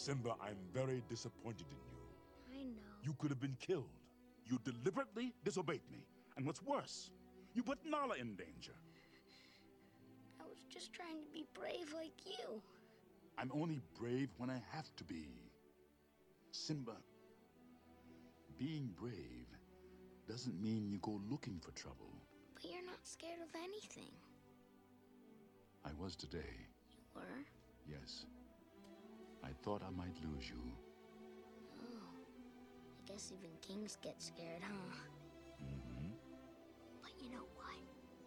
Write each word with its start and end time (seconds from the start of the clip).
Simba, 0.00 0.34
I'm 0.40 0.56
very 0.72 1.02
disappointed 1.10 1.66
in 1.70 1.76
you. 1.92 2.58
I 2.58 2.64
know. 2.64 2.94
You 3.04 3.14
could 3.18 3.28
have 3.30 3.40
been 3.40 3.56
killed. 3.60 3.90
You 4.46 4.58
deliberately 4.64 5.34
disobeyed 5.44 5.82
me. 5.92 5.98
And 6.38 6.46
what's 6.46 6.62
worse, 6.62 7.10
you 7.54 7.62
put 7.62 7.78
Nala 7.84 8.14
in 8.16 8.34
danger. 8.34 8.72
I 10.40 10.44
was 10.48 10.64
just 10.70 10.94
trying 10.94 11.20
to 11.22 11.28
be 11.30 11.44
brave 11.52 11.92
like 11.94 12.14
you. 12.24 12.62
I'm 13.36 13.50
only 13.52 13.80
brave 13.98 14.30
when 14.38 14.48
I 14.48 14.62
have 14.72 14.88
to 14.96 15.04
be. 15.04 15.28
Simba, 16.50 16.96
being 18.58 18.90
brave 18.98 19.48
doesn't 20.26 20.58
mean 20.62 20.88
you 20.88 20.98
go 21.02 21.20
looking 21.30 21.60
for 21.60 21.72
trouble. 21.72 22.10
But 22.54 22.64
you're 22.70 22.86
not 22.86 23.04
scared 23.04 23.40
of 23.42 23.54
anything. 23.54 24.12
I 25.84 25.90
was 26.02 26.16
today, 26.16 26.56
You 26.90 27.02
were? 27.14 27.44
yes. 27.86 28.24
I 29.42 29.50
thought 29.62 29.82
I 29.86 29.90
might 29.90 30.16
lose 30.22 30.48
you. 30.48 30.60
Oh. 31.78 32.10
I 32.98 33.12
guess 33.12 33.32
even 33.32 33.50
kings 33.60 33.96
get 34.02 34.20
scared, 34.22 34.62
huh? 34.62 34.94
Mm-hmm. 35.62 36.10
But 37.02 37.12
you 37.22 37.30
know 37.30 37.44
what? 37.54 37.80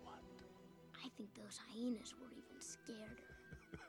What? 0.04 0.24
I 1.06 1.10
think 1.18 1.34
those 1.36 1.60
hyenas 1.72 2.14
were 2.20 2.32
even 2.32 2.60
scareder. 2.60 3.32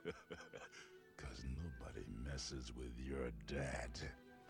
Because 0.05 1.45
nobody 1.63 2.05
messes 2.25 2.73
with 2.77 2.93
your 2.99 3.31
dad. 3.47 3.91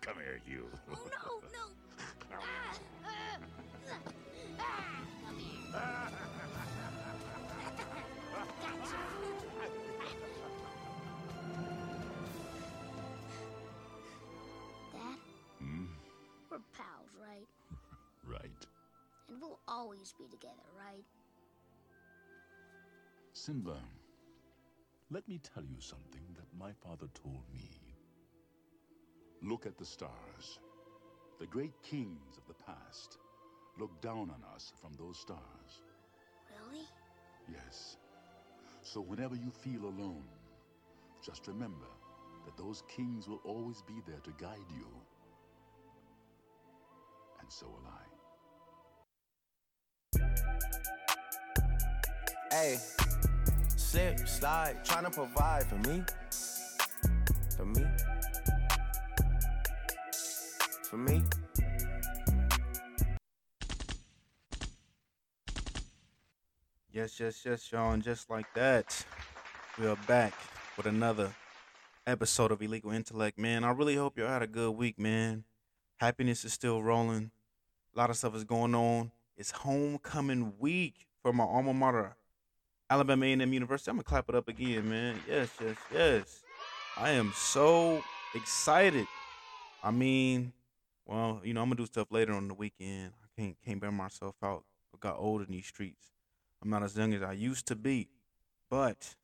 Come 0.01 0.17
here, 0.17 0.41
you. 0.45 0.67
Oh 0.91 1.09
no, 1.09 1.41
no! 1.51 1.65
Ah, 1.99 2.03
ah, 2.33 2.77
ah, 3.09 3.99
ah, 4.59 4.99
come 5.25 5.37
here. 5.39 6.49
right? 17.35 17.47
Right. 18.27 18.65
And 19.29 19.39
we'll 19.41 19.59
always 19.67 20.13
be 20.17 20.25
together, 20.25 20.65
right? 20.77 21.03
Simba, 23.33 23.77
let 25.11 25.27
me 25.27 25.39
tell 25.39 25.63
you 25.63 25.79
something 25.79 26.23
that 26.35 26.47
my 26.59 26.71
father 26.73 27.07
told 27.13 27.43
me. 27.53 27.69
Look 29.43 29.65
at 29.67 29.77
the 29.77 29.85
stars. 29.85 30.59
The 31.39 31.45
great 31.47 31.73
kings 31.83 32.37
of 32.37 32.47
the 32.47 32.63
past 32.63 33.19
look 33.79 33.91
down 34.01 34.31
on 34.31 34.43
us 34.55 34.73
from 34.81 34.93
those 34.97 35.17
stars. 35.19 35.81
Really? 36.49 36.85
Yes. 37.51 37.97
So 38.83 39.01
whenever 39.01 39.35
you 39.35 39.51
feel 39.51 39.85
alone, 39.85 40.23
just 41.23 41.47
remember 41.47 41.87
that 42.45 42.57
those 42.57 42.83
kings 42.87 43.27
will 43.27 43.41
always 43.43 43.81
be 43.81 44.01
there 44.07 44.21
to 44.23 44.31
guide 44.41 44.69
you. 44.75 44.87
And 47.45 47.53
so 47.53 47.67
will 47.67 47.83
I. 47.85 48.01
Hey, 52.51 52.79
slip, 53.75 54.27
slide, 54.27 54.83
trying 54.83 55.03
to 55.03 55.11
provide 55.11 55.65
for 55.65 55.75
me. 55.87 56.03
For 57.55 57.65
me. 57.65 57.85
For 60.89 60.97
me. 60.97 61.21
Yes, 66.91 67.19
yes, 67.19 67.43
yes, 67.45 67.71
y'all. 67.71 67.91
And 67.91 68.01
just 68.01 68.31
like 68.31 68.51
that, 68.55 69.05
we 69.77 69.85
are 69.85 69.97
back 70.07 70.33
with 70.77 70.87
another 70.87 71.31
episode 72.07 72.51
of 72.51 72.63
Illegal 72.63 72.89
Intellect, 72.89 73.37
man. 73.37 73.63
I 73.63 73.69
really 73.69 73.97
hope 73.97 74.17
y'all 74.17 74.29
had 74.29 74.41
a 74.41 74.47
good 74.47 74.71
week, 74.71 74.97
man. 74.97 75.43
Happiness 75.97 76.43
is 76.43 76.51
still 76.51 76.81
rolling. 76.81 77.29
A 77.95 77.99
lot 77.99 78.09
of 78.09 78.17
stuff 78.17 78.35
is 78.35 78.43
going 78.43 78.75
on. 78.75 79.09
It's 79.37 79.51
homecoming 79.51 80.53
week 80.59 81.07
for 81.21 81.31
my 81.31 81.45
alma 81.45 81.73
mater, 81.73 82.17
Alabama 82.89 83.25
A&M 83.25 83.53
University. 83.53 83.89
I'm 83.89 83.95
gonna 83.95 84.03
clap 84.03 84.27
it 84.27 84.35
up 84.35 84.49
again, 84.49 84.89
man. 84.89 85.17
Yes, 85.27 85.49
yes, 85.61 85.77
yes. 85.93 86.41
I 86.97 87.11
am 87.11 87.31
so 87.33 88.03
excited. 88.33 89.07
I 89.81 89.91
mean, 89.91 90.51
well, 91.05 91.39
you 91.43 91.53
know, 91.53 91.61
I'm 91.61 91.67
gonna 91.69 91.77
do 91.77 91.85
stuff 91.85 92.11
later 92.11 92.33
on 92.33 92.49
the 92.49 92.53
weekend. 92.53 93.13
I 93.23 93.41
can't 93.41 93.55
can't 93.65 93.79
bear 93.79 93.91
myself 93.91 94.35
out. 94.43 94.65
I 94.93 94.97
got 94.99 95.17
old 95.17 95.41
in 95.41 95.51
these 95.51 95.67
streets. 95.67 96.11
I'm 96.61 96.69
not 96.69 96.83
as 96.83 96.97
young 96.97 97.13
as 97.13 97.21
I 97.21 97.31
used 97.31 97.65
to 97.67 97.75
be. 97.75 98.09
But, 98.69 99.15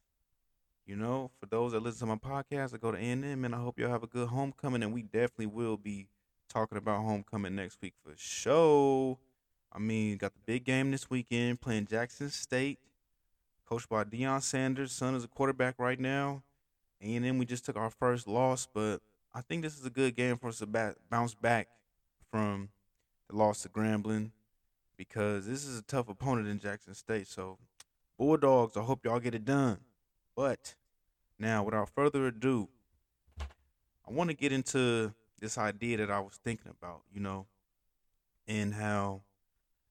you 0.85 0.95
know, 0.95 1.31
for 1.39 1.45
those 1.45 1.73
that 1.73 1.81
listen 1.81 2.07
to 2.07 2.15
my 2.15 2.15
podcast, 2.15 2.73
I 2.73 2.77
go 2.77 2.91
to 2.91 2.97
A&M, 2.97 3.43
and 3.43 3.53
I 3.53 3.57
hope 3.57 3.79
y'all 3.79 3.89
have 3.89 4.03
a 4.03 4.07
good 4.07 4.29
homecoming. 4.29 4.83
And 4.83 4.93
we 4.93 5.01
definitely 5.01 5.47
will 5.47 5.75
be 5.75 6.07
talking 6.51 6.77
about 6.77 7.03
homecoming 7.03 7.55
next 7.55 7.81
week 7.81 7.93
for 8.03 8.13
sure. 8.17 9.17
I 9.71 9.79
mean, 9.79 10.17
got 10.17 10.33
the 10.33 10.41
big 10.45 10.65
game 10.65 10.91
this 10.91 11.09
weekend 11.09 11.61
playing 11.61 11.85
Jackson 11.85 12.29
State, 12.29 12.79
coached 13.65 13.87
by 13.87 14.03
Deion 14.03 14.41
Sanders. 14.41 14.91
Son 14.91 15.15
is 15.15 15.23
a 15.23 15.29
quarterback 15.29 15.75
right 15.79 15.99
now. 15.99 16.43
A&M, 17.01 17.37
we 17.37 17.45
just 17.45 17.65
took 17.65 17.77
our 17.77 17.89
first 17.89 18.27
loss, 18.27 18.67
but 18.71 18.99
I 19.33 19.41
think 19.41 19.63
this 19.63 19.79
is 19.79 19.85
a 19.85 19.89
good 19.89 20.15
game 20.15 20.35
for 20.35 20.49
us 20.49 20.59
to 20.59 20.93
bounce 21.09 21.33
back 21.33 21.69
from 22.29 22.69
the 23.29 23.37
loss 23.37 23.61
to 23.61 23.69
Grambling 23.69 24.31
because 24.97 25.47
this 25.47 25.65
is 25.65 25.79
a 25.79 25.83
tough 25.83 26.09
opponent 26.09 26.47
in 26.47 26.59
Jackson 26.59 26.93
State. 26.93 27.27
So, 27.27 27.57
Bulldogs, 28.17 28.75
I 28.75 28.81
hope 28.81 29.05
y'all 29.05 29.19
get 29.19 29.33
it 29.33 29.45
done. 29.45 29.77
But 30.35 30.75
now, 31.39 31.63
without 31.63 31.89
further 31.89 32.27
ado, 32.27 32.67
I 33.39 34.11
want 34.11 34.29
to 34.29 34.35
get 34.35 34.51
into 34.51 35.13
this 35.41 35.57
idea 35.57 35.97
that 35.97 36.11
I 36.11 36.19
was 36.19 36.39
thinking 36.43 36.71
about, 36.71 37.01
you 37.11 37.19
know, 37.19 37.47
and 38.47 38.75
how, 38.75 39.23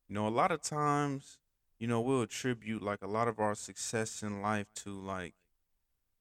you 0.08 0.14
know, 0.14 0.26
a 0.26 0.30
lot 0.30 0.52
of 0.52 0.62
times, 0.62 1.38
you 1.78 1.86
know, 1.86 2.00
we'll 2.00 2.22
attribute 2.22 2.82
like 2.82 3.02
a 3.02 3.06
lot 3.08 3.28
of 3.28 3.38
our 3.38 3.54
success 3.54 4.22
in 4.22 4.40
life 4.40 4.66
to 4.76 4.90
like, 4.90 5.34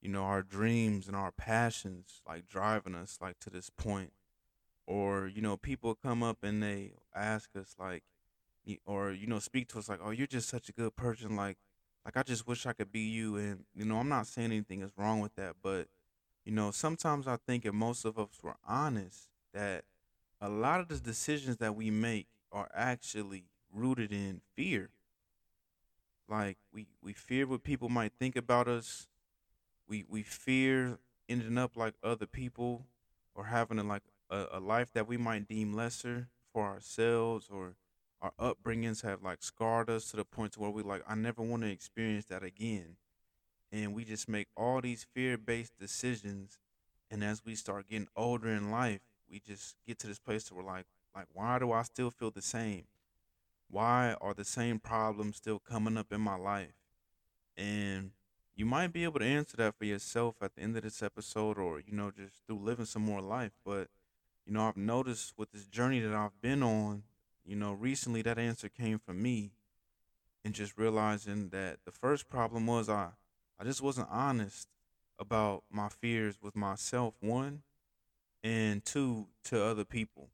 you 0.02 0.10
know, 0.10 0.24
our 0.24 0.42
dreams 0.42 1.08
and 1.08 1.16
our 1.16 1.32
passions, 1.32 2.22
like 2.28 2.48
driving 2.48 2.96
us 2.96 3.20
like 3.22 3.40
to 3.40 3.50
this 3.50 3.70
point. 3.70 4.14
Or, 4.88 5.28
you 5.28 5.42
know, 5.42 5.56
people 5.56 5.94
come 5.94 6.24
up 6.24 6.44
and 6.44 6.64
they 6.64 6.94
ask 7.14 7.50
us 7.56 7.76
like, 7.78 8.04
or 8.86 9.12
you 9.12 9.28
know 9.28 9.40
speak 9.40 9.68
to 9.68 9.80
us 9.80 9.90
like 9.90 10.00
oh 10.04 10.12
you're 10.12 10.28
just 10.28 10.50
such 10.50 10.70
a 10.70 10.74
good 10.74 10.96
person 10.96 11.36
like 11.36 11.58
like 12.06 12.16
i 12.18 12.24
just 12.24 12.48
wish 12.48 12.66
i 12.66 12.74
could 12.74 12.92
be 12.92 13.02
you 13.02 13.36
and 13.38 13.64
you 13.74 13.86
know 13.86 13.98
i'm 13.98 14.10
not 14.10 14.28
saying 14.28 14.52
anything 14.52 14.82
is 14.82 14.92
wrong 14.98 15.20
with 15.20 15.36
that 15.36 15.56
but 15.62 15.88
you 16.50 16.56
know 16.56 16.72
sometimes 16.72 17.28
i 17.28 17.38
think 17.38 17.64
if 17.64 17.74
most 17.76 18.06
of 18.06 18.18
us 18.18 18.30
were 18.42 18.56
honest 18.68 19.28
that 19.54 19.84
a 20.42 20.50
lot 20.50 20.80
of 20.80 20.88
the 20.88 20.98
decisions 20.98 21.58
that 21.58 21.76
we 21.76 21.92
make 21.92 22.26
are 22.52 22.72
actually 22.74 23.44
rooted 23.72 24.12
in 24.12 24.42
fear 24.56 24.90
like 26.28 26.58
we 26.74 26.88
we 27.04 27.14
fear 27.14 27.46
what 27.46 27.64
people 27.64 27.88
might 27.90 28.14
think 28.20 28.36
about 28.36 28.68
us 28.68 29.08
we 29.88 30.06
we 30.10 30.24
fear 30.24 31.00
ending 31.30 31.58
up 31.58 31.78
like 31.78 31.96
other 32.04 32.26
people 32.28 32.86
or 33.36 33.46
having 33.46 33.80
a, 33.80 33.84
like 33.84 34.04
a, 34.30 34.48
a 34.54 34.60
life 34.60 34.92
that 34.94 35.08
we 35.08 35.18
might 35.18 35.48
deem 35.48 35.74
lesser 35.74 36.30
for 36.54 36.66
ourselves 36.66 37.50
or 37.52 37.76
our 38.22 38.34
upbringings 38.40 39.04
have 39.04 39.24
like 39.24 39.44
scarred 39.44 39.90
us 39.90 40.12
to 40.12 40.18
the 40.18 40.26
point 40.26 40.54
to 40.54 40.62
where 40.62 40.72
we 40.72 40.84
like 40.84 41.04
I 41.08 41.16
never 41.16 41.44
want 41.44 41.64
to 41.64 41.70
experience 41.72 42.26
that 42.28 42.44
again. 42.44 42.98
And 43.72 43.94
we 43.94 44.04
just 44.04 44.28
make 44.28 44.48
all 44.58 44.82
these 44.82 45.06
fear-based 45.14 45.78
decisions 45.80 46.58
and 47.12 47.24
as 47.24 47.44
we 47.44 47.56
start 47.56 47.90
getting 47.90 48.08
older 48.16 48.50
in 48.50 48.70
life, 48.70 49.02
we 49.30 49.40
just 49.40 49.76
get 49.88 49.98
to 50.00 50.08
this 50.08 50.20
place 50.20 50.52
where 50.52 50.64
we're 50.64 50.72
like 50.72 50.86
like 51.16 51.26
why 51.34 51.58
do 51.60 51.72
I 51.72 51.82
still 51.84 52.12
feel 52.12 52.32
the 52.32 52.42
same? 52.42 52.84
Why 53.70 54.16
are 54.22 54.34
the 54.34 54.46
same 54.46 54.80
problems 54.80 55.38
still 55.38 55.60
coming 55.60 55.98
up 55.98 56.12
in 56.12 56.22
my 56.22 56.36
life? 56.36 56.74
And 57.58 58.12
you 58.56 58.66
might 58.66 58.94
be 58.94 59.04
able 59.04 59.20
to 59.20 59.26
answer 59.26 59.58
that 59.58 59.76
for 59.76 59.86
yourself 59.86 60.36
at 60.42 60.56
the 60.56 60.62
end 60.62 60.78
of 60.78 60.84
this 60.84 61.02
episode 61.02 61.58
or 61.58 61.80
you 61.80 61.94
know 61.94 62.12
just 62.12 62.46
through 62.46 62.60
living 62.60 62.86
some 62.86 63.04
more 63.04 63.22
life, 63.22 63.54
but 63.66 63.88
you 64.46 64.54
know, 64.54 64.68
I've 64.68 64.78
noticed 64.78 65.34
with 65.38 65.52
this 65.52 65.66
journey 65.66 66.00
that 66.00 66.14
I've 66.14 66.42
been 66.42 66.64
on 66.64 67.04
you 67.50 67.56
know, 67.56 67.74
recently 67.74 68.22
that 68.22 68.38
answer 68.38 68.70
came 68.70 69.00
from 69.00 69.24
me 69.24 69.54
and 70.46 70.54
just 70.54 70.78
realizing 70.78 71.50
that 71.50 71.80
the 71.84 71.92
first 71.92 72.30
problem 72.30 72.68
was 72.68 72.88
I 72.88 73.10
I 73.60 73.66
just 73.66 73.82
wasn't 73.82 74.08
honest 74.10 74.68
about 75.20 75.64
my 75.70 75.90
fears 75.90 76.38
with 76.42 76.56
myself, 76.56 77.14
one, 77.20 77.64
and 78.44 78.84
two, 78.86 79.28
to 79.46 79.64
other 79.64 79.84
people. 79.84 80.30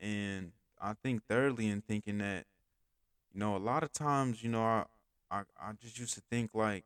And 0.00 0.52
I 0.80 0.94
think 1.02 1.22
thirdly 1.28 1.68
in 1.68 1.80
thinking 1.80 2.18
that, 2.18 2.44
you 3.32 3.40
know, 3.40 3.56
a 3.56 3.58
lot 3.58 3.82
of 3.82 3.92
times, 3.92 4.42
you 4.42 4.50
know, 4.50 4.62
I 4.62 4.84
I, 5.30 5.42
I 5.60 5.72
just 5.80 5.98
used 5.98 6.14
to 6.14 6.22
think 6.30 6.50
like 6.54 6.84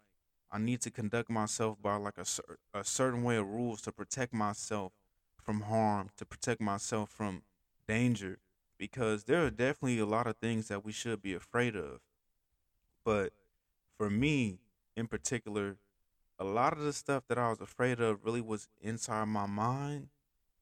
I 0.51 0.59
need 0.59 0.81
to 0.83 0.91
conduct 0.91 1.29
myself 1.29 1.77
by 1.83 1.97
like 1.97 2.17
a, 2.17 2.25
cer- 2.25 2.59
a 2.73 2.83
certain 2.83 3.23
way 3.23 3.37
of 3.37 3.47
rules 3.47 3.83
to 3.83 3.93
protect 3.93 4.33
myself 4.33 4.93
from 5.37 5.63
harm, 5.63 6.09
to 6.17 6.25
protect 6.25 6.61
myself 6.61 7.11
from 7.11 7.43
danger 7.87 8.39
because 8.79 9.25
there 9.25 9.45
are 9.45 9.51
definitely 9.51 9.99
a 9.99 10.07
lot 10.07 10.27
of 10.27 10.37
things 10.37 10.69
that 10.69 10.85
we 10.85 10.93
should 10.93 11.21
be 11.21 11.35
afraid 11.35 11.77
of. 11.77 12.01
But 13.05 13.33
for 13.99 14.09
me 14.09 14.61
in 14.99 15.07
particular, 15.07 15.77
a 16.39 16.45
lot 16.45 16.73
of 16.73 16.81
the 16.81 16.93
stuff 16.93 17.23
that 17.29 17.39
I 17.39 17.49
was 17.49 17.61
afraid 17.61 18.01
of 18.01 18.25
really 18.25 18.41
was 18.41 18.69
inside 18.81 19.27
my 19.27 19.47
mind. 19.47 20.09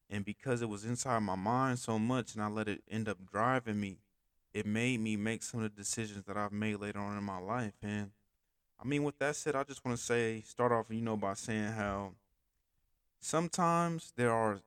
And 0.08 0.24
because 0.24 0.62
it 0.62 0.68
was 0.68 0.84
inside 0.84 1.20
my 1.20 1.34
mind 1.34 1.78
so 1.78 1.98
much 1.98 2.34
and 2.34 2.42
I 2.42 2.48
let 2.48 2.68
it 2.68 2.82
end 2.88 3.08
up 3.08 3.18
driving 3.30 3.80
me, 3.80 3.98
it 4.52 4.66
made 4.66 5.00
me 5.00 5.16
make 5.16 5.42
some 5.42 5.62
of 5.62 5.74
the 5.74 5.82
decisions 5.82 6.24
that 6.26 6.36
I've 6.36 6.52
made 6.52 6.76
later 6.76 7.00
on 7.00 7.18
in 7.18 7.24
my 7.24 7.38
life. 7.38 7.72
And 7.82 8.10
I 8.80 8.86
mean, 8.86 9.02
with 9.02 9.18
that 9.18 9.36
said, 9.36 9.56
I 9.56 9.64
just 9.64 9.84
want 9.84 9.98
to 9.98 10.04
say, 10.04 10.42
start 10.42 10.70
off, 10.70 10.86
you 10.90 11.00
know, 11.00 11.16
by 11.16 11.34
saying 11.34 11.72
how 11.72 12.12
sometimes 13.18 14.12
there 14.16 14.32
are 14.32 14.60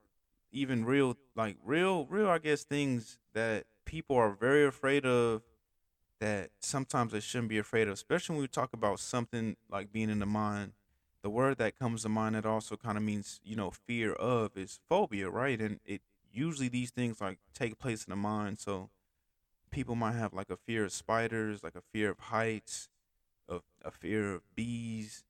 even 0.52 0.84
real, 0.84 1.16
like 1.36 1.58
real, 1.64 2.06
real, 2.08 2.28
I 2.28 2.40
guess, 2.40 2.64
things 2.64 3.20
that 3.34 3.66
people 3.86 4.16
are 4.16 4.32
very 4.32 4.66
afraid 4.66 5.06
of 5.06 5.42
that 6.20 6.52
sometimes 6.60 7.14
they 7.14 7.20
shouldn't 7.20 7.50
be 7.50 7.58
afraid 7.58 7.88
of, 7.88 7.94
especially 7.94 8.36
when 8.36 8.42
we 8.42 8.48
talk 8.48 8.72
about 8.74 9.00
something 9.00 9.56
like 9.70 9.92
being 9.92 10.10
in 10.10 10.20
the 10.20 10.26
mind. 10.26 10.74
The 11.22 11.30
word 11.30 11.58
that 11.58 11.78
comes 11.78 12.04
to 12.04 12.10
mind 12.10 12.36
that 12.36 12.46
also 12.46 12.78
kind 12.78 12.98
of 12.98 13.04
means, 13.04 13.42
you 13.44 13.56
know, 13.56 13.72
fear 13.72 14.14
of 14.14 14.56
is 14.56 14.80
phobia, 14.88 15.30
right? 15.30 15.60
And 15.60 15.80
it 15.86 16.02
usually 16.32 16.70
these 16.70 16.92
things 16.92 17.20
like 17.20 17.40
take 17.54 17.78
place 17.78 18.06
in 18.06 18.12
the 18.12 18.16
mind. 18.16 18.60
So 18.60 18.90
people 19.72 19.96
might 19.96 20.16
have 20.16 20.34
like 20.34 20.50
a 20.50 20.58
fear 20.58 20.86
of 20.86 20.92
spiders, 20.92 21.64
like 21.64 21.76
a 21.76 21.82
fear 21.82 22.10
of 22.12 22.20
heights, 22.20 22.90
a, 23.48 23.60
a 23.84 23.92
fear 23.92 24.34
of 24.34 24.42
bees, 24.56 25.24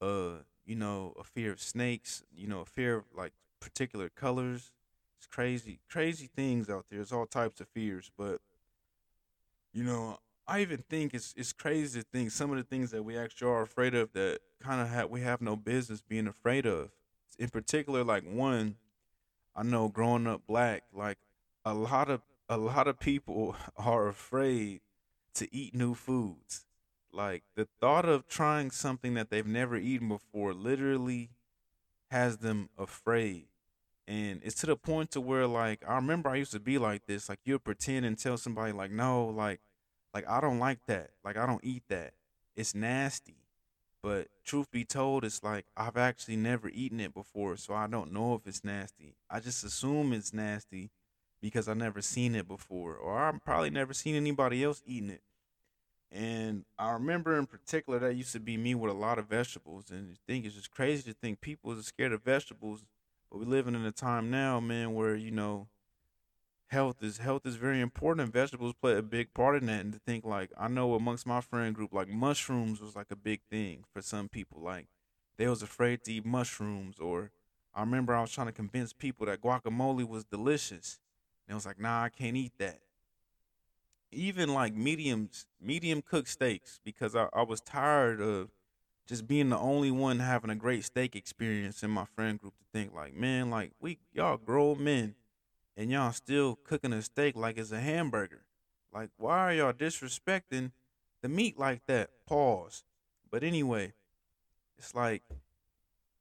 uh, 0.00 0.42
you 0.64 0.74
know, 0.74 1.14
a 1.18 1.24
fear 1.24 1.52
of 1.52 1.60
snakes, 1.60 2.22
you 2.34 2.46
know, 2.46 2.60
a 2.60 2.66
fear 2.66 2.96
of 2.96 3.04
like 3.14 3.32
particular 3.60 4.08
colors. 4.08 4.72
It's 5.18 5.26
crazy, 5.26 5.80
crazy 5.88 6.28
things 6.34 6.68
out 6.68 6.86
there. 6.88 6.98
There's 6.98 7.12
all 7.12 7.26
types 7.26 7.60
of 7.60 7.68
fears, 7.68 8.10
but 8.16 8.40
you 9.72 9.84
know, 9.84 10.18
I 10.48 10.60
even 10.60 10.84
think 10.88 11.12
it's 11.12 11.34
it's 11.36 11.52
crazy 11.52 12.00
to 12.00 12.06
think 12.12 12.30
some 12.30 12.50
of 12.50 12.56
the 12.56 12.62
things 12.62 12.92
that 12.92 13.02
we 13.02 13.18
actually 13.18 13.48
are 13.50 13.62
afraid 13.62 13.94
of 13.94 14.12
that 14.12 14.38
kind 14.62 14.80
of 14.80 14.88
have 14.88 15.10
we 15.10 15.22
have 15.22 15.40
no 15.40 15.56
business 15.56 16.00
being 16.00 16.26
afraid 16.26 16.66
of. 16.66 16.90
In 17.38 17.48
particular, 17.48 18.04
like 18.04 18.24
one, 18.24 18.76
I 19.54 19.62
know 19.62 19.88
growing 19.88 20.26
up 20.26 20.46
black, 20.46 20.84
like 20.92 21.18
a 21.64 21.74
lot 21.74 22.08
of 22.08 22.22
a 22.48 22.56
lot 22.56 22.86
of 22.86 23.00
people 23.00 23.56
are 23.76 24.08
afraid 24.08 24.80
to 25.34 25.54
eat 25.54 25.74
new 25.74 25.94
foods. 25.94 26.64
Like 27.12 27.42
the 27.56 27.66
thought 27.80 28.04
of 28.04 28.28
trying 28.28 28.70
something 28.70 29.14
that 29.14 29.30
they've 29.30 29.46
never 29.46 29.76
eaten 29.76 30.08
before 30.08 30.54
literally 30.54 31.30
has 32.10 32.38
them 32.38 32.68
afraid. 32.78 33.46
And 34.06 34.40
it's 34.44 34.60
to 34.60 34.66
the 34.66 34.76
point 34.76 35.10
to 35.12 35.20
where 35.20 35.48
like 35.48 35.82
I 35.88 35.96
remember 35.96 36.28
I 36.30 36.36
used 36.36 36.52
to 36.52 36.60
be 36.60 36.78
like 36.78 37.06
this. 37.06 37.28
Like 37.28 37.40
you'll 37.44 37.58
pretend 37.58 38.06
and 38.06 38.16
tell 38.16 38.36
somebody 38.36 38.72
like, 38.72 38.92
no, 38.92 39.26
like 39.26 39.60
like 40.16 40.30
I 40.30 40.40
don't 40.40 40.58
like 40.58 40.78
that. 40.86 41.10
Like 41.22 41.36
I 41.36 41.44
don't 41.44 41.62
eat 41.62 41.82
that. 41.90 42.14
It's 42.56 42.74
nasty. 42.74 43.36
But 44.02 44.28
truth 44.46 44.70
be 44.70 44.82
told, 44.82 45.24
it's 45.24 45.42
like 45.42 45.66
I've 45.76 45.98
actually 45.98 46.36
never 46.36 46.70
eaten 46.70 47.00
it 47.00 47.12
before, 47.12 47.58
so 47.58 47.74
I 47.74 47.86
don't 47.86 48.12
know 48.12 48.34
if 48.34 48.46
it's 48.46 48.64
nasty. 48.64 49.14
I 49.28 49.40
just 49.40 49.62
assume 49.62 50.14
it's 50.14 50.32
nasty 50.32 50.90
because 51.42 51.68
I 51.68 51.74
never 51.74 52.00
seen 52.00 52.34
it 52.34 52.48
before, 52.48 52.94
or 52.94 53.18
I've 53.18 53.44
probably 53.44 53.68
never 53.68 53.92
seen 53.92 54.14
anybody 54.14 54.64
else 54.64 54.82
eating 54.86 55.10
it. 55.10 55.20
And 56.10 56.64
I 56.78 56.92
remember 56.92 57.38
in 57.38 57.44
particular 57.44 57.98
that 57.98 58.14
used 58.14 58.32
to 58.32 58.40
be 58.40 58.56
me 58.56 58.74
with 58.74 58.90
a 58.90 58.96
lot 58.96 59.18
of 59.18 59.26
vegetables, 59.26 59.90
and 59.90 60.12
I 60.12 60.16
think 60.26 60.46
it's 60.46 60.54
just 60.54 60.70
crazy 60.70 61.02
to 61.10 61.12
think 61.12 61.42
people 61.42 61.72
are 61.72 61.82
scared 61.82 62.12
of 62.12 62.22
vegetables. 62.22 62.86
But 63.30 63.40
we're 63.40 63.44
living 63.44 63.74
in 63.74 63.84
a 63.84 63.92
time 63.92 64.30
now, 64.30 64.60
man, 64.60 64.94
where 64.94 65.14
you 65.14 65.30
know 65.30 65.66
health 66.68 67.02
is 67.02 67.18
health 67.18 67.46
is 67.46 67.56
very 67.56 67.80
important 67.80 68.24
and 68.24 68.32
vegetables 68.32 68.74
play 68.80 68.96
a 68.96 69.02
big 69.02 69.32
part 69.32 69.56
in 69.56 69.66
that 69.66 69.84
and 69.84 69.92
to 69.92 69.98
think 70.00 70.24
like 70.24 70.50
i 70.58 70.66
know 70.66 70.94
amongst 70.94 71.26
my 71.26 71.40
friend 71.40 71.74
group 71.74 71.92
like 71.92 72.08
mushrooms 72.08 72.80
was 72.80 72.96
like 72.96 73.10
a 73.10 73.16
big 73.16 73.40
thing 73.48 73.84
for 73.92 74.02
some 74.02 74.28
people 74.28 74.60
like 74.60 74.86
they 75.36 75.46
was 75.46 75.62
afraid 75.62 76.02
to 76.02 76.12
eat 76.12 76.26
mushrooms 76.26 76.98
or 76.98 77.30
i 77.74 77.80
remember 77.80 78.14
i 78.14 78.20
was 78.20 78.32
trying 78.32 78.48
to 78.48 78.52
convince 78.52 78.92
people 78.92 79.26
that 79.26 79.40
guacamole 79.40 80.06
was 80.06 80.24
delicious 80.24 80.98
and 81.46 81.54
it 81.54 81.54
was 81.54 81.66
like 81.66 81.78
nah 81.78 82.02
i 82.02 82.08
can't 82.08 82.36
eat 82.36 82.52
that. 82.58 82.80
Even 84.12 84.54
like 84.54 84.74
mediums 84.74 85.46
medium 85.60 86.00
cooked 86.00 86.28
steaks 86.28 86.80
because 86.84 87.14
I, 87.14 87.28
I 87.32 87.42
was 87.42 87.60
tired 87.60 88.20
of 88.20 88.50
just 89.06 89.26
being 89.26 89.50
the 89.50 89.58
only 89.58 89.90
one 89.90 90.20
having 90.20 90.50
a 90.50 90.54
great 90.54 90.84
steak 90.84 91.14
experience 91.14 91.82
in 91.82 91.90
my 91.90 92.04
friend 92.04 92.40
group 92.40 92.54
to 92.56 92.64
think 92.72 92.94
like 92.94 93.14
man 93.14 93.50
like 93.50 93.72
we 93.80 93.98
y'all 94.12 94.36
grown 94.36 94.82
men 94.82 95.14
and 95.76 95.90
y'all 95.90 96.12
still 96.12 96.56
cooking 96.64 96.92
a 96.92 97.02
steak 97.02 97.36
like 97.36 97.58
it's 97.58 97.72
a 97.72 97.80
hamburger. 97.80 98.44
Like, 98.92 99.10
why 99.16 99.38
are 99.38 99.52
y'all 99.52 99.72
disrespecting 99.72 100.72
the 101.22 101.28
meat 101.28 101.58
like 101.58 101.82
that? 101.86 102.10
Pause. 102.26 102.84
But 103.30 103.42
anyway, 103.42 103.92
it's 104.78 104.94
like 104.94 105.22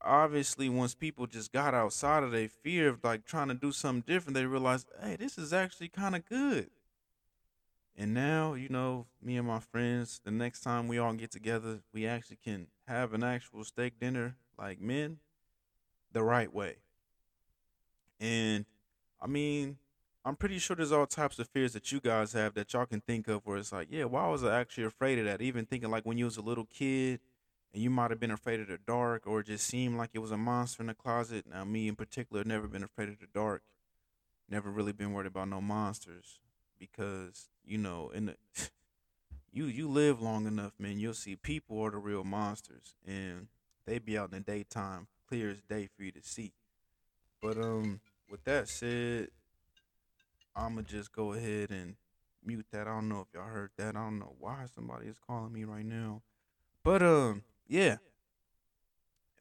obviously 0.02 0.69
once 0.69 0.94
people 0.94 1.25
just 1.25 1.52
got 1.52 1.74
outside 1.74 2.24
of 2.24 2.31
their 2.31 2.50
fear 2.50 2.90
of 2.90 3.04
like 3.04 3.25
trying 3.25 3.48
to 3.48 3.54
do 3.54 3.72
something 3.72 4.04
different, 4.06 4.36
they 4.36 4.46
realized, 4.46 4.88
hey, 5.02 5.16
this 5.16 5.38
is 5.38 5.54
actually 5.54 5.88
kind 5.88 6.16
of 6.16 6.25
good. 6.25 6.69
And 7.98 8.13
now, 8.13 8.56
you 8.56 8.68
know, 8.68 9.07
me 9.22 9.38
and 9.38 9.48
my 9.48 9.60
friends, 9.60 10.19
the 10.24 10.31
next 10.31 10.62
time 10.62 10.88
we 10.88 10.98
all 10.98 11.13
get 11.13 11.31
together, 11.31 11.80
we 11.94 12.06
actually 12.06 12.38
can 12.44 12.68
have 12.88 13.13
an 13.13 13.24
actual 13.24 13.63
steak 13.63 14.00
dinner 14.00 14.36
like 14.60 14.81
men 14.81 15.19
the 16.12 16.24
right 16.24 16.54
way. 16.54 16.75
And 18.19 18.66
I 19.22 19.28
mean, 19.28 19.78
I'm 20.24 20.36
pretty 20.36 20.58
sure 20.58 20.76
there's 20.76 20.92
all 20.92 21.06
types 21.06 21.38
of 21.38 21.48
fears 21.48 21.74
that 21.74 21.92
you 21.92 22.00
guys 22.00 22.34
have 22.34 22.56
that 22.56 22.74
y'all 22.74 22.88
can 22.88 23.02
think 23.02 23.28
of 23.28 23.46
where 23.46 23.58
it's 23.58 23.72
like, 23.72 23.90
yeah, 23.92 24.06
why 24.06 24.28
was 24.28 24.44
I 24.44 24.60
actually 24.60 24.86
afraid 24.86 25.20
of 25.20 25.26
that? 25.26 25.40
Even 25.42 25.66
thinking 25.66 25.92
like 25.92 26.04
when 26.04 26.18
you 26.18 26.26
was 26.26 26.38
a 26.38 26.42
little 26.42 26.66
kid 26.66 27.20
and 27.74 27.84
you 27.84 27.92
might 27.92 28.10
have 28.10 28.20
been 28.20 28.32
afraid 28.32 28.60
of 28.60 28.68
the 28.68 28.80
dark 28.88 29.28
or 29.28 29.42
it 29.42 29.48
just 29.48 29.68
seemed 29.68 29.98
like 29.98 30.10
it 30.14 30.20
was 30.20 30.32
a 30.32 30.38
monster 30.38 30.82
in 30.82 30.88
the 30.88 30.96
closet. 30.96 31.46
Now, 31.48 31.64
me 31.64 31.88
in 31.88 31.96
particular, 31.96 32.44
never 32.44 32.68
been 32.68 32.84
afraid 32.84 33.10
of 33.10 33.20
the 33.20 33.28
dark. 33.34 33.62
Never 34.50 34.72
really 34.72 34.94
been 34.94 35.14
worried 35.14 35.28
about 35.28 35.48
no 35.48 35.62
monsters 35.62 36.40
because, 36.80 37.50
you 37.64 37.78
know, 37.78 38.10
in 38.10 38.26
the 38.26 38.36
you 39.52 39.66
you 39.66 39.88
live 39.88 40.22
long 40.22 40.48
enough, 40.48 40.74
man, 40.80 40.98
you'll 40.98 41.14
see 41.14 41.36
people 41.36 41.80
are 41.82 41.92
the 41.92 41.98
real 41.98 42.24
monsters 42.24 42.96
and 43.06 43.48
they 43.86 44.00
be 44.00 44.18
out 44.18 44.32
in 44.32 44.40
the 44.40 44.40
daytime, 44.40 45.08
clear 45.28 45.52
as 45.52 45.62
day 45.62 45.88
for 45.96 46.04
you 46.04 46.12
to 46.12 46.24
see. 46.24 46.54
But 47.42 47.58
um 47.58 48.02
with 48.30 48.44
that 48.45 48.68
said, 48.68 49.30
I'ma 50.56 50.81
just 50.81 51.12
go 51.12 51.33
ahead 51.33 51.72
and 51.72 51.95
mute 52.45 52.66
that. 52.72 52.88
I 52.88 52.92
don't 52.92 53.10
know 53.10 53.22
if 53.22 53.27
y'all 53.33 53.48
heard 53.48 53.72
that. 53.77 53.95
I 53.95 54.04
don't 54.04 54.19
know 54.19 54.36
why 54.39 54.66
somebody 54.74 55.07
is 55.07 55.18
calling 55.19 55.51
me 55.51 55.64
right 55.64 55.85
now. 55.85 56.21
But 56.83 57.02
um, 57.02 57.44
yeah. 57.68 57.97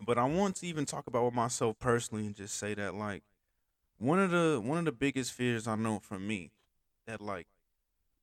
But 0.04 0.18
I 0.18 0.24
want 0.24 0.56
to 0.56 0.66
even 0.66 0.86
talk 0.86 1.06
about 1.06 1.24
with 1.24 1.34
myself 1.34 1.78
personally 1.78 2.26
and 2.26 2.34
just 2.34 2.56
say 2.56 2.74
that 2.74 2.94
like 2.94 3.22
one 3.98 4.18
of 4.18 4.30
the 4.30 4.60
one 4.62 4.78
of 4.78 4.84
the 4.84 4.92
biggest 4.92 5.32
fears 5.32 5.68
I 5.68 5.76
know 5.76 6.00
from 6.00 6.26
me 6.26 6.50
that 7.06 7.20
like 7.20 7.46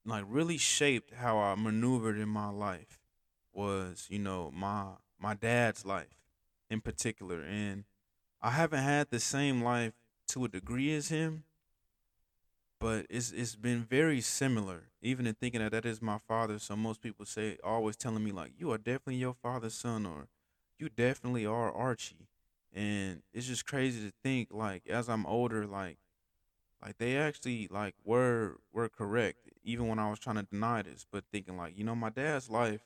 like 0.06 0.26
really 0.28 0.58
shaped 0.58 1.14
how 1.14 1.38
I 1.40 1.56
maneuvered 1.56 2.18
in 2.18 2.30
my 2.30 2.50
life 2.50 3.00
was, 3.54 4.08
you 4.10 4.20
know, 4.20 4.52
my 4.54 4.86
my 5.20 5.34
dad's 5.34 5.86
life 5.86 6.22
in 6.70 6.82
particular. 6.82 7.42
And 7.42 7.86
I 8.42 8.52
haven't 8.52 8.84
had 8.84 9.10
the 9.10 9.20
same 9.20 9.64
life 9.64 9.94
to 10.32 10.46
a 10.46 10.48
degree 10.48 10.94
as 10.96 11.10
him, 11.10 11.44
but 12.80 13.06
it's 13.10 13.32
it's 13.32 13.56
been 13.56 13.84
very 13.84 14.22
similar. 14.22 14.84
Even 15.02 15.28
in 15.28 15.34
thinking 15.34 15.62
that 15.62 15.72
that 15.72 15.86
is 15.86 16.02
my 16.02 16.20
father, 16.28 16.58
so 16.58 16.76
most 16.76 17.02
people 17.02 17.26
say 17.26 17.58
always 17.64 17.98
telling 17.98 18.24
me 18.24 18.32
like 18.32 18.54
you 18.58 18.72
are 18.72 18.78
definitely 18.78 19.16
your 19.16 19.34
father's 19.34 19.74
son 19.74 20.06
or 20.06 20.28
you 20.80 20.90
definitely 20.90 21.46
are 21.46 21.72
Archie, 21.72 22.28
and 22.74 23.24
it's 23.34 23.48
just 23.48 23.66
crazy 23.66 24.08
to 24.08 24.14
think 24.24 24.50
like 24.52 24.88
as 24.88 25.10
I'm 25.10 25.26
older 25.26 25.66
like 25.68 25.98
like 26.82 26.98
they 26.98 27.18
actually 27.18 27.68
like 27.70 27.96
were 28.04 28.58
were 28.72 28.90
correct 28.90 29.50
even 29.64 29.88
when 29.88 30.00
I 30.00 30.10
was 30.10 30.20
trying 30.20 30.38
to 30.38 30.44
deny 30.44 30.82
this, 30.82 31.06
but 31.12 31.26
thinking 31.32 31.58
like 31.58 31.78
you 31.78 31.84
know 31.84 31.96
my 31.96 32.10
dad's 32.10 32.50
life 32.50 32.82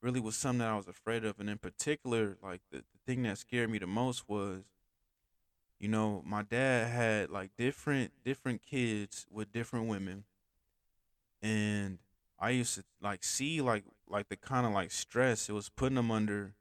really 0.00 0.20
was 0.20 0.36
something 0.36 0.60
that 0.60 0.70
I 0.70 0.76
was 0.76 0.88
afraid 0.88 1.24
of, 1.24 1.38
and 1.38 1.50
in 1.50 1.58
particular 1.58 2.38
like 2.42 2.62
the, 2.70 2.78
the 2.78 2.98
thing 3.06 3.24
that 3.24 3.36
scared 3.36 3.68
me 3.68 3.78
the 3.78 3.86
most 3.86 4.26
was 4.26 4.62
you 5.82 5.88
know, 5.88 6.22
my 6.24 6.42
dad 6.42 6.88
had 6.92 7.30
like 7.30 7.50
different 7.58 8.12
different 8.24 8.62
kids 8.62 9.26
with 9.28 9.52
different 9.52 9.88
women, 9.88 10.22
and 11.42 11.98
I 12.38 12.50
used 12.50 12.76
to 12.76 12.84
like 13.00 13.24
see 13.24 13.60
like 13.60 13.82
like 14.08 14.28
the 14.28 14.36
kind 14.36 14.64
of 14.64 14.72
like 14.72 14.92
stress 14.92 15.48
it 15.48 15.52
was 15.52 15.68
putting 15.68 15.98
him 15.98 16.12
under, 16.12 16.54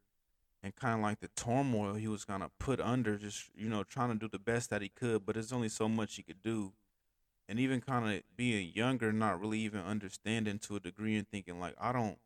and 0.64 0.76
kind 0.76 0.96
of 0.96 1.02
like 1.02 1.20
the 1.20 1.30
turmoil 1.36 1.94
he 1.94 2.08
was 2.08 2.26
gonna 2.26 2.50
put 2.60 2.82
under, 2.82 3.16
just 3.16 3.52
you 3.56 3.70
know 3.70 3.84
trying 3.84 4.10
to 4.10 4.16
do 4.16 4.28
the 4.28 4.40
best 4.40 4.72
that 4.72 4.82
he 4.82 4.90
could, 4.90 5.24
but 5.24 5.36
there's 5.36 5.54
only 5.54 5.70
so 5.70 5.88
much 5.88 6.16
he 6.16 6.24
could 6.24 6.42
do, 6.42 6.74
and 7.48 7.60
even 7.60 7.80
kind 7.80 8.12
of 8.12 8.24
being 8.36 8.72
younger, 8.74 9.12
not 9.14 9.40
really 9.40 9.60
even 9.60 9.82
understanding 9.82 10.58
to 10.58 10.78
a 10.78 10.80
degree 10.80 11.16
and 11.16 11.28
thinking 11.30 11.60
like 11.60 11.76
I 11.80 11.92
don't, 11.92 12.18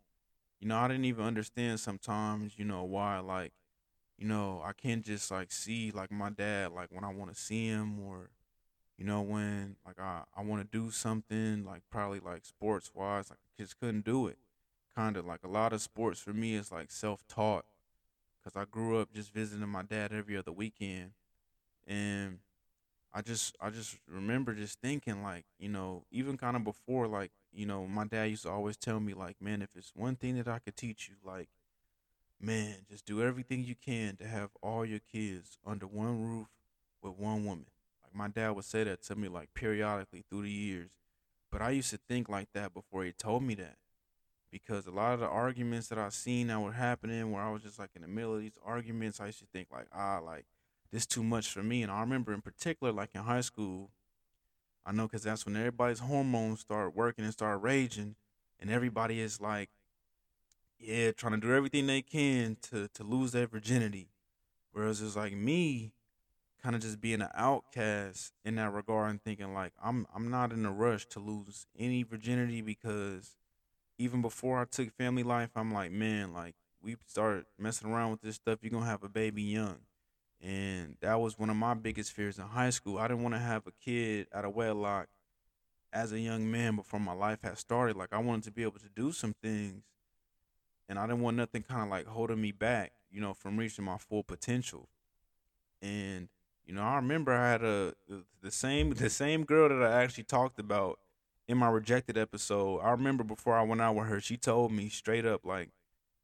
you 0.61 0.69
know, 0.69 0.77
I 0.77 0.87
didn't 0.87 1.05
even 1.05 1.25
understand 1.25 1.81
sometimes, 1.81 2.57
you 2.57 2.63
know, 2.63 2.85
why 2.85 3.19
like 3.19 3.51
you 4.17 4.27
know, 4.27 4.61
I 4.63 4.73
can't 4.73 5.03
just 5.03 5.31
like 5.31 5.51
see 5.51 5.91
like 5.91 6.11
my 6.11 6.29
dad 6.29 6.71
like 6.71 6.89
when 6.91 7.03
I 7.03 7.13
want 7.13 7.33
to 7.33 7.39
see 7.39 7.67
him 7.67 7.99
or 7.99 8.29
you 8.97 9.05
know 9.05 9.21
when 9.21 9.75
like 9.85 9.99
I 9.99 10.23
I 10.35 10.41
want 10.41 10.61
to 10.61 10.77
do 10.77 10.91
something 10.91 11.65
like 11.65 11.83
probably 11.91 12.19
like 12.19 12.45
sports 12.45 12.91
wise 12.93 13.29
like 13.29 13.39
I 13.39 13.61
just 13.61 13.79
couldn't 13.79 14.05
do 14.05 14.27
it. 14.27 14.37
Kind 14.95 15.17
of 15.17 15.25
like 15.25 15.43
a 15.43 15.49
lot 15.49 15.73
of 15.73 15.81
sports 15.81 16.19
for 16.21 16.33
me 16.33 16.55
is 16.55 16.71
like 16.71 16.91
self-taught 16.91 17.65
because 18.43 18.55
I 18.55 18.65
grew 18.69 18.99
up 18.99 19.13
just 19.13 19.33
visiting 19.33 19.67
my 19.67 19.83
dad 19.83 20.13
every 20.13 20.37
other 20.37 20.51
weekend, 20.51 21.11
and 21.87 22.39
I 23.13 23.21
just 23.21 23.55
I 23.61 23.69
just 23.69 23.97
remember 24.07 24.53
just 24.53 24.81
thinking 24.81 25.23
like 25.23 25.45
you 25.59 25.69
know 25.69 26.03
even 26.11 26.37
kind 26.37 26.55
of 26.55 26.63
before 26.63 27.07
like 27.07 27.31
you 27.53 27.65
know 27.65 27.87
my 27.87 28.05
dad 28.05 28.25
used 28.25 28.43
to 28.43 28.49
always 28.49 28.77
tell 28.77 28.99
me 28.99 29.13
like 29.13 29.37
man 29.41 29.61
if 29.61 29.69
it's 29.75 29.91
one 29.95 30.15
thing 30.15 30.35
that 30.37 30.47
I 30.47 30.59
could 30.59 30.75
teach 30.75 31.09
you 31.09 31.15
like 31.29 31.49
man 32.39 32.75
just 32.89 33.05
do 33.05 33.21
everything 33.21 33.63
you 33.63 33.75
can 33.75 34.15
to 34.17 34.27
have 34.27 34.49
all 34.61 34.85
your 34.85 34.99
kids 34.99 35.57
under 35.65 35.87
one 35.87 36.21
roof 36.21 36.47
with 37.01 37.13
one 37.13 37.45
woman. 37.45 37.67
Like 38.03 38.15
my 38.15 38.27
dad 38.27 38.51
would 38.51 38.65
say 38.65 38.83
that 38.83 39.01
to 39.03 39.15
me 39.15 39.27
like 39.27 39.53
periodically 39.53 40.23
through 40.29 40.43
the 40.43 40.51
years. 40.51 40.89
But 41.51 41.61
I 41.61 41.69
used 41.71 41.91
to 41.91 41.99
think 42.09 42.27
like 42.27 42.49
that 42.53 42.73
before 42.73 43.03
he 43.03 43.11
told 43.11 43.43
me 43.43 43.55
that. 43.55 43.77
Because 44.51 44.87
a 44.87 44.91
lot 44.91 45.13
of 45.13 45.19
the 45.19 45.27
arguments 45.27 45.89
that 45.89 45.97
I 45.97 46.09
seen 46.09 46.47
that 46.47 46.61
were 46.61 46.71
happening 46.71 47.31
where 47.31 47.41
I 47.41 47.51
was 47.51 47.63
just 47.63 47.79
like 47.79 47.89
in 47.95 48.01
the 48.01 48.07
middle 48.07 48.35
of 48.35 48.41
these 48.41 48.57
arguments, 48.63 49.19
I 49.19 49.27
used 49.27 49.39
to 49.39 49.45
think 49.51 49.67
like, 49.71 49.87
ah, 49.93 50.19
like 50.23 50.45
this 50.91 51.05
too 51.05 51.23
much 51.23 51.49
for 51.49 51.61
me. 51.61 51.83
And 51.83 51.91
I 51.91 51.99
remember 51.99 52.33
in 52.33 52.41
particular, 52.41 52.93
like 52.93 53.09
in 53.13 53.21
high 53.21 53.41
school, 53.41 53.89
I 54.85 54.91
know 54.91 55.07
because 55.07 55.23
that's 55.23 55.45
when 55.45 55.57
everybody's 55.57 55.99
hormones 55.99 56.61
start 56.61 56.95
working 56.95 57.25
and 57.25 57.33
start 57.33 57.61
raging, 57.61 58.15
and 58.59 58.69
everybody 58.69 59.19
is 59.19 59.41
like, 59.41 59.69
yeah, 60.79 61.11
trying 61.11 61.33
to 61.33 61.39
do 61.39 61.53
everything 61.53 61.87
they 61.87 62.01
can 62.01 62.57
to 62.69 62.87
to 62.89 63.03
lose 63.03 63.31
their 63.31 63.47
virginity. 63.47 64.09
Whereas 64.71 65.01
it's 65.01 65.15
like 65.15 65.33
me, 65.33 65.93
kind 66.61 66.75
of 66.75 66.81
just 66.81 66.99
being 66.99 67.21
an 67.21 67.29
outcast 67.35 68.33
in 68.43 68.55
that 68.55 68.73
regard 68.73 69.11
and 69.11 69.21
thinking 69.23 69.53
like 69.53 69.71
I'm 69.83 70.05
I'm 70.13 70.29
not 70.29 70.51
in 70.51 70.65
a 70.65 70.71
rush 70.71 71.05
to 71.07 71.19
lose 71.19 71.65
any 71.77 72.03
virginity 72.03 72.61
because 72.61 73.35
even 73.97 74.21
before 74.21 74.59
I 74.59 74.65
took 74.65 74.91
family 74.91 75.23
life, 75.23 75.51
I'm 75.55 75.73
like, 75.73 75.91
man, 75.91 76.33
like 76.33 76.55
we 76.81 76.97
started 77.07 77.45
messing 77.57 77.89
around 77.89 78.11
with 78.11 78.21
this 78.21 78.35
stuff, 78.35 78.59
you're 78.61 78.71
gonna 78.71 78.85
have 78.85 79.03
a 79.03 79.09
baby 79.09 79.43
young. 79.43 79.77
And 80.41 80.97
that 81.01 81.19
was 81.19 81.39
one 81.39 81.49
of 81.49 81.55
my 81.55 81.73
biggest 81.73 82.11
fears 82.11 82.37
in 82.37 82.45
high 82.45 82.69
school. 82.69 82.97
I 82.97 83.07
didn't 83.07 83.23
want 83.23 83.35
to 83.35 83.39
have 83.39 83.65
a 83.65 83.71
kid 83.71 84.27
out 84.33 84.45
of 84.45 84.53
wedlock 84.53 85.07
as 85.93 86.11
a 86.11 86.19
young 86.19 86.51
man 86.51 86.75
before 86.75 86.99
my 86.99 87.13
life 87.13 87.39
had 87.41 87.57
started. 87.57 87.95
Like 87.95 88.11
I 88.11 88.19
wanted 88.19 88.43
to 88.43 88.51
be 88.51 88.63
able 88.63 88.79
to 88.79 88.89
do 88.93 89.11
some 89.11 89.33
things 89.41 89.83
and 90.87 90.99
I 90.99 91.07
didn't 91.07 91.21
want 91.21 91.37
nothing 91.37 91.63
kind 91.63 91.83
of 91.83 91.89
like 91.89 92.05
holding 92.05 92.41
me 92.41 92.51
back, 92.51 92.91
you 93.11 93.21
know, 93.21 93.33
from 93.33 93.57
reaching 93.57 93.85
my 93.85 93.97
full 93.97 94.23
potential. 94.23 94.89
And 95.81 96.29
you 96.65 96.73
know, 96.73 96.81
I 96.83 96.95
remember 96.95 97.33
I 97.33 97.51
had 97.51 97.63
a 97.63 97.93
the 98.41 98.51
same 98.51 98.91
the 98.91 99.09
same 99.09 99.43
girl 99.43 99.69
that 99.69 99.81
I 99.81 100.03
actually 100.03 100.23
talked 100.23 100.59
about 100.59 100.99
in 101.47 101.57
my 101.57 101.69
rejected 101.69 102.17
episode, 102.17 102.79
I 102.79 102.91
remember 102.91 103.23
before 103.23 103.55
I 103.55 103.63
went 103.63 103.81
out 103.81 103.95
with 103.95 104.07
her, 104.07 104.19
she 104.19 104.37
told 104.37 104.71
me 104.71 104.89
straight 104.89 105.25
up 105.25 105.45
like 105.45 105.69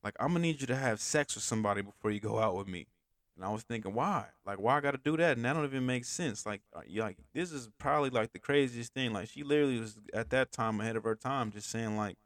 like 0.03 0.15
I'm 0.19 0.29
gonna 0.29 0.39
need 0.39 0.61
you 0.61 0.67
to 0.67 0.75
have 0.75 0.99
sex 0.99 1.35
with 1.35 1.43
somebody 1.43 1.81
before 1.81 2.11
you 2.11 2.19
go 2.19 2.39
out 2.39 2.55
with 2.55 2.67
me. 2.67 2.87
And 3.35 3.45
I 3.45 3.49
was 3.49 3.63
thinking, 3.63 3.93
why? 3.93 4.25
Like, 4.45 4.59
why 4.59 4.77
I 4.77 4.81
got 4.81 4.91
to 4.91 4.99
do 5.03 5.15
that? 5.17 5.37
And 5.37 5.45
that 5.45 5.53
don't 5.53 5.63
even 5.63 5.85
make 5.85 6.03
sense. 6.05 6.45
Like, 6.45 6.61
uh, 6.75 6.81
like 6.95 7.17
this 7.33 7.51
is 7.51 7.69
probably 7.79 8.09
like 8.09 8.33
the 8.33 8.39
craziest 8.39 8.93
thing. 8.93 9.13
Like, 9.13 9.29
she 9.29 9.41
literally 9.43 9.79
was 9.79 9.97
at 10.13 10.29
that 10.31 10.51
time 10.51 10.81
ahead 10.81 10.95
of 10.95 11.05
her 11.05 11.15
time, 11.15 11.51
just 11.51 11.69
saying 11.69 11.95
like 11.97 12.17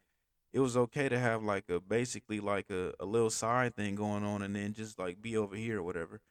it 0.55 0.61
was 0.61 0.77
okay 0.77 1.09
to 1.09 1.19
have 1.19 1.43
like 1.43 1.69
a 1.69 1.81
basically 1.81 2.39
like 2.39 2.69
a, 2.69 2.93
a 3.01 3.05
little 3.05 3.29
side 3.29 3.75
thing 3.75 3.93
going 3.93 4.23
on, 4.23 4.41
and 4.41 4.55
then 4.55 4.73
just 4.73 4.97
like 4.97 5.21
be 5.21 5.35
over 5.35 5.53
here 5.53 5.79
or 5.79 5.83
whatever. 5.83 6.21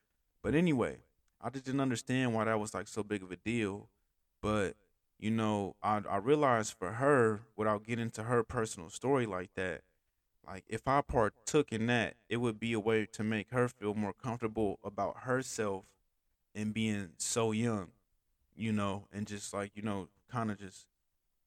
But 0.42 0.54
anyway, 0.54 1.00
I 1.42 1.50
just 1.50 1.66
didn't 1.66 1.82
understand 1.82 2.32
why 2.32 2.44
that 2.44 2.58
was 2.58 2.72
like 2.72 2.88
so 2.88 3.02
big 3.02 3.22
of 3.22 3.30
a 3.30 3.36
deal. 3.36 3.90
But 4.40 4.76
you 5.18 5.30
know, 5.30 5.76
I 5.82 6.00
I 6.08 6.16
realized 6.16 6.72
for 6.78 6.92
her, 6.92 7.42
without 7.54 7.84
getting 7.84 8.06
into 8.06 8.22
her 8.22 8.42
personal 8.42 8.88
story 8.88 9.26
like 9.26 9.50
that, 9.56 9.82
like 10.46 10.64
if 10.68 10.88
I 10.88 11.02
partook 11.02 11.70
in 11.70 11.84
that, 11.88 12.14
it 12.30 12.38
would 12.38 12.58
be 12.58 12.72
a 12.72 12.80
way 12.80 13.06
to 13.12 13.22
make 13.22 13.50
her 13.50 13.68
feel 13.68 13.92
more 13.92 14.14
comfortable 14.14 14.78
about 14.82 15.18
herself 15.24 15.84
and 16.54 16.72
being 16.72 17.10
so 17.18 17.52
young, 17.52 17.88
you 18.56 18.72
know, 18.72 19.06
and 19.12 19.26
just 19.26 19.52
like, 19.52 19.72
you 19.74 19.82
know, 19.82 20.08
kind 20.30 20.50
of 20.50 20.58
just, 20.58 20.86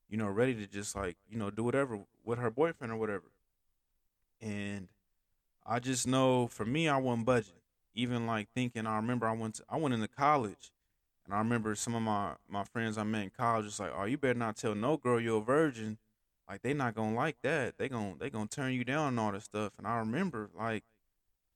you 0.09 0.17
know, 0.17 0.27
ready 0.27 0.53
to 0.55 0.67
just 0.67 0.95
like, 0.95 1.17
you 1.29 1.37
know, 1.37 1.49
do 1.49 1.63
whatever 1.63 1.99
with 2.23 2.39
her 2.39 2.51
boyfriend 2.51 2.93
or 2.93 2.97
whatever. 2.97 3.31
And 4.41 4.87
I 5.65 5.79
just 5.79 6.07
know 6.07 6.47
for 6.47 6.65
me, 6.65 6.87
I 6.87 6.97
wasn't 6.97 7.25
budging. 7.25 7.53
Even 7.93 8.27
like 8.27 8.47
thinking, 8.53 8.85
I 8.85 8.97
remember 8.97 9.27
I 9.27 9.33
went 9.33 9.55
to, 9.55 9.63
I 9.69 9.77
went 9.77 9.95
into 9.95 10.07
college 10.07 10.71
and 11.27 11.35
I 11.35 11.39
remember 11.39 11.75
some 11.75 11.93
of 11.93 12.01
my 12.01 12.35
my 12.47 12.63
friends 12.63 12.97
I 12.97 13.03
met 13.03 13.23
in 13.23 13.31
college 13.31 13.65
was 13.65 13.79
like, 13.79 13.91
"Oh, 13.95 14.05
you 14.05 14.17
better 14.17 14.39
not 14.39 14.55
tell 14.55 14.73
no 14.75 14.95
girl 14.97 15.19
you're 15.19 15.41
a 15.41 15.43
virgin." 15.43 15.97
Like 16.49 16.61
they 16.61 16.73
not 16.73 16.95
gonna 16.95 17.15
like 17.15 17.35
that. 17.43 17.77
They 17.77 17.89
gonna 17.89 18.15
they 18.17 18.29
gonna 18.29 18.47
turn 18.47 18.73
you 18.73 18.85
down 18.85 19.09
and 19.09 19.19
all 19.19 19.33
this 19.33 19.43
stuff. 19.43 19.73
And 19.77 19.85
I 19.85 19.97
remember 19.97 20.49
like 20.57 20.83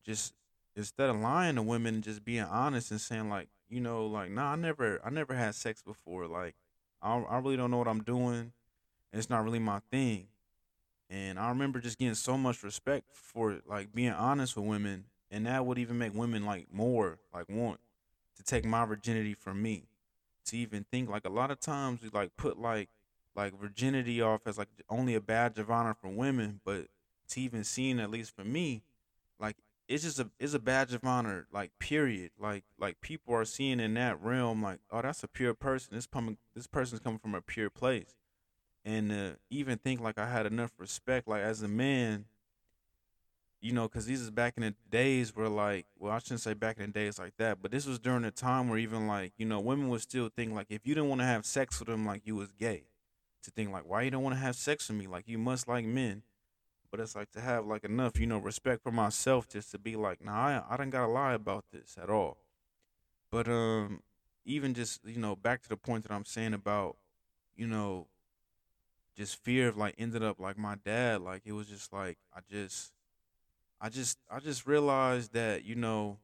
just 0.06 0.34
instead 0.76 1.10
of 1.10 1.18
lying 1.18 1.56
to 1.56 1.62
women 1.62 2.02
just 2.02 2.26
being 2.26 2.44
honest 2.44 2.92
and 2.92 3.00
saying 3.00 3.30
like, 3.30 3.48
you 3.70 3.80
know, 3.80 4.06
like, 4.08 4.30
nah, 4.32 4.52
I 4.52 4.56
never 4.58 5.00
I 5.06 5.10
never 5.10 5.34
had 5.36 5.56
sex 5.56 5.82
before. 5.82 6.28
Like, 6.28 6.56
I 7.02 7.18
I 7.18 7.38
really 7.40 7.58
don't 7.58 7.72
know 7.72 7.78
what 7.78 7.88
I'm 7.88 8.04
doing. 8.04 8.52
It's 9.14 9.30
not 9.30 9.44
really 9.44 9.60
my 9.60 9.80
thing. 9.92 10.28
And 11.10 11.38
I 11.38 11.50
remember 11.50 11.80
just 11.80 11.98
getting 11.98 12.16
so 12.16 12.38
much 12.38 12.64
respect 12.64 13.06
for 13.14 13.60
like 13.68 13.94
being 13.94 14.12
honest 14.12 14.56
with 14.56 14.66
women, 14.66 15.06
and 15.30 15.46
that 15.46 15.66
would 15.66 15.78
even 15.78 15.98
make 15.98 16.14
women 16.14 16.46
like 16.46 16.68
more 16.72 17.20
like 17.34 17.50
want 17.50 17.80
to 18.38 18.44
take 18.44 18.66
my 18.66 18.86
virginity 18.86 19.34
from 19.34 19.62
me. 19.62 19.84
To 20.46 20.58
even 20.58 20.86
think 20.90 21.10
like 21.10 21.26
a 21.26 21.30
lot 21.30 21.52
of 21.52 21.60
times 21.60 22.02
we 22.02 22.10
like 22.10 22.36
put 22.38 22.60
like 22.60 22.90
like 23.36 23.60
virginity 23.60 24.22
off 24.22 24.42
as 24.46 24.58
like 24.58 24.70
only 24.90 25.16
a 25.16 25.22
badge 25.22 25.58
of 25.58 25.70
honor 25.70 25.94
for 25.94 26.10
women, 26.10 26.62
but 26.66 26.88
to 27.30 27.42
even 27.42 27.64
seeing 27.64 28.00
at 28.00 28.10
least 28.10 28.36
for 28.36 28.44
me, 28.44 28.82
like 29.40 29.58
it's 29.92 30.04
just 30.04 30.20
a 30.20 30.30
it's 30.40 30.54
a 30.54 30.60
badge 30.60 30.94
of 30.94 31.04
honor, 31.04 31.48
like 31.52 31.72
period. 31.78 32.32
Like 32.40 32.64
like 32.80 33.02
people 33.02 33.36
are 33.36 33.46
seeing 33.46 33.80
in 33.80 33.94
that 33.96 34.22
realm, 34.22 34.64
like 34.64 34.80
oh 34.90 35.02
that's 35.02 35.24
a 35.24 35.28
pure 35.28 35.54
person. 35.54 35.90
This 35.94 36.06
coming 36.06 36.38
this 36.56 36.68
person's 36.68 37.02
coming 37.02 37.20
from 37.20 37.36
a 37.36 37.42
pure 37.42 37.70
place, 37.70 38.16
and 38.86 39.12
uh, 39.12 39.32
even 39.50 39.78
think 39.78 40.00
like 40.00 40.18
I 40.18 40.30
had 40.30 40.46
enough 40.46 40.72
respect, 40.78 41.28
like 41.28 41.42
as 41.42 41.62
a 41.62 41.68
man, 41.68 42.26
you 43.60 43.74
know, 43.74 43.88
because 43.88 44.06
these 44.06 44.22
is 44.22 44.32
back 44.32 44.54
in 44.56 44.64
the 44.64 44.74
days 44.90 45.36
where 45.36 45.50
like, 45.50 45.86
well, 46.00 46.14
I 46.14 46.20
shouldn't 46.20 46.42
say 46.42 46.54
back 46.54 46.78
in 46.78 46.88
the 46.88 46.92
days 46.92 47.20
like 47.20 47.34
that, 47.38 47.62
but 47.62 47.72
this 47.72 47.86
was 47.86 48.00
during 48.00 48.24
a 48.24 48.32
time 48.32 48.70
where 48.70 48.80
even 48.80 49.08
like, 49.08 49.34
you 49.38 49.46
know, 49.46 49.60
women 49.60 49.90
would 49.90 50.02
still 50.02 50.30
think 50.34 50.54
like 50.54 50.68
if 50.70 50.88
you 50.88 50.96
didn't 50.96 51.10
want 51.10 51.20
to 51.20 51.26
have 51.26 51.46
sex 51.46 51.80
with 51.80 51.90
them, 51.90 52.06
like 52.06 52.22
you 52.26 52.36
was 52.36 52.52
gay. 52.54 52.86
To 53.44 53.50
think 53.50 53.72
like, 53.72 53.90
why 53.90 54.04
you 54.04 54.12
don't 54.12 54.22
want 54.22 54.36
to 54.36 54.40
have 54.40 54.56
sex 54.56 54.88
with 54.88 55.00
me? 55.00 55.08
Like 55.08 55.28
you 55.28 55.40
must 55.40 55.68
like 55.68 55.84
men. 55.84 56.22
But 56.92 57.00
it's 57.00 57.16
like 57.16 57.32
to 57.32 57.42
have 57.42 57.66
like 57.66 57.86
enough, 57.86 58.20
you 58.20 58.28
know, 58.28 58.38
respect 58.38 58.84
for 58.84 58.92
myself 58.92 59.48
just 59.48 59.72
to 59.72 59.80
be 59.80 59.96
like, 59.96 60.24
nah, 60.24 60.62
I 60.68 60.74
I 60.74 60.78
don't 60.78 60.90
gotta 60.90 61.12
lie 61.12 61.34
about 61.34 61.66
this 61.72 61.98
at 62.02 62.10
all. 62.10 62.38
But 63.32 63.48
um, 63.48 64.02
even 64.46 64.74
just 64.74 65.02
you 65.06 65.20
know, 65.20 65.36
back 65.36 65.62
to 65.64 65.70
the 65.70 65.78
point 65.78 66.04
that 66.04 66.14
I'm 66.14 66.26
saying 66.26 66.54
about, 66.54 66.98
you 67.56 67.66
know, 67.68 68.08
just 69.18 69.42
fear 69.44 69.70
of 69.70 69.78
like 69.78 69.96
ended 69.98 70.24
up 70.24 70.40
like 70.40 70.58
my 70.58 70.76
dad. 70.84 71.22
Like 71.22 71.44
it 71.46 71.54
was 71.54 71.68
just 71.68 71.94
like 71.94 72.18
I 72.36 72.40
just 72.52 72.92
I 73.80 73.90
just 73.90 74.18
I 74.30 74.40
just 74.40 74.68
realized 74.68 75.34
that 75.34 75.64
you 75.64 75.76
know 75.76 76.18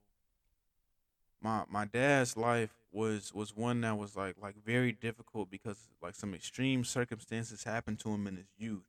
my 1.42 1.64
my 1.70 1.86
dad's 1.86 2.36
life 2.36 2.72
was 2.92 3.34
was 3.34 3.56
one 3.56 3.82
that 3.82 3.98
was 3.98 4.16
like 4.16 4.36
like 4.42 4.56
very 4.64 4.92
difficult 4.92 5.50
because 5.50 5.78
like 6.02 6.16
some 6.16 6.34
extreme 6.34 6.84
circumstances 6.84 7.64
happened 7.64 8.00
to 8.00 8.10
him 8.10 8.28
in 8.28 8.38
his 8.38 8.48
youth. 8.58 8.84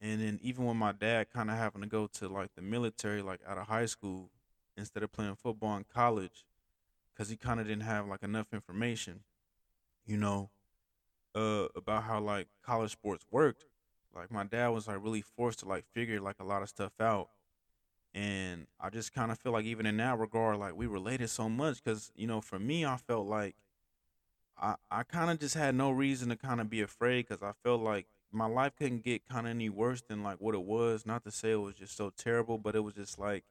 And 0.00 0.20
then 0.20 0.38
even 0.42 0.64
when 0.66 0.76
my 0.76 0.92
dad 0.92 1.30
kind 1.30 1.50
of 1.50 1.56
happened 1.56 1.84
to 1.84 1.88
go 1.88 2.06
to 2.06 2.28
like 2.28 2.54
the 2.54 2.62
military 2.62 3.22
like 3.22 3.40
out 3.46 3.58
of 3.58 3.66
high 3.66 3.86
school 3.86 4.30
instead 4.76 5.02
of 5.02 5.12
playing 5.12 5.36
football 5.36 5.76
in 5.76 5.84
college 5.84 6.44
cuz 7.16 7.30
he 7.30 7.36
kind 7.36 7.60
of 7.60 7.66
didn't 7.66 7.82
have 7.84 8.06
like 8.06 8.22
enough 8.22 8.52
information, 8.52 9.24
you 10.06 10.16
know, 10.16 10.50
uh 11.34 11.68
about 11.76 12.04
how 12.04 12.20
like 12.20 12.48
college 12.62 12.92
sports 12.92 13.24
worked. 13.30 13.66
Like 14.14 14.30
my 14.30 14.44
dad 14.44 14.68
was 14.68 14.88
like 14.88 15.02
really 15.02 15.22
forced 15.22 15.60
to 15.60 15.68
like 15.68 15.86
figure 15.94 16.20
like 16.20 16.40
a 16.40 16.44
lot 16.44 16.62
of 16.62 16.68
stuff 16.68 16.92
out 17.00 17.30
and 18.14 18.66
I 18.80 18.88
just 18.90 19.12
kind 19.12 19.30
of 19.30 19.38
feel 19.38 19.52
like 19.52 19.66
even 19.66 19.84
in 19.86 19.98
that 19.98 20.18
regard, 20.18 20.58
like 20.58 20.74
we 20.74 20.86
related 20.86 21.28
so 21.28 21.48
much 21.50 21.84
because 21.84 22.10
you 22.16 22.26
know, 22.26 22.40
for 22.40 22.58
me, 22.58 22.84
I 22.84 22.96
felt 22.96 23.26
like 23.26 23.56
I 24.58 24.76
I 24.90 25.02
kind 25.02 25.30
of 25.30 25.38
just 25.38 25.54
had 25.54 25.74
no 25.74 25.90
reason 25.90 26.30
to 26.30 26.36
kind 26.36 26.60
of 26.60 26.70
be 26.70 26.80
afraid 26.80 27.26
because 27.28 27.42
I 27.42 27.52
felt 27.62 27.80
like 27.82 28.06
my 28.32 28.46
life 28.46 28.72
couldn't 28.78 29.04
get 29.04 29.28
kind 29.28 29.46
of 29.46 29.50
any 29.50 29.68
worse 29.68 30.02
than 30.02 30.22
like 30.22 30.40
what 30.40 30.54
it 30.54 30.62
was. 30.62 31.06
Not 31.06 31.24
to 31.24 31.30
say 31.30 31.52
it 31.52 31.60
was 31.60 31.74
just 31.74 31.96
so 31.96 32.12
terrible, 32.16 32.58
but 32.58 32.74
it 32.74 32.80
was 32.80 32.94
just 32.94 33.18
like 33.18 33.44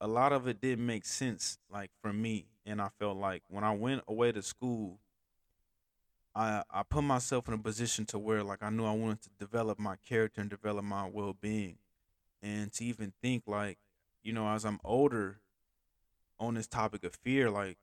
a 0.00 0.06
lot 0.06 0.32
of 0.32 0.46
it 0.46 0.60
didn't 0.60 0.86
make 0.86 1.04
sense 1.04 1.58
like 1.70 1.90
for 2.00 2.12
me, 2.12 2.46
and 2.66 2.80
I 2.80 2.88
felt 2.98 3.16
like 3.16 3.42
when 3.48 3.64
I 3.64 3.72
went 3.72 4.02
away 4.08 4.32
to 4.32 4.42
school. 4.42 4.98
I, 6.34 6.62
I 6.70 6.82
put 6.82 7.04
myself 7.04 7.46
in 7.48 7.52
a 7.52 7.58
position 7.58 8.06
to 8.06 8.18
where 8.18 8.42
like 8.42 8.62
I 8.62 8.70
knew 8.70 8.86
I 8.86 8.94
wanted 8.94 9.20
to 9.24 9.30
develop 9.38 9.78
my 9.78 9.96
character 9.96 10.40
and 10.40 10.48
develop 10.48 10.82
my 10.82 11.06
well 11.06 11.36
being 11.38 11.76
and 12.42 12.72
to 12.72 12.84
even 12.86 13.12
think 13.20 13.42
like 13.46 13.76
you 14.22 14.32
know, 14.32 14.48
as 14.48 14.64
I'm 14.64 14.80
older 14.84 15.40
on 16.38 16.54
this 16.54 16.66
topic 16.66 17.04
of 17.04 17.14
fear, 17.14 17.50
like 17.50 17.78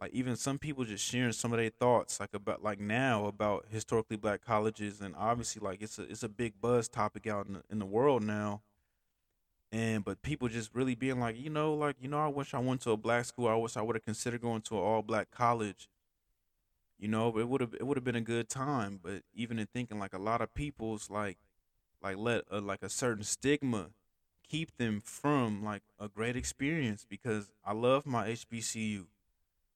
like 0.00 0.12
even 0.12 0.36
some 0.36 0.58
people 0.58 0.84
just 0.84 1.04
sharing 1.04 1.32
some 1.32 1.52
of 1.52 1.58
their 1.58 1.70
thoughts 1.70 2.20
like 2.20 2.34
about 2.34 2.62
like 2.62 2.80
now 2.80 3.26
about 3.26 3.66
historically 3.70 4.16
black 4.16 4.44
colleges 4.44 5.00
and 5.00 5.14
obviously 5.16 5.60
like 5.64 5.80
it's 5.82 5.98
a 5.98 6.02
it's 6.02 6.22
a 6.22 6.28
big 6.28 6.60
buzz 6.60 6.88
topic 6.88 7.26
out 7.26 7.46
in 7.46 7.54
the, 7.54 7.62
in 7.70 7.78
the 7.78 7.86
world 7.86 8.22
now 8.22 8.60
and 9.74 10.04
but 10.04 10.22
people 10.22 10.46
just 10.46 10.72
really 10.72 10.94
being 10.94 11.18
like, 11.18 11.36
you 11.36 11.50
know, 11.50 11.74
like 11.74 11.96
you 12.00 12.08
know, 12.08 12.20
I 12.20 12.28
wish 12.28 12.54
I 12.54 12.60
went 12.60 12.80
to 12.82 12.92
a 12.92 12.96
black 12.96 13.24
school. 13.24 13.48
I 13.48 13.56
wish 13.56 13.76
I 13.76 13.82
would 13.82 13.96
have 13.96 14.04
considered 14.04 14.40
going 14.40 14.62
to 14.62 14.76
an 14.76 14.80
all 14.80 15.02
black 15.02 15.32
college. 15.32 15.88
You 16.96 17.08
know, 17.08 17.36
it 17.38 17.48
would 17.48 17.60
have 17.60 17.74
it 17.74 17.84
would 17.84 17.96
have 17.96 18.04
been 18.04 18.14
a 18.14 18.20
good 18.20 18.48
time. 18.48 19.00
But 19.02 19.22
even 19.34 19.58
in 19.58 19.66
thinking, 19.66 19.98
like 19.98 20.14
a 20.14 20.18
lot 20.18 20.40
of 20.40 20.54
people's 20.54 21.10
like 21.10 21.38
like 22.00 22.16
let 22.16 22.44
a, 22.52 22.60
like 22.60 22.84
a 22.84 22.88
certain 22.88 23.24
stigma 23.24 23.90
keep 24.48 24.76
them 24.76 25.00
from 25.00 25.64
like 25.64 25.82
a 25.98 26.08
great 26.08 26.36
experience 26.36 27.04
because 27.08 27.50
I 27.64 27.72
love 27.72 28.06
my 28.06 28.28
HBCU. 28.28 29.06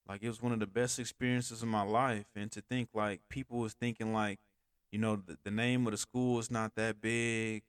Like 0.09 0.23
it 0.23 0.27
was 0.27 0.41
one 0.41 0.51
of 0.51 0.59
the 0.59 0.65
best 0.67 0.97
experiences 0.97 1.61
of 1.61 1.69
my 1.69 1.83
life, 1.83 2.25
and 2.35 2.51
to 2.53 2.61
think 2.61 2.89
like 2.95 3.21
people 3.29 3.59
was 3.59 3.73
thinking 3.73 4.11
like, 4.11 4.39
you 4.91 4.97
know, 4.97 5.15
the, 5.15 5.37
the 5.43 5.51
name 5.51 5.85
of 5.85 5.91
the 5.91 5.97
school 5.97 6.39
is 6.39 6.49
not 6.49 6.73
that 6.75 6.99
big, 6.99 7.61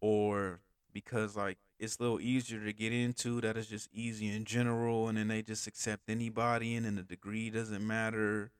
or 0.00 0.58
because 0.92 1.36
like 1.36 1.58
it's 1.78 1.96
a 1.98 2.02
little 2.02 2.20
easier 2.20 2.64
to 2.64 2.72
get 2.72 2.92
into 2.92 3.40
that 3.40 3.56
is 3.56 3.68
just 3.68 3.88
easy 3.92 4.28
in 4.28 4.44
general 4.44 5.08
and 5.08 5.16
then 5.16 5.28
they 5.28 5.42
just 5.42 5.66
accept 5.68 6.10
anybody 6.10 6.74
and 6.74 6.84
then 6.84 6.96
the 6.96 7.02
degree 7.02 7.48
doesn't 7.48 7.86
matter 7.86 8.50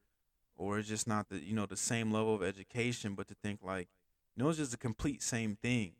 or 0.56 0.78
it's 0.78 0.88
just 0.88 1.08
not 1.08 1.28
the 1.28 1.38
you 1.38 1.54
know 1.54 1.66
the 1.66 1.76
same 1.76 2.12
level 2.12 2.34
of 2.34 2.42
education. 2.44 3.14
But 3.14 3.26
to 3.28 3.34
think 3.42 3.60
like 3.62 3.88
you 4.36 4.42
know 4.42 4.48
it's 4.48 4.58
just 4.58 4.74
a 4.74 4.78
complete 4.78 5.22
same 5.22 5.56
thing 5.60 5.92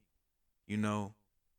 you 0.67 0.77
know 0.77 1.15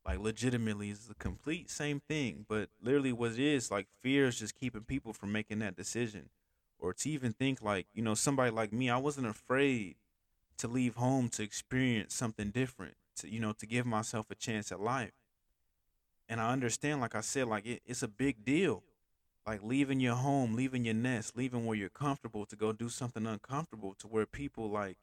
like 0.05 0.19
legitimately 0.19 0.89
it's 0.89 1.09
a 1.09 1.15
complete 1.15 1.69
same 1.69 2.01
thing 2.07 2.45
but 2.47 2.69
literally 2.81 3.13
what 3.13 3.31
it 3.31 3.39
is 3.39 3.69
like 3.69 3.87
fear 4.01 4.27
is 4.27 4.39
just 4.39 4.55
keeping 4.55 4.81
people 4.81 5.13
from 5.13 5.31
making 5.31 5.59
that 5.59 5.75
decision. 5.75 6.29
Or 6.79 6.93
to 6.93 7.09
even 7.11 7.33
think 7.33 7.61
like 7.61 7.85
you 7.93 8.01
know 8.01 8.15
somebody 8.15 8.49
like 8.49 8.73
me 8.73 8.89
i 8.89 8.97
wasn't 8.97 9.27
afraid 9.27 9.97
to 10.57 10.67
leave 10.67 10.95
home 10.95 11.29
to 11.29 11.43
experience 11.43 12.13
something 12.15 12.49
different 12.49 12.95
to 13.17 13.31
you 13.31 13.39
know 13.39 13.53
to 13.53 13.65
give 13.67 13.85
myself 13.85 14.31
a 14.31 14.35
chance 14.35 14.71
at 14.71 14.79
life. 14.79 15.13
And 16.27 16.41
i 16.41 16.51
understand 16.51 16.99
like 17.01 17.13
i 17.13 17.21
said 17.21 17.47
like 17.47 17.65
it, 17.65 17.81
it's 17.85 18.03
a 18.03 18.07
big 18.07 18.43
deal. 18.43 18.83
Like 19.45 19.61
leaving 19.63 19.99
your 19.99 20.15
home 20.15 20.55
leaving 20.55 20.85
your 20.85 20.95
nest 20.95 21.37
leaving 21.37 21.65
where 21.67 21.77
you're 21.77 21.89
comfortable 21.89 22.45
to 22.47 22.55
go 22.55 22.73
do 22.73 22.89
something 22.89 23.27
uncomfortable 23.27 23.93
to 23.99 24.07
where 24.07 24.25
people 24.25 24.69
like 24.69 24.97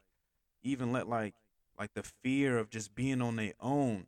even 0.61 0.91
let 0.91 1.07
like 1.07 1.35
like 1.77 1.93
the 1.93 2.03
fear 2.03 2.57
of 2.57 2.69
just 2.69 2.93
being 2.93 3.21
on 3.21 3.37
their 3.37 3.53
own 3.61 4.07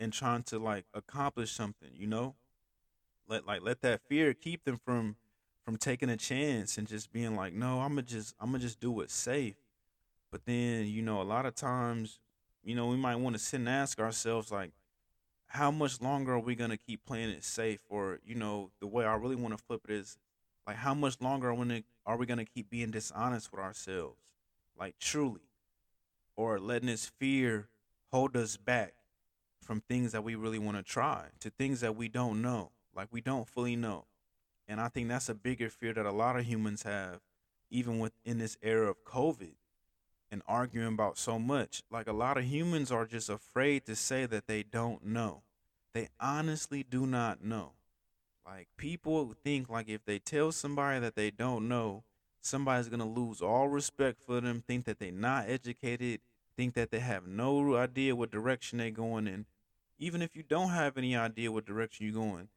and 0.00 0.12
trying 0.12 0.42
to 0.42 0.58
like 0.58 0.86
accomplish 0.94 1.52
something 1.52 1.90
you 1.94 2.06
know 2.06 2.34
let 3.28 3.46
like 3.46 3.62
let 3.62 3.80
that 3.82 4.00
fear 4.08 4.34
keep 4.34 4.64
them 4.64 4.80
from 4.84 5.14
from 5.64 5.76
taking 5.76 6.10
a 6.10 6.16
chance 6.16 6.78
and 6.78 6.88
just 6.88 7.12
being 7.12 7.36
like 7.36 7.52
no 7.52 7.80
i'm 7.80 7.90
gonna 7.90 8.02
just 8.02 8.34
i'm 8.40 8.50
gonna 8.50 8.58
just 8.58 8.80
do 8.80 9.00
it 9.00 9.10
safe 9.10 9.56
but 10.32 10.44
then 10.46 10.86
you 10.86 11.02
know 11.02 11.20
a 11.20 11.24
lot 11.24 11.46
of 11.46 11.54
times 11.54 12.18
you 12.62 12.74
know, 12.74 12.86
we 12.86 12.96
might 12.96 13.16
want 13.16 13.34
to 13.34 13.38
sit 13.38 13.60
and 13.60 13.68
ask 13.68 13.98
ourselves, 13.98 14.52
like, 14.52 14.72
how 15.46 15.70
much 15.70 16.00
longer 16.00 16.34
are 16.34 16.40
we 16.40 16.54
to 16.54 16.76
keep 16.76 17.04
playing 17.04 17.30
it 17.30 17.44
safe? 17.44 17.80
Or, 17.88 18.20
you 18.24 18.34
know, 18.34 18.70
the 18.80 18.86
way 18.86 19.04
I 19.04 19.14
really 19.14 19.36
want 19.36 19.56
to 19.56 19.64
flip 19.64 19.82
it 19.88 19.94
is, 19.94 20.18
like, 20.66 20.76
how 20.76 20.94
much 20.94 21.20
longer 21.20 21.50
are 22.06 22.16
we 22.16 22.26
to 22.26 22.44
keep 22.44 22.70
being 22.70 22.90
dishonest 22.90 23.50
with 23.50 23.60
ourselves? 23.60 24.18
Like, 24.78 24.98
truly. 24.98 25.40
Or 26.36 26.58
letting 26.58 26.88
this 26.88 27.06
fear 27.18 27.68
hold 28.12 28.36
us 28.36 28.56
back 28.56 28.94
from 29.62 29.80
things 29.80 30.12
that 30.12 30.24
we 30.24 30.34
really 30.34 30.58
want 30.58 30.76
to 30.76 30.82
try, 30.82 31.26
to 31.40 31.50
things 31.50 31.80
that 31.80 31.96
we 31.96 32.08
don't 32.08 32.42
know, 32.42 32.70
like, 32.94 33.08
we 33.10 33.20
don't 33.20 33.48
fully 33.48 33.76
know. 33.76 34.06
And 34.66 34.80
I 34.80 34.88
think 34.88 35.08
that's 35.08 35.28
a 35.28 35.34
bigger 35.34 35.68
fear 35.68 35.92
that 35.92 36.06
a 36.06 36.12
lot 36.12 36.36
of 36.36 36.44
humans 36.44 36.84
have, 36.84 37.20
even 37.70 37.98
within 37.98 38.38
this 38.38 38.56
era 38.62 38.88
of 38.88 39.04
COVID 39.04 39.54
and 40.30 40.42
arguing 40.46 40.94
about 40.94 41.18
so 41.18 41.38
much. 41.38 41.82
Like 41.90 42.06
a 42.06 42.12
lot 42.12 42.38
of 42.38 42.44
humans 42.44 42.92
are 42.92 43.04
just 43.04 43.28
afraid 43.28 43.84
to 43.86 43.96
say 43.96 44.26
that 44.26 44.46
they 44.46 44.62
don't 44.62 45.04
know. 45.04 45.42
They 45.92 46.08
honestly 46.20 46.84
do 46.88 47.06
not 47.06 47.44
know. 47.44 47.72
Like 48.46 48.68
people 48.76 49.34
think 49.44 49.68
like 49.68 49.88
if 49.88 50.04
they 50.04 50.18
tell 50.18 50.52
somebody 50.52 51.00
that 51.00 51.16
they 51.16 51.30
don't 51.30 51.68
know, 51.68 52.04
somebody's 52.40 52.88
gonna 52.88 53.08
lose 53.08 53.40
all 53.40 53.68
respect 53.68 54.20
for 54.24 54.40
them, 54.40 54.62
think 54.66 54.84
that 54.84 54.98
they're 54.98 55.12
not 55.12 55.48
educated, 55.48 56.20
think 56.60 56.74
that 56.74 56.90
they 56.90 56.98
have 56.98 57.26
no 57.26 57.74
idea 57.74 58.14
what 58.14 58.30
direction 58.30 58.76
they're 58.76 58.90
going 58.90 59.26
in. 59.26 59.46
Even 59.98 60.20
if 60.20 60.36
you 60.36 60.42
don't 60.42 60.68
have 60.68 60.98
any 60.98 61.16
idea 61.16 61.50
what 61.50 61.64
direction 61.64 62.04
you're 62.04 62.14
going, 62.14 62.48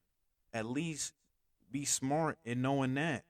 at 0.54 0.66
least 0.66 1.14
be 1.72 1.86
smart 1.86 2.38
in 2.44 2.62
knowing 2.62 2.96
that. 2.96 3.24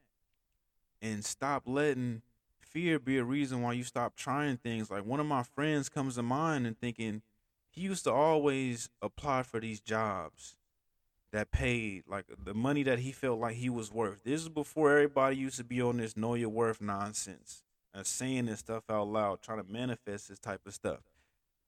And 0.99 1.23
stop 1.23 1.63
letting 1.67 2.23
fear 2.59 2.97
be 2.97 3.19
a 3.19 3.23
reason 3.23 3.61
why 3.61 3.73
you 3.73 3.83
stop 3.83 4.15
trying 4.15 4.57
things. 4.57 4.89
Like 4.89 5.05
one 5.05 5.19
of 5.19 5.27
my 5.27 5.43
friends 5.43 5.89
comes 5.89 6.15
to 6.15 6.23
mind 6.23 6.65
and 6.65 6.79
thinking 6.79 7.21
he 7.69 7.81
used 7.81 8.05
to 8.05 8.11
always 8.11 8.89
apply 8.99 9.43
for 9.43 9.59
these 9.59 9.79
jobs 9.79 10.55
that 11.31 11.51
paid 11.51 12.03
like 12.07 12.25
the 12.43 12.55
money 12.55 12.81
that 12.81 12.97
he 12.97 13.11
felt 13.11 13.39
like 13.39 13.57
he 13.57 13.69
was 13.69 13.91
worth. 13.91 14.23
This 14.23 14.41
is 14.41 14.49
before 14.49 14.93
everybody 14.93 15.35
used 15.35 15.57
to 15.57 15.63
be 15.63 15.83
on 15.83 15.97
this 15.97 16.17
know 16.17 16.33
your 16.33 16.49
worth 16.49 16.81
nonsense 16.81 17.62
and 17.93 18.05
saying 18.05 18.45
this 18.45 18.59
stuff 18.59 18.83
out 18.89 19.07
loud, 19.07 19.41
trying 19.41 19.63
to 19.63 19.71
manifest 19.71 20.29
this 20.29 20.39
type 20.39 20.61
of 20.65 20.73
stuff. 20.73 20.99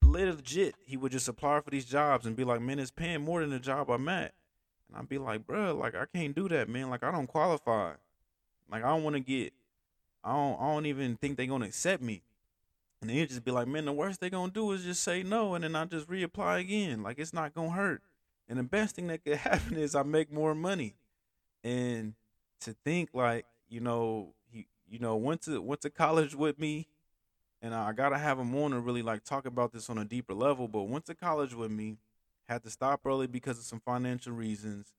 Legit, 0.02 0.76
he 0.86 0.98
would 0.98 1.12
just 1.12 1.28
apply 1.28 1.62
for 1.62 1.72
these 1.72 1.86
jobs 1.86 2.26
and 2.26 2.36
be 2.36 2.44
like, 2.44 2.62
"Man, 2.62 2.80
it's 2.80 2.92
paying 2.92 3.24
more 3.24 3.42
than 3.42 3.50
the 3.50 3.60
job 3.60 3.90
I'm 3.90 4.08
at," 4.08 4.34
and 4.88 4.98
I'd 4.98 5.10
be 5.10 5.18
like, 5.18 5.46
"Bro, 5.46 5.76
like 5.76 5.96
I 5.96 6.06
can't 6.06 6.36
do 6.36 6.48
that, 6.50 6.70
man. 6.70 6.90
Like 6.90 7.04
I 7.04 7.12
don't 7.12 7.28
qualify. 7.28 7.94
Like 8.70 8.84
I 8.84 8.90
don't 8.90 9.04
want 9.04 9.16
to 9.16 9.20
get 9.20 9.54
I 10.26 10.34
don't 10.34 10.60
I 10.60 10.74
don't 10.74 10.88
even 10.88 11.16
think 11.16 11.38
they're 11.38 11.46
gonna 11.46 11.66
accept 11.66 12.02
me. 12.02 12.24
And 13.00 13.10
then 13.10 13.18
he'd 13.18 13.30
just 13.30 13.46
be 13.46 13.52
like, 13.52 13.68
man, 13.68 13.86
the 13.86 13.94
worst 13.94 14.20
they're 14.20 14.32
gonna 14.32 14.52
do 14.52 14.72
is 14.72 14.84
just 14.84 15.04
say 15.04 15.22
no, 15.22 15.54
and 15.54 15.64
then 15.64 15.76
I 15.76 15.86
just 15.86 16.10
reapply 16.10 16.60
again. 16.62 17.04
Like 17.04 17.20
it's 17.20 17.34
not 17.34 17.54
gonna 17.54 17.70
hurt. 17.70 18.02
And 18.50 18.58
the 18.58 18.64
best 18.64 18.96
thing 18.96 19.08
that 19.08 19.24
could 19.24 19.38
happen 19.38 19.78
is 19.78 19.94
I 19.94 20.02
make 20.04 20.34
more 20.34 20.56
money. 20.56 20.96
And 21.64 22.16
to 22.62 22.76
think 22.84 23.10
like, 23.14 23.46
you 23.70 23.80
know, 23.80 24.34
you 24.88 25.00
know, 25.00 25.16
went 25.16 25.42
to 25.44 25.62
went 25.62 25.82
to 25.82 25.90
college 25.90 26.36
with 26.36 26.60
me, 26.60 26.88
and 27.62 27.74
I 27.74 27.92
gotta 27.94 28.18
have 28.18 28.40
him 28.40 28.56
on 28.56 28.72
to 28.72 28.80
really 28.80 29.02
like 29.02 29.24
talk 29.24 29.46
about 29.46 29.72
this 29.72 29.90
on 29.90 29.98
a 29.98 30.06
deeper 30.06 30.34
level. 30.34 30.68
But 30.68 30.84
went 30.84 31.06
to 31.06 31.16
college 31.16 31.54
with 31.54 31.72
me, 31.72 31.98
had 32.48 32.64
to 32.64 32.70
stop 32.70 33.02
early 33.06 33.28
because 33.28 33.58
of 33.58 33.66
some 33.66 33.80
financial 33.80 34.34
reasons. 34.34 34.94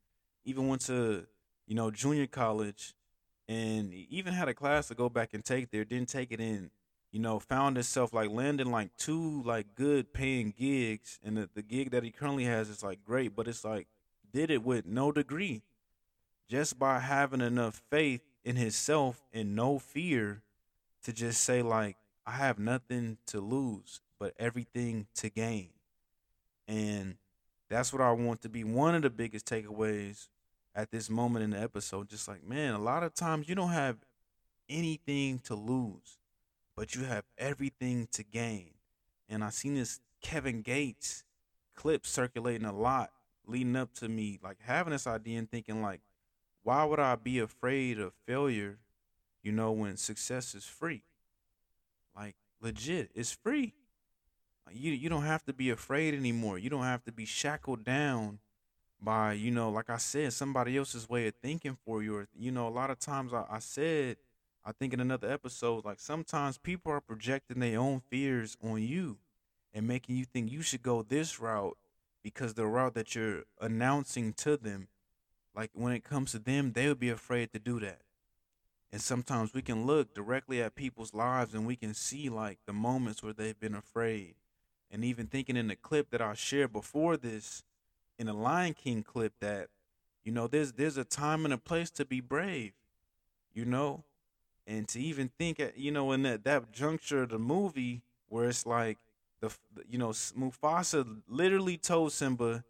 Even 0.45 0.69
went 0.69 0.83
to, 0.83 1.27
you 1.67 1.75
know, 1.75 1.91
junior 1.91 2.27
college 2.27 2.95
and 3.49 3.93
even 3.93 4.33
had 4.35 4.49
a 4.49 4.55
class 4.55 4.89
to 4.89 4.95
go 4.95 5.09
back 5.09 5.35
and 5.35 5.45
take 5.45 5.71
there. 5.71 5.85
Didn't 5.85 6.09
take 6.09 6.33
it 6.33 6.41
in. 6.41 6.71
You 7.13 7.21
know, 7.21 7.39
found 7.39 7.77
himself 7.77 8.13
like 8.13 8.31
landing 8.31 8.71
like 8.71 8.91
two 8.99 9.43
like 9.45 9.75
good 9.75 10.13
paying 10.13 10.53
gigs, 10.57 11.19
and 11.25 11.37
the, 11.37 11.49
the 11.55 11.63
gig 11.63 11.91
that 11.93 12.03
he 12.03 12.11
currently 12.11 12.45
has 12.45 12.69
is 12.69 12.83
like 12.83 13.03
great, 13.05 13.35
but 13.35 13.49
it's 13.49 13.65
like 13.65 13.87
did 14.33 14.51
it 14.51 14.63
with 14.63 14.85
no 14.85 15.13
degree, 15.13 15.63
just 16.51 16.79
by 16.79 16.99
having 16.99 17.41
enough 17.41 17.81
faith 17.91 18.23
in 18.47 18.57
himself 18.57 19.25
and 19.35 19.57
no 19.57 19.79
fear 19.79 20.41
to 21.03 21.13
just 21.13 21.43
say 21.43 21.63
like 21.63 21.97
I 22.25 22.33
have 22.33 22.59
nothing 22.59 23.19
to 23.27 23.41
lose 23.41 24.01
but 24.19 24.33
everything 24.39 25.09
to 25.17 25.29
gain, 25.29 25.69
and 26.67 27.17
that's 27.69 27.93
what 27.93 28.01
I 28.01 28.13
want 28.13 28.41
to 28.43 28.49
be 28.49 28.65
one 28.65 28.95
of 28.95 29.03
the 29.03 29.11
biggest 29.11 29.47
takeaways 29.47 30.29
at 30.75 30.91
this 30.91 31.11
moment 31.11 31.45
in 31.45 31.51
the 31.51 31.61
episode, 31.61 32.09
just 32.09 32.29
like, 32.29 32.47
man, 32.47 32.75
a 32.75 32.79
lot 32.79 33.03
of 33.03 33.15
times 33.15 33.49
you 33.49 33.55
don't 33.55 33.71
have 33.71 33.97
anything 34.69 35.39
to 35.41 35.55
lose, 35.55 36.19
but 36.77 36.95
you 36.95 37.05
have 37.05 37.25
everything 37.37 38.09
to 38.13 38.23
gain. 38.23 38.71
And 39.29 39.43
I 39.43 39.51
seen 39.51 39.75
this 39.75 40.01
Kevin 40.23 40.63
Gates 40.63 41.25
clip 41.75 42.07
circulating 42.07 42.67
a 42.67 42.75
lot 42.75 43.11
leading 43.47 43.77
up 43.77 43.93
to 43.95 44.09
me 44.09 44.39
like 44.43 44.57
having 44.65 44.93
this 44.93 45.07
idea 45.07 45.39
and 45.39 45.51
thinking 45.51 45.83
like, 45.83 46.01
why 46.67 46.85
would 46.85 46.99
I 46.99 47.15
be 47.15 47.39
afraid 47.39 48.01
of 48.01 48.13
failure, 48.27 48.79
you 49.41 49.53
know, 49.53 49.71
when 49.71 49.97
success 49.97 50.53
is 50.53 50.65
free? 50.65 51.05
Like 52.17 52.35
legit, 52.61 53.13
it's 53.15 53.31
free. 53.31 53.73
You 54.73 54.91
you 54.91 55.09
don't 55.09 55.23
have 55.23 55.45
to 55.45 55.53
be 55.53 55.71
afraid 55.71 56.13
anymore. 56.13 56.59
You 56.59 56.69
don't 56.69 56.83
have 56.83 57.05
to 57.05 57.13
be 57.13 57.25
shackled 57.25 57.85
down 57.85 58.41
by 59.01 59.35
you 59.35 59.51
know 59.51 59.69
like 59.69 59.91
i 59.91 59.99
said 59.99 60.33
somebody 60.33 60.75
else's 60.75 61.07
way 61.07 61.27
of 61.27 61.35
thinking 61.43 61.77
for 61.85 62.03
you 62.03 62.17
or 62.17 62.29
you 62.35 62.51
know 62.51 62.67
a 62.67 62.71
lot 62.71 62.89
of 62.89 62.99
times 62.99 63.31
i, 63.31 63.45
I 63.51 63.59
said 63.59 64.17
i 64.65 64.73
think 64.73 64.95
in 64.95 65.01
another 65.01 65.31
episode 65.31 65.85
like 65.85 66.01
sometimes 66.01 66.57
people 66.57 66.93
are 66.93 67.03
projecting 67.03 67.61
their 67.61 67.79
own 67.79 68.01
fears 68.09 68.57
on 68.65 68.83
you 68.83 69.19
and 69.75 69.87
making 69.87 70.17
you 70.17 70.25
think 70.25 70.51
you 70.51 70.63
should 70.63 70.83
go 70.83 71.03
this 71.03 71.39
route 71.39 71.77
because 72.23 72.55
the 72.55 72.67
route 72.67 72.95
that 72.95 73.15
you're 73.15 73.43
announcing 73.61 74.33
to 74.33 74.57
them 74.57 74.89
like 75.57 75.71
when 75.73 75.93
it 75.93 76.05
comes 76.05 76.33
to 76.33 76.39
them 76.39 76.73
they 76.73 76.87
would 76.87 77.01
be 77.01 77.09
afraid 77.09 77.53
to 77.53 77.59
do 77.59 77.81
that. 77.81 78.03
And 78.93 79.01
sometimes 79.01 79.53
we 79.53 79.63
can 79.63 79.85
look 79.87 80.15
directly 80.15 80.63
at 80.63 80.77
people's 80.77 81.13
lives 81.13 81.55
and 81.55 81.67
we 81.67 81.77
can 81.77 81.95
see 81.95 82.29
like 82.29 82.59
the 82.67 82.73
moments 82.73 83.23
where 83.23 83.33
they've 83.33 83.59
been 83.59 83.75
afraid. 83.75 84.35
And 84.91 85.05
even 85.05 85.27
thinking 85.27 85.57
in 85.57 85.67
the 85.67 85.77
clip 85.77 86.11
that 86.11 86.23
i 86.23 86.35
shared 86.35 86.73
before 86.73 87.17
this 87.17 87.65
in 88.19 88.27
the 88.27 88.33
Lion 88.33 88.75
King 88.75 89.03
clip 89.03 89.33
that 89.41 89.69
you 90.25 90.33
know 90.33 90.47
there's 90.47 90.73
there's 90.73 90.97
a 90.97 91.05
time 91.05 91.45
and 91.45 91.55
a 91.55 91.59
place 91.59 91.91
to 91.91 92.05
be 92.05 92.21
brave, 92.21 92.73
you 93.53 93.65
know, 93.65 94.05
and 94.67 94.89
to 94.89 95.01
even 95.01 95.31
think 95.39 95.61
at 95.61 95.77
you 95.79 95.91
know 95.91 96.13
in 96.13 96.23
that 96.23 96.45
that 96.45 96.73
juncture 96.73 97.23
of 97.23 97.31
the 97.31 97.39
movie 97.39 98.03
where 98.29 98.49
it's 98.49 98.67
like 98.67 98.99
the 99.41 99.53
you 99.89 99.99
know 99.99 100.11
Mufasa 100.11 101.21
literally 101.29 101.77
told 101.77 102.13
Simba 102.13 102.65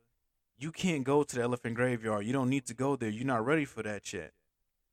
you 0.58 0.72
can't 0.72 1.04
go 1.04 1.22
to 1.22 1.36
the 1.36 1.42
elephant 1.42 1.74
graveyard. 1.74 2.24
You 2.26 2.32
don't 2.32 2.48
need 2.48 2.66
to 2.66 2.74
go 2.74 2.96
there. 2.96 3.10
You're 3.10 3.26
not 3.26 3.44
ready 3.44 3.64
for 3.64 3.82
that 3.82 4.12
yet. 4.12 4.32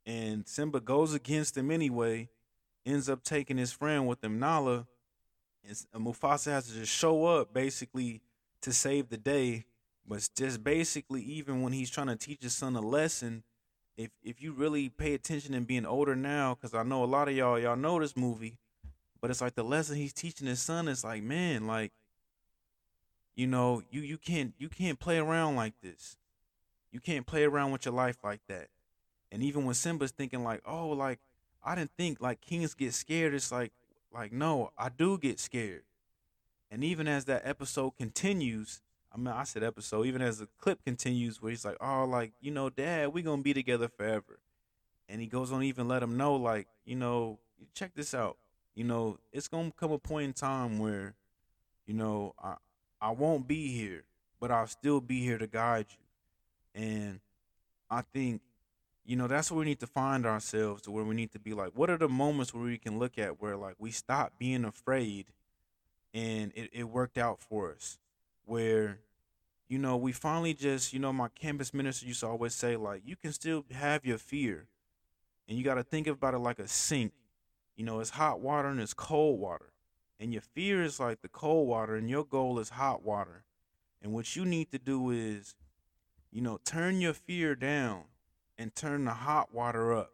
And 0.05 0.47
Simba 0.47 0.81
goes 0.81 1.13
against 1.13 1.57
him 1.57 1.71
anyway, 1.71 2.29
ends 2.85 3.09
up 3.09 3.23
taking 3.23 3.57
his 3.57 3.71
friend 3.71 4.07
with 4.07 4.23
him, 4.23 4.39
Nala. 4.39 4.85
And 5.63 6.05
Mufasa 6.05 6.51
has 6.51 6.67
to 6.67 6.73
just 6.73 6.91
show 6.91 7.25
up 7.25 7.53
basically 7.53 8.21
to 8.61 8.73
save 8.73 9.09
the 9.09 9.17
day. 9.17 9.65
But 10.05 10.27
just 10.35 10.63
basically, 10.63 11.21
even 11.21 11.61
when 11.61 11.71
he's 11.71 11.89
trying 11.89 12.07
to 12.07 12.17
teach 12.17 12.43
his 12.43 12.53
son 12.53 12.75
a 12.75 12.81
lesson, 12.81 13.43
if 13.95 14.09
if 14.21 14.41
you 14.41 14.51
really 14.51 14.89
pay 14.89 15.13
attention 15.13 15.53
and 15.53 15.65
being 15.65 15.85
older 15.85 16.15
now, 16.15 16.55
because 16.55 16.73
I 16.73 16.83
know 16.83 17.03
a 17.03 17.05
lot 17.05 17.29
of 17.29 17.35
y'all 17.35 17.57
y'all 17.57 17.77
know 17.77 18.01
this 18.01 18.17
movie, 18.17 18.57
but 19.21 19.31
it's 19.31 19.39
like 19.39 19.55
the 19.55 19.63
lesson 19.63 19.95
he's 19.95 20.11
teaching 20.11 20.47
his 20.47 20.61
son 20.61 20.89
is 20.89 21.05
like, 21.05 21.23
man, 21.23 21.67
like 21.67 21.93
you 23.35 23.47
know, 23.47 23.83
you 23.89 24.01
you 24.01 24.17
can't 24.17 24.53
you 24.57 24.69
can't 24.69 24.99
play 24.99 25.17
around 25.17 25.55
like 25.55 25.73
this. 25.81 26.17
You 26.91 26.99
can't 26.99 27.25
play 27.25 27.43
around 27.43 27.71
with 27.71 27.85
your 27.85 27.93
life 27.93 28.17
like 28.23 28.41
that. 28.47 28.67
And 29.31 29.41
even 29.41 29.65
when 29.65 29.73
Simba's 29.73 30.11
thinking 30.11 30.43
like, 30.43 30.61
oh, 30.65 30.89
like 30.89 31.19
I 31.63 31.75
didn't 31.75 31.91
think 31.97 32.21
like 32.21 32.41
kings 32.41 32.73
get 32.73 32.93
scared, 32.93 33.33
it's 33.33 33.51
like 33.51 33.71
like 34.13 34.31
no, 34.31 34.71
I 34.77 34.89
do 34.89 35.17
get 35.17 35.39
scared. 35.39 35.83
And 36.69 36.83
even 36.83 37.07
as 37.07 37.25
that 37.25 37.41
episode 37.45 37.97
continues, 37.97 38.81
I 39.11 39.17
mean 39.17 39.27
I 39.27 39.43
said 39.43 39.63
episode, 39.63 40.05
even 40.05 40.21
as 40.21 40.39
the 40.39 40.47
clip 40.59 40.83
continues 40.83 41.41
where 41.41 41.49
he's 41.49 41.65
like, 41.65 41.77
Oh, 41.81 42.05
like, 42.05 42.33
you 42.39 42.51
know, 42.51 42.69
Dad, 42.69 43.13
we 43.13 43.23
gonna 43.23 43.41
be 43.41 43.53
together 43.53 43.87
forever. 43.87 44.39
And 45.09 45.19
he 45.19 45.27
goes 45.27 45.51
on 45.51 45.63
even 45.63 45.87
let 45.87 46.03
him 46.03 46.17
know, 46.17 46.35
like, 46.35 46.67
you 46.85 46.95
know, 46.95 47.39
check 47.73 47.93
this 47.95 48.13
out. 48.13 48.37
You 48.75 48.83
know, 48.83 49.17
it's 49.31 49.47
gonna 49.47 49.71
come 49.71 49.91
a 49.91 49.97
point 49.97 50.25
in 50.25 50.33
time 50.33 50.77
where, 50.77 51.15
you 51.87 51.95
know, 51.95 52.33
I 52.41 52.55
I 53.03 53.11
won't 53.11 53.49
be 53.49 53.67
here, 53.67 54.05
but 54.39 54.49
I'll 54.49 54.65
still 54.65 55.01
be 55.01 55.19
here 55.19 55.37
to 55.37 55.45
guide 55.45 55.87
you. 55.89 56.81
And 56.81 57.19
I 57.91 58.01
think, 58.01 58.39
you 59.05 59.17
know, 59.17 59.27
that's 59.27 59.51
where 59.51 59.59
we 59.59 59.65
need 59.65 59.81
to 59.81 59.87
find 59.87 60.25
ourselves 60.25 60.83
to 60.83 60.91
where 60.91 61.03
we 61.03 61.13
need 61.13 61.33
to 61.33 61.39
be 61.39 61.53
like, 61.53 61.71
what 61.75 61.89
are 61.89 61.97
the 61.97 62.07
moments 62.07 62.53
where 62.53 62.63
we 62.63 62.77
can 62.77 62.99
look 62.99 63.17
at 63.19 63.41
where 63.41 63.57
like 63.57 63.75
we 63.77 63.91
stop 63.91 64.31
being 64.39 64.63
afraid 64.63 65.25
and 66.13 66.53
it, 66.55 66.69
it 66.71 66.83
worked 66.85 67.17
out 67.17 67.41
for 67.41 67.73
us. 67.73 67.99
Where, 68.45 68.99
you 69.67 69.79
know, 69.79 69.97
we 69.97 70.13
finally 70.13 70.53
just, 70.53 70.93
you 70.93 70.99
know, 70.99 71.11
my 71.11 71.27
campus 71.27 71.73
minister 71.73 72.05
used 72.05 72.21
to 72.21 72.27
always 72.27 72.55
say, 72.55 72.77
like, 72.77 73.01
you 73.05 73.17
can 73.17 73.33
still 73.33 73.65
have 73.71 74.05
your 74.05 74.17
fear. 74.17 74.67
And 75.49 75.57
you 75.57 75.65
gotta 75.65 75.83
think 75.83 76.07
about 76.07 76.35
it 76.35 76.39
like 76.39 76.59
a 76.59 76.69
sink. 76.69 77.11
You 77.75 77.83
know, 77.83 77.99
it's 77.99 78.11
hot 78.11 78.39
water 78.39 78.69
and 78.69 78.79
it's 78.79 78.93
cold 78.93 79.41
water 79.41 79.72
and 80.23 80.31
your 80.31 80.41
fear 80.41 80.81
is 80.81 81.01
like 81.01 81.21
the 81.21 81.27
cold 81.27 81.67
water 81.67 81.97
and 81.97 82.09
your 82.09 82.23
goal 82.23 82.57
is 82.57 82.69
hot 82.69 83.03
water. 83.03 83.43
And 84.01 84.13
what 84.13 84.37
you 84.37 84.45
need 84.45 84.71
to 84.71 84.79
do 84.79 85.11
is 85.11 85.53
you 86.31 86.39
know 86.39 86.61
turn 86.63 87.01
your 87.01 87.13
fear 87.13 87.55
down 87.55 88.03
and 88.57 88.73
turn 88.73 89.03
the 89.03 89.11
hot 89.11 89.53
water 89.53 89.93
up. 89.93 90.13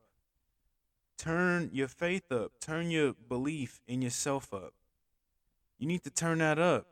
Turn 1.15 1.69
your 1.71 1.87
faith 1.87 2.31
up. 2.31 2.53
Turn 2.59 2.89
your 2.89 3.13
belief 3.13 3.81
in 3.87 4.01
yourself 4.01 4.51
up. 4.51 4.73
You 5.77 5.85
need 5.85 6.03
to 6.05 6.09
turn 6.09 6.39
that 6.39 6.57
up 6.57 6.87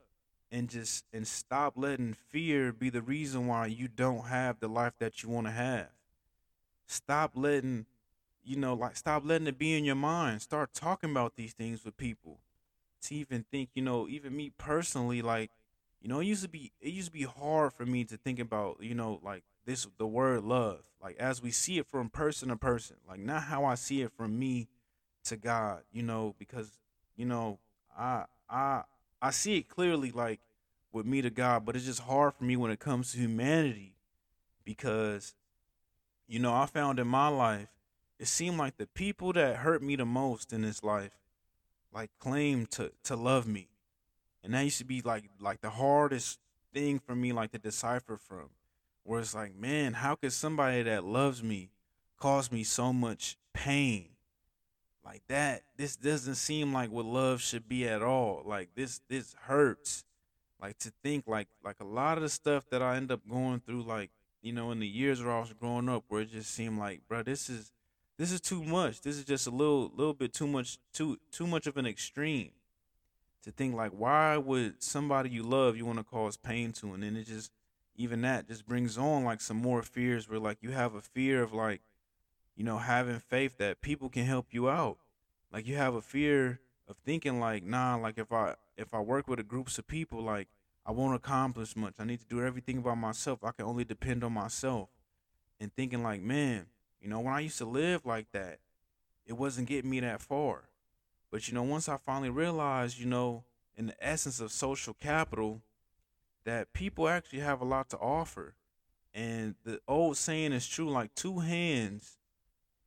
and 0.51 0.69
just 0.69 1.03
and 1.12 1.27
stop 1.27 1.73
letting 1.75 2.13
fear 2.13 2.71
be 2.71 2.91
the 2.91 3.01
reason 3.01 3.47
why 3.47 3.65
you 3.65 3.88
don't 3.88 4.27
have 4.27 4.60
the 4.60 4.67
life 4.67 4.93
that 4.99 5.23
you 5.23 5.30
want 5.30 5.47
to 5.47 5.53
have. 5.53 5.89
Stop 6.86 7.32
letting 7.34 7.88
you 8.43 8.58
know 8.58 8.75
like 8.75 8.95
stop 8.95 9.23
letting 9.25 9.47
it 9.47 9.58
be 9.58 9.75
in 9.75 9.86
your 9.86 9.95
mind. 9.95 10.43
Start 10.43 10.75
talking 10.75 11.10
about 11.10 11.36
these 11.36 11.53
things 11.53 11.84
with 11.84 11.97
people 11.97 12.38
to 13.08 13.15
even 13.15 13.46
think, 13.52 13.70
you 13.74 13.82
know, 13.82 14.08
even 14.08 14.36
me 14.36 14.52
personally, 14.58 15.22
like, 15.22 15.52
you 16.02 16.10
know, 16.10 16.20
it 16.20 16.26
used 16.26 16.43
to 16.43 16.50
be 16.50 16.72
it 16.80 16.93
used 16.93 17.08
to 17.08 17.13
be 17.13 17.24
hard 17.24 17.74
for 17.74 17.86
me 17.86 18.04
to 18.06 18.17
think 18.17 18.39
about, 18.39 18.78
you 18.82 18.96
know, 18.96 19.20
like 19.24 19.43
this 19.65 19.88
the 19.98 20.08
word 20.08 20.43
love, 20.43 20.80
like 21.02 21.17
as 21.17 21.41
we 21.41 21.52
see 21.52 21.78
it 21.78 21.88
from 21.88 22.10
person 22.10 22.50
to 22.50 22.56
person, 22.56 22.98
like 23.08 23.20
not 23.20 23.43
how 23.43 23.65
I 23.65 23.76
see 23.76 24.02
it 24.02 24.12
from 24.12 24.38
me 24.38 24.67
to 25.26 25.38
God, 25.38 25.82
you 25.91 26.04
know, 26.04 26.36
because, 26.38 26.72
you 27.15 27.26
know, 27.26 27.60
I 27.98 28.26
I 28.50 28.84
I 29.22 29.32
see 29.32 29.58
it 29.58 29.67
clearly 29.67 30.12
like 30.12 30.39
with 30.93 31.06
me 31.06 31.22
to 31.22 31.30
God, 31.30 31.65
but 31.65 31.76
it's 31.76 31.86
just 31.86 32.02
hard 32.02 32.34
for 32.36 32.43
me 32.43 32.56
when 32.56 32.72
it 32.72 32.80
comes 32.80 33.12
to 33.12 33.17
humanity 33.17 33.96
because 34.63 35.36
you 36.28 36.39
know, 36.39 36.54
I 36.54 36.65
found 36.65 37.00
in 37.00 37.08
my 37.08 37.30
life, 37.30 37.70
it 38.20 38.28
seemed 38.28 38.58
like 38.58 38.78
the 38.78 38.88
people 38.88 39.32
that 39.34 39.58
hurt 39.58 39.82
me 39.82 39.96
the 39.96 40.06
most 40.06 40.52
in 40.52 40.62
this 40.62 40.84
life 40.84 41.12
like 41.93 42.10
claim 42.19 42.65
to 42.67 42.91
to 43.04 43.15
love 43.15 43.47
me. 43.47 43.67
And 44.43 44.54
that 44.54 44.63
used 44.63 44.78
to 44.80 44.86
be 44.86 45.02
like 45.02 45.26
like 45.39 45.62
the 45.62 45.71
hardest 45.71 46.39
thing 46.73 47.00
for 47.00 47.15
me 47.15 47.34
like 47.34 47.52
to 47.52 47.58
decipher 47.58 48.17
from 48.17 48.50
where 49.04 49.19
it's 49.19 49.34
like 49.34 49.56
man 49.56 49.93
how 49.93 50.15
could 50.15 50.34
somebody 50.34 50.84
that 50.84 51.04
loves 51.04 51.41
me 51.41 51.69
cause 52.17 52.52
me 52.52 52.63
so 52.63 52.91
much 52.93 53.38
pain? 53.54 54.10
Like 55.04 55.21
that 55.28 55.63
this 55.78 55.95
doesn't 55.95 56.36
seem 56.36 56.73
like 56.73 56.91
what 56.91 57.06
love 57.06 57.41
should 57.41 57.67
be 57.67 57.88
at 57.88 58.02
all. 58.02 58.43
Like 58.45 58.69
this 58.76 59.02
this 59.10 59.36
hurts. 59.43 60.04
Like 60.62 60.78
to 60.80 60.91
think 61.04 61.26
like 61.28 61.47
like 61.63 61.80
a 61.80 61.86
lot 61.86 62.17
of 62.17 62.23
the 62.23 62.30
stuff 62.30 62.65
that 62.71 62.82
i 62.82 62.95
end 62.95 63.12
up 63.12 63.21
going 63.30 63.60
through 63.60 63.84
like 63.84 64.10
you 64.41 64.52
know 64.52 64.71
in 64.71 64.80
the 64.80 64.88
years 64.88 65.21
where 65.21 65.36
i 65.36 65.39
was 65.39 65.54
growing 65.54 65.88
up 65.88 66.04
where 66.08 66.21
it 66.21 66.32
just 66.32 66.52
seemed 66.52 66.80
like 66.80 67.02
bro 67.08 67.21
this 67.21 67.50
is 67.50 67.71
this 68.17 68.32
is 68.32 68.41
too 68.41 68.63
much. 68.63 69.01
This 69.01 69.17
is 69.17 69.25
just 69.25 69.47
a 69.47 69.51
little 69.51 69.91
little 69.95 70.13
bit 70.13 70.34
too 70.34 70.47
much 70.47 70.80
too 70.91 71.17
too 71.32 71.45
much 71.45 71.67
of 71.67 71.77
an 71.77 71.86
extreme 71.86 72.51
to 73.43 73.51
think 73.51 73.75
like 73.75 73.91
why 73.91 74.38
would 74.38 74.82
somebody 74.82 75.30
you 75.30 75.43
love 75.43 75.77
you 75.77 75.86
want 75.86 75.99
to 75.99 76.03
cause 76.03 76.36
pain 76.36 76.71
to? 76.73 76.93
And 76.93 77.03
then 77.03 77.15
it 77.15 77.27
just 77.27 77.51
even 77.95 78.21
that 78.21 78.47
just 78.47 78.65
brings 78.67 78.97
on 78.97 79.23
like 79.23 79.39
some 79.39 79.58
more 79.58 79.84
fears 79.84 80.27
where 80.27 80.39
like 80.39 80.58
you 80.62 80.71
have 80.71 80.95
a 80.95 81.01
fear 81.01 81.43
of 81.43 81.53
like 81.53 81.82
you 82.56 82.63
know 82.63 82.80
having 82.80 83.19
faith 83.19 83.58
that 83.60 83.82
people 83.82 84.10
can 84.10 84.25
help 84.25 84.47
you 84.51 84.67
out. 84.67 84.97
Like 85.53 85.67
you 85.67 85.75
have 85.75 85.93
a 85.93 86.01
fear 86.01 86.60
of 86.88 86.97
thinking 87.06 87.39
like 87.39 87.63
nah 87.63 87.95
like 87.95 88.17
if 88.17 88.32
i 88.32 88.56
if 88.77 88.93
i 88.93 88.99
work 88.99 89.27
with 89.27 89.39
a 89.39 89.43
groups 89.43 89.77
of 89.77 89.86
people 89.88 90.21
like 90.23 90.47
i 90.86 90.91
won't 90.91 91.15
accomplish 91.15 91.75
much. 91.75 91.93
I 91.99 92.06
need 92.06 92.19
to 92.21 92.25
do 92.25 92.41
everything 92.41 92.82
by 92.82 92.95
myself. 92.95 93.43
I 93.43 93.51
can 93.51 93.65
only 93.65 93.84
depend 93.84 94.23
on 94.23 94.34
myself. 94.34 94.89
And 95.60 95.71
thinking 95.75 96.01
like 96.01 96.21
man 96.21 96.65
you 97.08 97.13
know, 97.13 97.22
when 97.22 97.34
I 97.34 97.39
used 97.39 97.58
to 97.60 97.65
live 97.65 98.06
like 98.06 98.34
that, 98.34 98.60
it 99.26 99.32
wasn't 99.32 99.70
getting 99.70 99.89
me 99.89 100.02
that 100.02 100.22
far. 100.22 100.63
But 101.32 101.48
you 101.48 101.54
know, 101.54 101.63
once 101.63 101.88
I 101.88 101.96
finally 101.96 102.30
realized, 102.30 103.00
you 103.00 103.06
know, 103.06 103.46
in 103.78 103.86
the 103.86 104.06
essence 104.06 104.41
of 104.41 104.52
social 104.52 104.93
capital, 104.93 105.62
that 106.43 106.74
people 106.74 107.08
actually 107.08 107.39
have 107.39 107.62
a 107.62 107.65
lot 107.65 107.89
to 107.91 107.98
offer. 107.98 108.56
And 109.13 109.56
the 109.63 109.80
old 109.88 110.17
saying 110.17 110.52
is 110.52 110.67
true 110.67 110.89
like 110.89 111.15
two 111.15 111.39
hands 111.39 112.17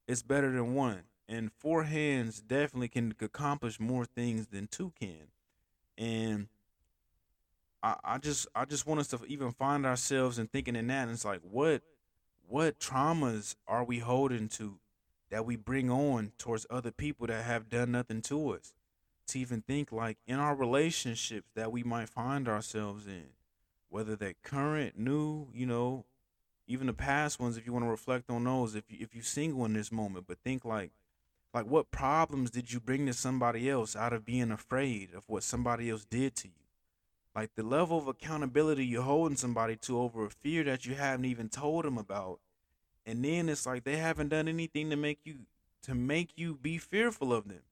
is 0.06 0.22
better 0.22 0.52
than 0.52 0.74
one. 0.74 1.04
And 1.26 1.50
four 1.50 1.85
hands 1.85 2.42
definitely 2.42 2.88
can 2.88 3.14
accomplish 3.22 3.80
more 3.80 4.04
things 4.04 4.48
than 4.48 4.66
two 4.66 4.92
can. 5.00 5.28
And 5.96 6.48
I, 7.83 7.96
I 8.04 8.18
just 8.18 8.48
I 8.54 8.66
just 8.66 8.87
want 8.87 9.00
us 9.00 9.09
to 9.09 9.20
even 9.28 9.52
find 9.52 9.87
ourselves 9.87 10.38
and 10.38 10.52
thinking 10.52 10.76
in 10.76 10.88
that 10.88 11.04
and 11.04 11.12
it's 11.12 11.24
like 11.24 11.40
what 11.40 11.80
what 12.50 12.80
traumas 12.80 13.54
are 13.68 13.84
we 13.84 14.00
holding 14.00 14.48
to 14.48 14.80
that 15.30 15.46
we 15.46 15.54
bring 15.54 15.88
on 15.88 16.32
towards 16.36 16.66
other 16.68 16.90
people 16.90 17.28
that 17.28 17.44
have 17.44 17.70
done 17.70 17.92
nothing 17.92 18.20
to 18.22 18.50
us? 18.50 18.74
To 19.28 19.38
even 19.38 19.62
think 19.62 19.92
like 19.92 20.18
in 20.26 20.34
our 20.36 20.56
relationships 20.56 21.48
that 21.54 21.70
we 21.70 21.84
might 21.84 22.08
find 22.08 22.48
ourselves 22.48 23.06
in, 23.06 23.26
whether 23.88 24.16
they're 24.16 24.34
current, 24.42 24.98
new, 24.98 25.46
you 25.54 25.64
know, 25.64 26.04
even 26.66 26.88
the 26.88 26.92
past 26.92 27.38
ones, 27.38 27.56
if 27.56 27.66
you 27.66 27.72
want 27.72 27.84
to 27.84 27.90
reflect 27.90 28.28
on 28.28 28.42
those, 28.42 28.74
if 28.74 28.90
you 28.90 28.98
if 29.00 29.14
you're 29.14 29.22
single 29.22 29.64
in 29.64 29.74
this 29.74 29.92
moment, 29.92 30.26
but 30.26 30.38
think 30.42 30.64
like 30.64 30.90
like 31.54 31.66
what 31.66 31.92
problems 31.92 32.50
did 32.50 32.72
you 32.72 32.80
bring 32.80 33.06
to 33.06 33.12
somebody 33.12 33.70
else 33.70 33.94
out 33.94 34.12
of 34.12 34.24
being 34.24 34.50
afraid 34.50 35.10
of 35.14 35.28
what 35.28 35.44
somebody 35.44 35.88
else 35.88 36.04
did 36.04 36.34
to 36.36 36.48
you? 36.48 36.54
Like 37.34 37.54
the 37.54 37.62
level 37.62 37.98
of 37.98 38.08
accountability 38.08 38.84
you're 38.84 39.02
holding 39.02 39.36
somebody 39.36 39.76
to 39.76 40.00
over 40.00 40.26
a 40.26 40.30
fear 40.30 40.64
that 40.64 40.84
you 40.84 40.94
haven't 40.94 41.26
even 41.26 41.48
told 41.48 41.84
them 41.84 41.96
about. 41.96 42.40
And 43.06 43.24
then 43.24 43.48
it's 43.48 43.66
like 43.66 43.84
they 43.84 43.96
haven't 43.96 44.28
done 44.28 44.48
anything 44.48 44.90
to 44.90 44.96
make 44.96 45.20
you 45.24 45.40
to 45.82 45.94
make 45.94 46.30
you 46.36 46.58
be 46.60 46.76
fearful 46.78 47.32
of 47.32 47.48
them. 47.48 47.62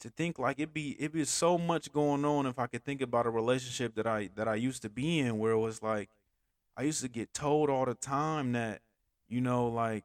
To 0.00 0.10
think 0.10 0.38
like 0.38 0.58
it 0.58 0.74
be 0.74 0.96
it 0.98 1.12
be 1.12 1.24
so 1.24 1.56
much 1.56 1.92
going 1.92 2.24
on 2.24 2.46
if 2.46 2.58
I 2.58 2.66
could 2.66 2.84
think 2.84 3.00
about 3.00 3.26
a 3.26 3.30
relationship 3.30 3.94
that 3.94 4.06
I 4.06 4.28
that 4.34 4.48
I 4.48 4.56
used 4.56 4.82
to 4.82 4.90
be 4.90 5.20
in 5.20 5.38
where 5.38 5.52
it 5.52 5.58
was 5.58 5.82
like 5.82 6.10
I 6.76 6.82
used 6.82 7.00
to 7.02 7.08
get 7.08 7.32
told 7.32 7.70
all 7.70 7.84
the 7.84 7.94
time 7.94 8.52
that, 8.52 8.80
you 9.28 9.40
know, 9.40 9.68
like 9.68 10.04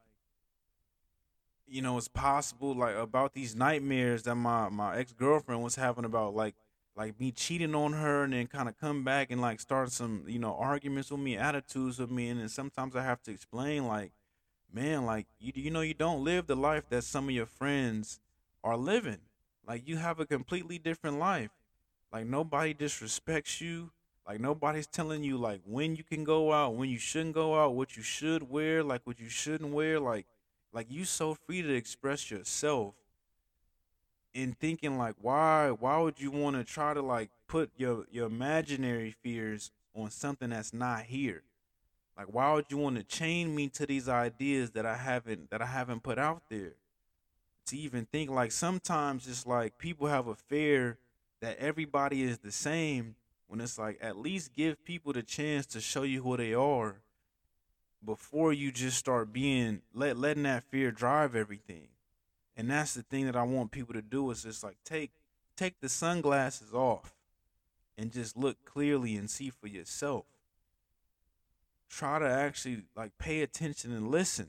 you 1.66 1.82
know, 1.82 1.98
it's 1.98 2.08
possible 2.08 2.74
like 2.74 2.96
about 2.96 3.34
these 3.34 3.54
nightmares 3.54 4.22
that 4.22 4.36
my 4.36 4.68
my 4.68 4.96
ex 4.96 5.12
girlfriend 5.12 5.62
was 5.62 5.76
having 5.76 6.04
about 6.04 6.34
like 6.34 6.54
like 7.00 7.18
me 7.18 7.32
cheating 7.32 7.74
on 7.74 7.92
her 7.94 8.24
and 8.24 8.32
then 8.32 8.46
kind 8.46 8.68
of 8.68 8.78
come 8.78 9.02
back 9.02 9.30
and 9.30 9.40
like 9.40 9.58
start 9.58 9.90
some 9.90 10.24
you 10.26 10.38
know 10.38 10.54
arguments 10.54 11.10
with 11.10 11.20
me 11.20 11.36
attitudes 11.36 11.98
with 11.98 12.10
me 12.10 12.28
and 12.28 12.40
then 12.40 12.48
sometimes 12.48 12.94
i 12.94 13.02
have 13.02 13.22
to 13.22 13.30
explain 13.32 13.86
like 13.86 14.12
man 14.72 15.06
like 15.06 15.26
you, 15.38 15.52
you 15.54 15.70
know 15.70 15.80
you 15.80 15.94
don't 15.94 16.22
live 16.22 16.46
the 16.46 16.54
life 16.54 16.84
that 16.90 17.02
some 17.02 17.28
of 17.28 17.34
your 17.34 17.46
friends 17.46 18.20
are 18.62 18.76
living. 18.76 19.18
Like 19.66 19.86
you 19.86 19.96
have 19.96 20.20
a 20.20 20.26
completely 20.26 20.78
different 20.78 21.18
life. 21.18 21.50
Like 22.12 22.26
nobody 22.26 22.74
disrespects 22.74 23.60
you. 23.60 23.90
Like 24.26 24.40
nobody's 24.40 24.86
telling 24.86 25.22
you 25.22 25.36
like 25.36 25.60
when 25.64 25.96
you 25.96 26.04
can 26.04 26.24
go 26.24 26.52
out, 26.52 26.74
when 26.74 26.88
you 26.88 26.98
shouldn't 26.98 27.34
go 27.34 27.58
out, 27.60 27.74
what 27.74 27.96
you 27.96 28.02
should 28.02 28.50
wear, 28.50 28.82
like 28.82 29.02
what 29.04 29.18
you 29.18 29.28
shouldn't 29.28 29.72
wear. 29.72 29.98
Like 29.98 30.26
like 30.72 30.90
you 30.90 31.04
so 31.04 31.34
free 31.34 31.62
to 31.62 31.74
express 31.74 32.30
yourself 32.30 32.94
in 34.34 34.52
thinking 34.52 34.98
like 34.98 35.16
why 35.20 35.70
why 35.70 35.98
would 35.98 36.20
you 36.20 36.30
want 36.30 36.56
to 36.56 36.64
try 36.64 36.94
to 36.94 37.02
like 37.02 37.30
put 37.48 37.70
your 37.76 38.04
your 38.10 38.26
imaginary 38.26 39.14
fears 39.22 39.70
on 39.94 40.10
something 40.10 40.50
that's 40.50 40.72
not 40.72 41.02
here? 41.02 41.42
Like 42.16 42.28
why 42.32 42.52
would 42.52 42.66
you 42.68 42.78
want 42.78 42.96
to 42.96 43.02
chain 43.02 43.54
me 43.54 43.68
to 43.70 43.86
these 43.86 44.08
ideas 44.08 44.70
that 44.72 44.86
I 44.86 44.96
haven't 44.96 45.50
that 45.50 45.62
I 45.62 45.66
haven't 45.66 46.02
put 46.02 46.18
out 46.18 46.42
there? 46.48 46.74
To 47.66 47.76
even 47.76 48.06
think 48.06 48.30
like 48.30 48.52
sometimes 48.52 49.28
it's 49.28 49.46
like 49.46 49.78
people 49.78 50.06
have 50.06 50.26
a 50.26 50.34
fear 50.34 50.98
that 51.40 51.58
everybody 51.58 52.22
is 52.22 52.38
the 52.38 52.52
same 52.52 53.16
when 53.48 53.60
it's 53.60 53.78
like 53.78 53.98
at 54.00 54.16
least 54.16 54.54
give 54.54 54.84
people 54.84 55.12
the 55.12 55.22
chance 55.22 55.66
to 55.66 55.80
show 55.80 56.02
you 56.02 56.22
who 56.22 56.36
they 56.36 56.54
are 56.54 56.96
before 58.04 58.52
you 58.52 58.70
just 58.70 58.96
start 58.96 59.32
being 59.32 59.82
let 59.92 60.16
letting 60.16 60.44
that 60.44 60.64
fear 60.64 60.90
drive 60.90 61.34
everything. 61.34 61.88
And 62.56 62.70
that's 62.70 62.94
the 62.94 63.02
thing 63.02 63.26
that 63.26 63.36
I 63.36 63.42
want 63.42 63.70
people 63.70 63.94
to 63.94 64.02
do 64.02 64.30
is 64.30 64.42
just 64.42 64.62
like 64.62 64.76
take 64.84 65.12
take 65.56 65.80
the 65.80 65.88
sunglasses 65.88 66.72
off 66.72 67.14
and 67.96 68.12
just 68.12 68.36
look 68.36 68.64
clearly 68.64 69.16
and 69.16 69.30
see 69.30 69.50
for 69.50 69.66
yourself. 69.66 70.24
Try 71.88 72.18
to 72.18 72.28
actually 72.28 72.84
like 72.96 73.16
pay 73.18 73.42
attention 73.42 73.92
and 73.92 74.10
listen. 74.10 74.48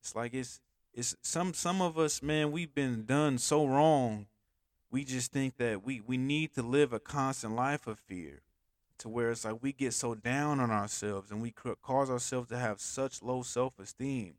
It's 0.00 0.14
like 0.14 0.34
it's 0.34 0.60
it's 0.92 1.16
some 1.22 1.54
some 1.54 1.80
of 1.80 1.98
us, 1.98 2.22
man, 2.22 2.52
we've 2.52 2.74
been 2.74 3.04
done 3.04 3.38
so 3.38 3.66
wrong 3.66 4.26
we 4.90 5.04
just 5.04 5.32
think 5.32 5.56
that 5.58 5.84
we 5.84 6.00
we 6.00 6.16
need 6.16 6.54
to 6.54 6.62
live 6.62 6.92
a 6.92 7.00
constant 7.00 7.54
life 7.54 7.86
of 7.86 7.98
fear 7.98 8.40
to 8.98 9.08
where 9.08 9.30
it's 9.30 9.44
like 9.44 9.62
we 9.62 9.72
get 9.72 9.92
so 9.92 10.14
down 10.14 10.58
on 10.60 10.70
ourselves 10.70 11.30
and 11.30 11.42
we 11.42 11.52
cause 11.82 12.10
ourselves 12.10 12.48
to 12.48 12.58
have 12.58 12.80
such 12.80 13.22
low 13.22 13.42
self-esteem 13.42 14.34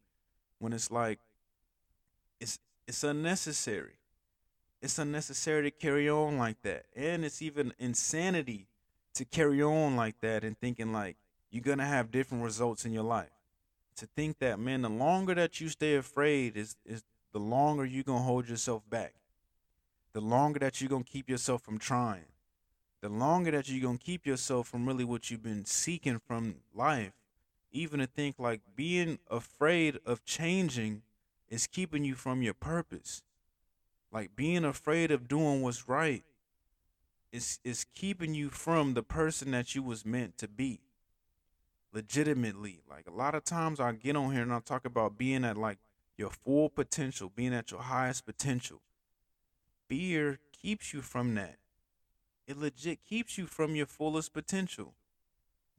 when 0.60 0.74
it's 0.74 0.90
like 0.90 1.20
it's 2.40 2.58
it's 2.88 3.04
unnecessary. 3.04 3.94
It's 4.82 4.98
unnecessary 4.98 5.64
to 5.64 5.72
carry 5.72 6.10
on 6.10 6.38
like 6.38 6.62
that. 6.62 6.86
And 6.96 7.26
it's 7.26 7.42
even 7.42 7.74
insanity 7.80 8.68
to 9.16 9.26
carry 9.26 9.62
on 9.62 9.96
like 9.96 10.20
that 10.22 10.44
and 10.44 10.58
thinking 10.58 10.94
like 10.94 11.18
you're 11.52 11.64
gonna 11.64 11.86
have 11.86 12.12
different 12.12 12.44
results 12.44 12.86
in 12.86 12.94
your 12.94 13.04
life. 13.04 13.32
To 13.98 14.06
think 14.06 14.40
that 14.40 14.60
man 14.60 14.84
the 14.84 14.90
longer 14.90 15.34
that 15.36 15.60
you 15.60 15.70
stay 15.70 15.96
afraid 15.96 16.56
is 16.56 16.76
is 16.86 17.04
the 17.34 17.40
longer 17.40 17.86
you're 17.86 18.04
gonna 18.04 18.20
hold 18.20 18.48
yourself 18.48 18.88
back. 18.90 19.14
The 20.14 20.22
longer 20.22 20.60
that 20.60 20.82
you're 20.82 20.90
going 20.90 21.04
to 21.04 21.12
keep 21.12 21.30
yourself 21.30 21.62
from 21.62 21.78
trying, 21.78 22.26
the 23.02 23.10
longer 23.10 23.52
that 23.52 23.70
you're 23.70 23.84
going 23.84 24.00
to 24.00 24.04
keep 24.04 24.26
yourself 24.26 24.68
from 24.68 24.88
really 24.88 25.04
what 25.04 25.30
you've 25.30 25.44
been 25.44 25.64
seeking 25.64 26.18
from 26.18 26.56
life. 26.74 27.14
Even 27.72 28.00
to 28.00 28.08
think 28.08 28.40
like 28.40 28.62
being 28.76 29.20
afraid 29.30 30.00
of 30.08 30.26
changing 30.26 31.04
is 31.50 31.68
keeping 31.68 32.04
you 32.04 32.16
from 32.16 32.42
your 32.42 32.54
purpose. 32.54 33.22
Like 34.12 34.36
being 34.36 34.66
afraid 34.66 35.12
of 35.12 35.28
doing 35.28 35.62
what's 35.62 35.88
right 35.88 36.24
is 37.32 37.60
is 37.64 37.86
keeping 37.94 38.34
you 38.34 38.50
from 38.50 38.94
the 38.94 39.04
person 39.04 39.52
that 39.52 39.76
you 39.76 39.84
was 39.84 40.06
meant 40.06 40.38
to 40.38 40.48
be. 40.48 40.82
Legitimately. 41.94 42.82
Like 42.90 43.08
a 43.08 43.14
lot 43.14 43.36
of 43.36 43.44
times 43.44 43.80
I 43.80 43.92
get 43.94 44.16
on 44.16 44.34
here 44.34 44.42
and 44.42 44.54
I 44.54 44.60
talk 44.60 44.86
about 44.86 45.18
being 45.18 45.44
at 45.44 45.58
like 45.58 45.78
your 46.18 46.30
full 46.30 46.70
potential, 46.70 47.32
being 47.36 47.54
at 47.54 47.72
your 47.72 47.82
highest 47.82 48.26
potential 48.26 48.82
fear 49.88 50.40
keeps 50.52 50.94
you 50.94 51.02
from 51.02 51.36
that. 51.36 51.58
It 52.48 52.58
legit 52.58 53.04
keeps 53.04 53.38
you 53.38 53.46
from 53.46 53.76
your 53.76 53.86
fullest 53.86 54.34
potential. 54.34 54.94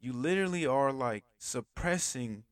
You 0.01 0.13
literally 0.13 0.67
are 0.67 0.93
like 0.93 1.25
suppressing 1.39 2.45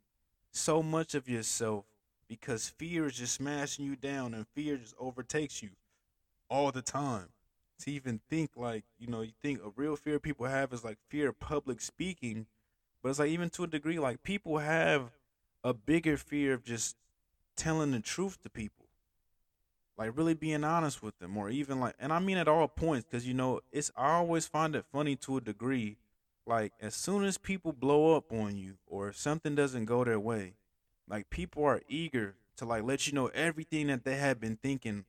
so 0.50 0.83
much 0.83 1.14
of 1.14 1.29
yourself 1.29 1.85
because 2.28 2.68
fear 2.68 3.06
is 3.06 3.14
just 3.14 3.34
smashing 3.34 3.84
you 3.84 3.96
down 3.96 4.34
and 4.34 4.46
fear 4.54 4.76
just 4.76 4.94
overtakes 4.98 5.62
you 5.62 5.70
all 6.48 6.72
the 6.72 6.82
time. 6.82 7.28
To 7.80 7.90
even 7.90 8.20
think 8.30 8.52
like, 8.56 8.84
you 8.98 9.06
know, 9.06 9.20
you 9.20 9.32
think 9.42 9.60
a 9.62 9.70
real 9.76 9.96
fear 9.96 10.18
people 10.18 10.46
have 10.46 10.72
is 10.72 10.82
like 10.82 10.96
fear 11.08 11.28
of 11.28 11.38
public 11.38 11.82
speaking, 11.82 12.46
but 13.02 13.10
it's 13.10 13.18
like 13.18 13.28
even 13.30 13.50
to 13.50 13.64
a 13.64 13.66
degree, 13.66 13.98
like 13.98 14.22
people 14.22 14.58
have 14.58 15.10
a 15.62 15.74
bigger 15.74 16.16
fear 16.16 16.54
of 16.54 16.64
just 16.64 16.96
telling 17.54 17.90
the 17.90 18.00
truth 18.00 18.42
to 18.42 18.48
people 18.48 18.86
like 19.98 20.16
really 20.16 20.34
being 20.34 20.64
honest 20.64 21.02
with 21.02 21.18
them 21.18 21.36
or 21.36 21.50
even 21.50 21.80
like 21.80 21.94
and 21.98 22.12
i 22.12 22.18
mean 22.18 22.36
at 22.36 22.48
all 22.48 22.68
points 22.68 23.06
because 23.08 23.26
you 23.26 23.34
know 23.34 23.60
it's 23.72 23.90
i 23.96 24.12
always 24.12 24.46
find 24.46 24.74
it 24.74 24.84
funny 24.92 25.16
to 25.16 25.36
a 25.36 25.40
degree 25.40 25.96
like 26.46 26.72
as 26.80 26.94
soon 26.94 27.24
as 27.24 27.38
people 27.38 27.72
blow 27.72 28.14
up 28.16 28.32
on 28.32 28.56
you 28.56 28.74
or 28.86 29.12
something 29.12 29.54
doesn't 29.54 29.86
go 29.86 30.04
their 30.04 30.20
way 30.20 30.54
like 31.09 31.31
people 31.31 31.64
are 31.64 31.83
eager 31.88 32.35
to 32.57 32.64
like 32.64 32.83
let 32.83 33.07
you 33.07 33.12
know 33.12 33.27
everything 33.29 33.88
that 33.88 34.05
they 34.05 34.16
have 34.16 34.40
been 34.40 34.57
thinking 34.57 35.05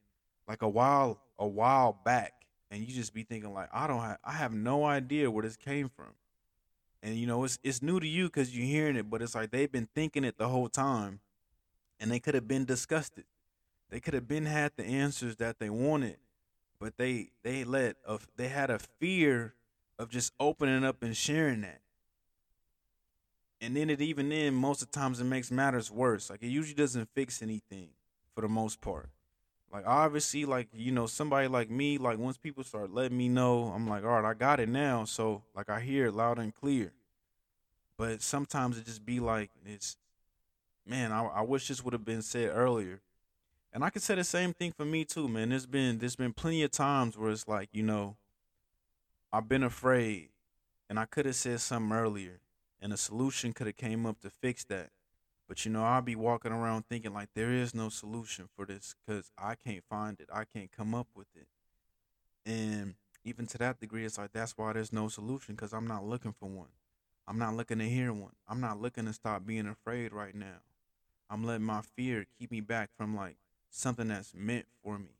like 0.48 0.62
a 0.62 0.70
while 0.70 1.20
a 1.40 1.48
while 1.48 1.98
back. 2.04 2.34
And 2.70 2.86
you 2.86 2.94
just 2.94 3.14
be 3.14 3.24
thinking 3.24 3.54
like 3.54 3.70
i 3.72 3.88
don't 3.88 4.02
have 4.02 4.18
i 4.24 4.34
have 4.34 4.54
no 4.54 4.84
idea 4.84 5.32
where 5.32 5.44
this 5.44 5.56
came 5.56 5.90
from. 5.90 6.14
And 7.02 7.16
you 7.16 7.28
know 7.28 7.44
it's 7.44 7.60
it's 7.64 7.82
new 7.82 8.00
to 8.00 8.08
you 8.08 8.26
because 8.26 8.56
you're 8.56 8.66
hearing 8.66 8.96
it 8.96 9.10
but 9.10 9.22
it's 9.22 9.36
like 9.36 9.52
they've 9.52 9.72
been 9.72 9.88
thinking 9.96 10.24
it 10.24 10.38
the 10.38 10.50
whole 10.50 10.68
time 10.68 11.22
and 12.00 12.12
they 12.12 12.20
could 12.20 12.36
have 12.36 12.48
been 12.48 12.66
disgusted. 12.66 13.26
They 13.90 14.00
could 14.00 14.14
have 14.14 14.28
been 14.28 14.46
had 14.46 14.74
the 14.76 14.84
answers 14.84 15.38
that 15.38 15.60
they 15.60 15.70
wanted, 15.70 16.18
but 16.80 16.98
they 16.98 17.30
they 17.44 17.64
let 17.64 17.96
of 18.06 18.28
they 18.36 18.50
had 18.50 18.70
a 18.70 18.80
fear 18.80 19.54
of 19.98 20.10
just 20.10 20.34
opening 20.40 20.84
up 20.84 21.02
and 21.02 21.16
sharing 21.16 21.62
that. 21.62 21.82
And 23.60 23.76
then 23.76 23.89
it 23.89 24.02
even 24.02 24.30
then 24.30 24.54
most 24.54 24.82
of 24.82 24.91
the 24.91 25.00
times 25.00 25.20
it 25.20 25.26
makes 25.26 25.50
matters 25.50 25.89
worse. 25.91 26.30
Like 26.30 26.43
it 26.43 26.50
usually 26.50 26.76
doesn't 26.76 27.10
fix 27.15 27.41
anything 27.41 27.89
for 28.36 28.41
the 28.41 28.48
most 28.48 28.82
part. 28.82 29.10
Like 29.72 29.86
obviously, 29.86 30.46
like 30.46 30.67
you 30.74 30.91
know, 30.91 31.08
somebody 31.08 31.48
like 31.48 31.70
me, 31.70 31.98
like 31.98 32.20
once 32.20 32.38
people 32.38 32.63
start 32.63 32.93
letting 32.93 33.17
me 33.17 33.30
know, 33.30 33.63
I'm 33.76 33.88
like, 33.88 34.04
all 34.04 34.22
right, 34.22 34.30
I 34.30 34.34
got 34.34 34.60
it 34.60 34.70
now. 34.70 35.06
So 35.06 35.43
like 35.56 35.70
I 35.70 35.80
hear 35.80 36.08
it 36.08 36.13
loud 36.13 36.39
and 36.39 36.54
clear. 36.54 36.93
But 37.98 38.22
sometimes 38.22 38.78
it 38.78 38.86
just 38.86 39.06
be 39.06 39.20
like 39.20 39.50
it's, 39.65 39.98
man, 40.86 41.12
I, 41.12 41.26
I 41.26 41.41
wish 41.41 41.67
this 41.67 41.84
would 41.84 41.93
have 41.93 42.06
been 42.06 42.22
said 42.22 42.52
earlier. 42.54 43.02
And 43.74 43.84
I 43.84 43.89
could 43.89 44.04
say 44.04 44.15
the 44.15 44.24
same 44.24 44.54
thing 44.54 44.72
for 44.72 44.86
me 44.86 45.04
too, 45.04 45.28
man. 45.28 45.50
There's 45.50 45.65
been 45.65 45.98
there's 45.98 46.15
been 46.15 46.34
plenty 46.34 46.62
of 46.62 46.72
times 46.72 47.17
where 47.17 47.32
it's 47.32 47.48
like, 47.48 47.70
you 47.74 47.84
know, 47.84 48.17
I've 49.34 49.50
been 49.50 49.63
afraid 49.63 50.30
and 50.89 51.00
I 51.00 51.06
could 51.06 51.26
have 51.26 51.36
said 51.36 51.60
something 51.60 51.96
earlier 51.96 52.39
and 52.82 52.94
a 52.94 52.98
solution 52.98 53.54
could 53.54 53.68
have 53.68 53.78
came 53.78 54.06
up 54.06 54.20
to 54.22 54.30
fix 54.30 54.63
that. 54.66 54.90
But 55.48 55.66
you 55.66 55.72
know, 55.72 55.84
I'll 55.84 56.02
be 56.02 56.16
walking 56.16 56.52
around 56.52 56.86
thinking 56.88 57.13
like 57.13 57.30
there 57.34 57.52
is 57.52 57.74
no 57.74 57.90
solution 57.90 58.50
for 58.56 58.66
this 58.66 58.96
cuz 59.08 59.32
I 59.38 59.56
can't 59.56 59.84
find 59.90 60.20
it. 60.20 60.30
I 60.32 60.44
can't 60.44 60.72
come 60.72 60.94
up 60.94 61.08
with 61.16 61.28
it. 61.36 61.48
And 62.46 62.96
even 63.24 63.48
to 63.48 63.58
that 63.60 63.80
degree 63.80 64.06
it's 64.06 64.18
like 64.18 64.34
that's 64.34 64.58
why 64.58 64.74
there's 64.74 64.94
no 64.94 65.08
solution 65.08 65.56
cuz 65.56 65.74
I'm 65.74 65.88
not 65.88 66.06
looking 66.06 66.34
for 66.34 66.50
one. 66.50 66.70
I'm 67.28 67.38
not 67.38 67.56
looking 67.56 67.80
to 67.80 67.90
hear 67.90 68.13
one. 68.13 68.36
I'm 68.48 68.62
not 68.62 68.82
looking 68.82 69.06
to 69.06 69.13
stop 69.13 69.46
being 69.46 69.68
afraid 69.68 70.13
right 70.13 70.36
now. 70.36 70.62
I'm 71.30 71.44
letting 71.44 71.66
my 71.66 71.82
fear 71.82 72.26
keep 72.38 72.52
me 72.52 72.62
back 72.62 72.90
from 72.98 73.16
like 73.16 73.38
something 73.70 74.08
that's 74.08 74.34
meant 74.34 74.66
for 74.84 74.98
me. 74.98 75.18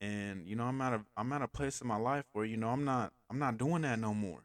And 0.00 0.46
you 0.46 0.56
know, 0.56 0.64
I'm 0.64 0.80
at 0.80 0.92
a 0.92 1.04
I'm 1.16 1.32
at 1.32 1.42
a 1.42 1.48
place 1.48 1.80
in 1.80 1.86
my 1.86 1.96
life 1.96 2.24
where 2.32 2.44
you 2.44 2.56
know 2.56 2.68
I'm 2.70 2.84
not 2.84 3.12
I'm 3.30 3.38
not 3.38 3.56
doing 3.56 3.82
that 3.82 3.98
no 3.98 4.12
more. 4.12 4.40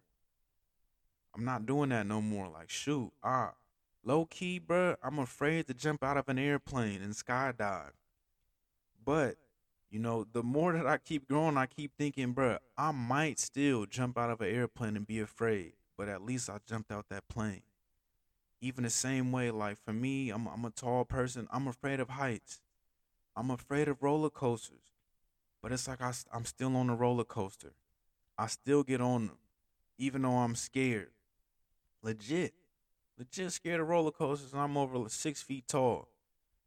I'm 1.38 1.46
not 1.46 1.68
doing 1.68 1.90
that 1.90 2.08
no 2.08 2.20
more. 2.20 2.50
Like 2.50 2.70
shoot, 2.70 3.12
ah, 3.24 3.54
low 4.04 4.26
key, 4.26 4.58
bro. 4.58 4.96
I'm 5.04 5.20
afraid 5.20 5.68
to 5.68 5.74
jump 5.76 6.04
out 6.04 6.18
of 6.18 6.28
an 6.30 6.40
airplane 6.40 7.04
and 7.04 7.14
skydive. 7.14 7.92
But 9.06 9.36
you 9.92 10.00
know, 10.00 10.26
the 10.34 10.42
more 10.42 10.74
that 10.74 10.88
I 10.88 10.98
keep 10.98 11.28
growing, 11.28 11.56
I 11.56 11.68
keep 11.68 11.92
thinking, 11.96 12.34
bro, 12.34 12.58
I 12.76 12.92
might 12.92 13.40
still 13.40 13.86
jump 13.86 14.18
out 14.18 14.32
of 14.32 14.42
an 14.42 14.54
airplane 14.54 14.98
and 14.98 15.06
be 15.06 15.20
afraid, 15.20 15.74
but 15.96 16.10
at 16.10 16.24
least 16.24 16.50
I 16.50 16.58
jumped 16.66 16.92
out 16.92 17.06
that 17.10 17.28
plane. 17.30 17.62
Even 18.60 18.84
the 18.84 18.90
same 18.90 19.32
way, 19.32 19.52
like 19.52 19.78
for 19.78 19.94
me, 19.94 20.32
I'm 20.32 20.48
I'm 20.48 20.66
a 20.66 20.72
tall 20.72 21.06
person. 21.06 21.48
I'm 21.52 21.68
afraid 21.68 22.00
of 22.00 22.10
heights. 22.10 22.62
I'm 23.36 23.52
afraid 23.52 23.88
of 23.88 24.02
roller 24.02 24.32
coasters, 24.32 24.96
but 25.62 25.72
it's 25.72 25.88
like 25.88 26.02
I, 26.02 26.12
I'm 26.34 26.46
still 26.46 26.76
on 26.76 26.90
a 26.90 26.96
roller 26.96 27.24
coaster. 27.24 27.74
I 28.40 28.48
still 28.48 28.82
get 28.82 29.02
on 29.02 29.28
them, 29.28 29.38
even 30.00 30.24
though 30.24 30.38
I'm 30.38 30.56
scared. 30.56 31.12
Legit, 32.04 32.54
legit 33.18 33.52
scared 33.52 33.82
of 33.82 33.88
roller 33.88 34.12
coasters, 34.12 34.54
and 34.54 34.62
I'm 34.62 34.78
over 34.78 35.10
six 35.10 35.42
feet 35.42 35.68
tall. 35.68 36.08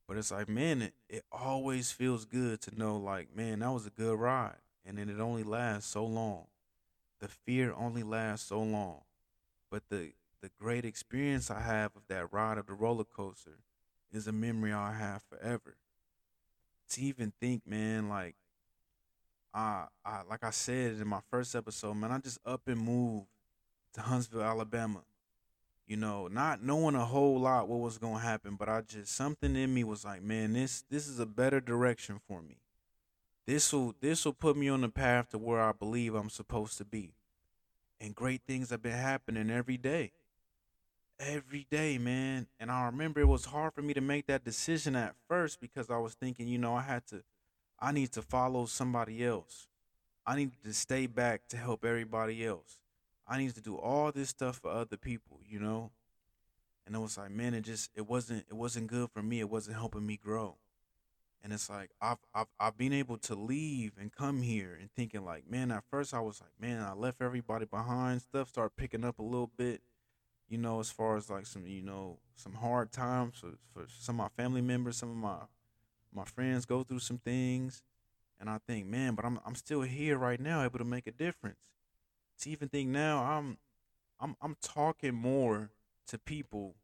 But 0.06 0.16
it's 0.16 0.32
like, 0.32 0.48
man, 0.48 0.82
it, 0.82 0.94
it 1.08 1.24
always 1.30 1.92
feels 1.92 2.24
good 2.24 2.60
to 2.62 2.76
know, 2.76 2.96
like, 2.96 3.34
man, 3.34 3.60
that 3.60 3.70
was 3.70 3.86
a 3.86 3.90
good 3.90 4.18
ride. 4.18 4.56
And 4.84 4.98
then 4.98 5.08
it 5.08 5.20
only 5.20 5.44
lasts 5.44 5.90
so 5.90 6.04
long. 6.04 6.46
The 7.20 7.28
fear 7.28 7.72
only 7.76 8.02
lasts 8.02 8.48
so 8.48 8.60
long. 8.60 9.02
But 9.70 9.84
the, 9.88 10.12
the 10.40 10.50
great 10.58 10.84
experience 10.84 11.50
I 11.50 11.60
have 11.60 11.94
of 11.94 12.02
that 12.08 12.32
ride 12.32 12.58
of 12.58 12.66
the 12.66 12.72
roller 12.72 13.04
coaster 13.04 13.58
is 14.12 14.26
a 14.26 14.32
memory 14.32 14.72
I'll 14.72 14.92
have 14.92 15.22
forever 15.22 15.76
to 16.90 17.00
even 17.00 17.32
think, 17.40 17.66
man, 17.66 18.08
like 18.08 18.34
I, 19.54 19.86
I 20.04 20.22
like 20.28 20.44
I 20.44 20.50
said 20.50 21.00
in 21.00 21.08
my 21.08 21.20
first 21.30 21.54
episode, 21.54 21.94
man, 21.94 22.12
I 22.12 22.18
just 22.18 22.38
up 22.44 22.62
and 22.66 22.80
moved 22.80 23.26
to 23.94 24.00
Huntsville, 24.00 24.42
Alabama. 24.42 25.00
You 25.90 25.96
know, 25.96 26.28
not 26.28 26.62
knowing 26.62 26.94
a 26.94 27.04
whole 27.04 27.40
lot 27.40 27.66
what 27.66 27.80
was 27.80 27.98
gonna 27.98 28.20
happen, 28.20 28.54
but 28.54 28.68
I 28.68 28.82
just 28.82 29.12
something 29.12 29.56
in 29.56 29.74
me 29.74 29.82
was 29.82 30.04
like, 30.04 30.22
man, 30.22 30.52
this 30.52 30.84
this 30.88 31.08
is 31.08 31.18
a 31.18 31.26
better 31.26 31.60
direction 31.60 32.20
for 32.28 32.40
me. 32.42 32.58
This 33.44 33.72
will 33.72 33.96
this 34.00 34.24
will 34.24 34.32
put 34.32 34.56
me 34.56 34.68
on 34.68 34.82
the 34.82 34.88
path 34.88 35.30
to 35.30 35.38
where 35.38 35.60
I 35.60 35.72
believe 35.72 36.14
I'm 36.14 36.30
supposed 36.30 36.78
to 36.78 36.84
be. 36.84 37.10
And 38.00 38.14
great 38.14 38.42
things 38.46 38.70
have 38.70 38.82
been 38.82 38.92
happening 38.92 39.50
every 39.50 39.76
day. 39.76 40.12
Every 41.18 41.66
day, 41.68 41.98
man. 41.98 42.46
And 42.60 42.70
I 42.70 42.86
remember 42.86 43.18
it 43.18 43.26
was 43.26 43.46
hard 43.46 43.74
for 43.74 43.82
me 43.82 43.92
to 43.94 44.00
make 44.00 44.28
that 44.28 44.44
decision 44.44 44.94
at 44.94 45.16
first 45.26 45.60
because 45.60 45.90
I 45.90 45.98
was 45.98 46.14
thinking, 46.14 46.46
you 46.46 46.58
know, 46.58 46.76
I 46.76 46.82
had 46.82 47.04
to 47.08 47.24
I 47.80 47.90
need 47.90 48.12
to 48.12 48.22
follow 48.22 48.66
somebody 48.66 49.24
else. 49.24 49.66
I 50.24 50.36
need 50.36 50.52
to 50.62 50.72
stay 50.72 51.08
back 51.08 51.48
to 51.48 51.56
help 51.56 51.84
everybody 51.84 52.46
else. 52.46 52.79
I 53.30 53.38
need 53.38 53.54
to 53.54 53.60
do 53.60 53.76
all 53.76 54.10
this 54.10 54.28
stuff 54.28 54.58
for 54.58 54.72
other 54.72 54.96
people, 54.96 55.38
you 55.48 55.60
know? 55.60 55.92
And 56.84 56.96
it 56.96 56.98
was 56.98 57.16
like, 57.16 57.30
man, 57.30 57.54
it 57.54 57.60
just 57.60 57.90
it 57.94 58.08
wasn't 58.08 58.44
it 58.50 58.54
wasn't 58.54 58.88
good 58.88 59.10
for 59.12 59.22
me. 59.22 59.38
It 59.38 59.48
wasn't 59.48 59.76
helping 59.76 60.04
me 60.04 60.16
grow. 60.16 60.56
And 61.42 61.52
it's 61.52 61.70
like 61.70 61.90
I've 62.02 62.18
I've 62.34 62.48
I've 62.58 62.76
been 62.76 62.92
able 62.92 63.18
to 63.18 63.36
leave 63.36 63.92
and 63.98 64.12
come 64.12 64.42
here 64.42 64.76
and 64.78 64.90
thinking 64.90 65.24
like, 65.24 65.48
man, 65.48 65.70
at 65.70 65.84
first 65.88 66.12
I 66.12 66.18
was 66.18 66.40
like, 66.40 66.50
man, 66.60 66.82
I 66.82 66.92
left 66.92 67.22
everybody 67.22 67.66
behind. 67.66 68.22
Stuff 68.22 68.48
started 68.48 68.76
picking 68.76 69.04
up 69.04 69.20
a 69.20 69.22
little 69.22 69.52
bit, 69.56 69.80
you 70.48 70.58
know, 70.58 70.80
as 70.80 70.90
far 70.90 71.16
as 71.16 71.30
like 71.30 71.46
some, 71.46 71.68
you 71.68 71.82
know, 71.82 72.18
some 72.34 72.54
hard 72.54 72.90
times 72.90 73.38
for, 73.38 73.52
for 73.72 73.86
some 74.00 74.18
of 74.18 74.24
my 74.24 74.42
family 74.42 74.60
members, 74.60 74.96
some 74.96 75.10
of 75.10 75.16
my 75.16 75.36
my 76.12 76.24
friends 76.24 76.66
go 76.66 76.82
through 76.82 76.98
some 76.98 77.18
things. 77.18 77.84
And 78.40 78.50
I 78.50 78.58
think, 78.66 78.88
man, 78.88 79.14
but 79.14 79.24
I'm 79.24 79.38
I'm 79.46 79.54
still 79.54 79.82
here 79.82 80.18
right 80.18 80.40
now, 80.40 80.64
able 80.64 80.80
to 80.80 80.84
make 80.84 81.06
a 81.06 81.12
difference. 81.12 81.70
To 82.40 82.50
even 82.50 82.68
think 82.68 82.88
now, 82.88 83.22
I'm 83.22 83.58
I'm 84.18 84.36
I'm 84.40 84.56
talking 84.60 85.14
more 85.14 85.70
to 86.08 86.18
people 86.18 86.74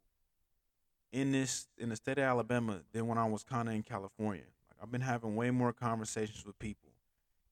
in 1.12 1.32
this 1.32 1.66
in 1.78 1.88
the 1.88 1.96
state 1.96 2.18
of 2.18 2.24
Alabama 2.24 2.80
than 2.92 3.06
when 3.06 3.18
I 3.18 3.26
was 3.26 3.42
kind 3.42 3.68
of 3.68 3.74
in 3.74 3.82
California. 3.82 4.44
Like 4.68 4.78
I've 4.82 4.92
been 4.92 5.00
having 5.00 5.34
way 5.34 5.50
more 5.50 5.72
conversations 5.72 6.44
with 6.44 6.58
people. 6.58 6.90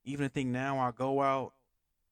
Even 0.04 0.24
the 0.24 0.28
thing 0.28 0.52
now, 0.52 0.78
I 0.78 0.90
go 0.90 1.22
out, 1.22 1.54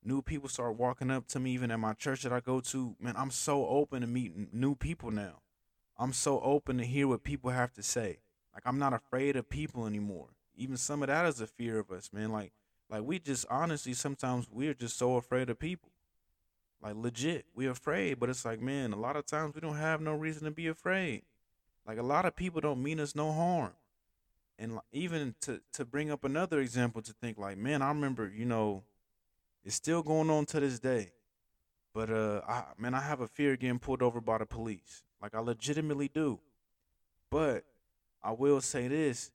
new 0.02 0.22
people 0.22 0.48
start 0.48 0.76
walking 0.76 1.10
up 1.10 1.26
to 1.28 1.40
me. 1.40 1.52
Even 1.52 1.70
at 1.70 1.78
my 1.78 1.92
church 1.92 2.22
that 2.22 2.32
I 2.32 2.40
go 2.40 2.60
to, 2.60 2.96
man, 2.98 3.14
I'm 3.16 3.30
so 3.30 3.66
open 3.66 4.00
to 4.00 4.06
meeting 4.06 4.48
new 4.52 4.74
people 4.74 5.10
now. 5.10 5.40
I'm 5.98 6.12
so 6.14 6.40
open 6.40 6.78
to 6.78 6.84
hear 6.84 7.06
what 7.06 7.22
people 7.22 7.50
have 7.50 7.72
to 7.74 7.82
say. 7.82 8.20
Like 8.54 8.62
I'm 8.64 8.78
not 8.78 8.94
afraid 8.94 9.36
of 9.36 9.48
people 9.48 9.86
anymore. 9.86 10.28
Even 10.56 10.76
some 10.76 11.02
of 11.02 11.08
that 11.08 11.26
is 11.26 11.40
a 11.40 11.46
fear 11.46 11.78
of 11.78 11.90
us, 11.90 12.10
man. 12.12 12.32
Like 12.32 12.52
like 12.92 13.02
we 13.04 13.18
just 13.18 13.46
honestly 13.48 13.94
sometimes 13.94 14.46
we're 14.52 14.74
just 14.74 14.98
so 14.98 15.16
afraid 15.16 15.48
of 15.48 15.58
people. 15.58 15.88
Like 16.82 16.94
legit, 16.94 17.46
we're 17.54 17.70
afraid, 17.70 18.20
but 18.20 18.28
it's 18.28 18.44
like, 18.44 18.60
man, 18.60 18.92
a 18.92 18.98
lot 18.98 19.16
of 19.16 19.24
times 19.24 19.54
we 19.54 19.60
don't 19.62 19.76
have 19.76 20.00
no 20.00 20.12
reason 20.12 20.44
to 20.44 20.50
be 20.50 20.66
afraid. 20.66 21.22
Like 21.86 21.96
a 21.96 22.02
lot 22.02 22.26
of 22.26 22.36
people 22.36 22.60
don't 22.60 22.82
mean 22.82 23.00
us 23.00 23.14
no 23.14 23.32
harm. 23.32 23.72
And 24.58 24.78
even 24.92 25.34
to 25.40 25.60
to 25.72 25.86
bring 25.86 26.10
up 26.10 26.22
another 26.22 26.60
example 26.60 27.00
to 27.02 27.12
think 27.14 27.38
like, 27.38 27.56
man, 27.56 27.80
I 27.80 27.88
remember, 27.88 28.28
you 28.28 28.44
know, 28.44 28.82
it's 29.64 29.74
still 29.74 30.02
going 30.02 30.28
on 30.28 30.44
to 30.46 30.60
this 30.60 30.78
day. 30.78 31.12
But 31.94 32.10
uh 32.10 32.42
I 32.46 32.64
man, 32.76 32.94
I 32.94 33.00
have 33.00 33.20
a 33.20 33.26
fear 33.26 33.54
of 33.54 33.60
getting 33.60 33.78
pulled 33.78 34.02
over 34.02 34.20
by 34.20 34.36
the 34.36 34.46
police. 34.46 35.02
Like 35.22 35.34
I 35.34 35.40
legitimately 35.40 36.08
do. 36.08 36.40
But 37.30 37.64
I 38.22 38.32
will 38.32 38.60
say 38.60 38.86
this. 38.88 39.30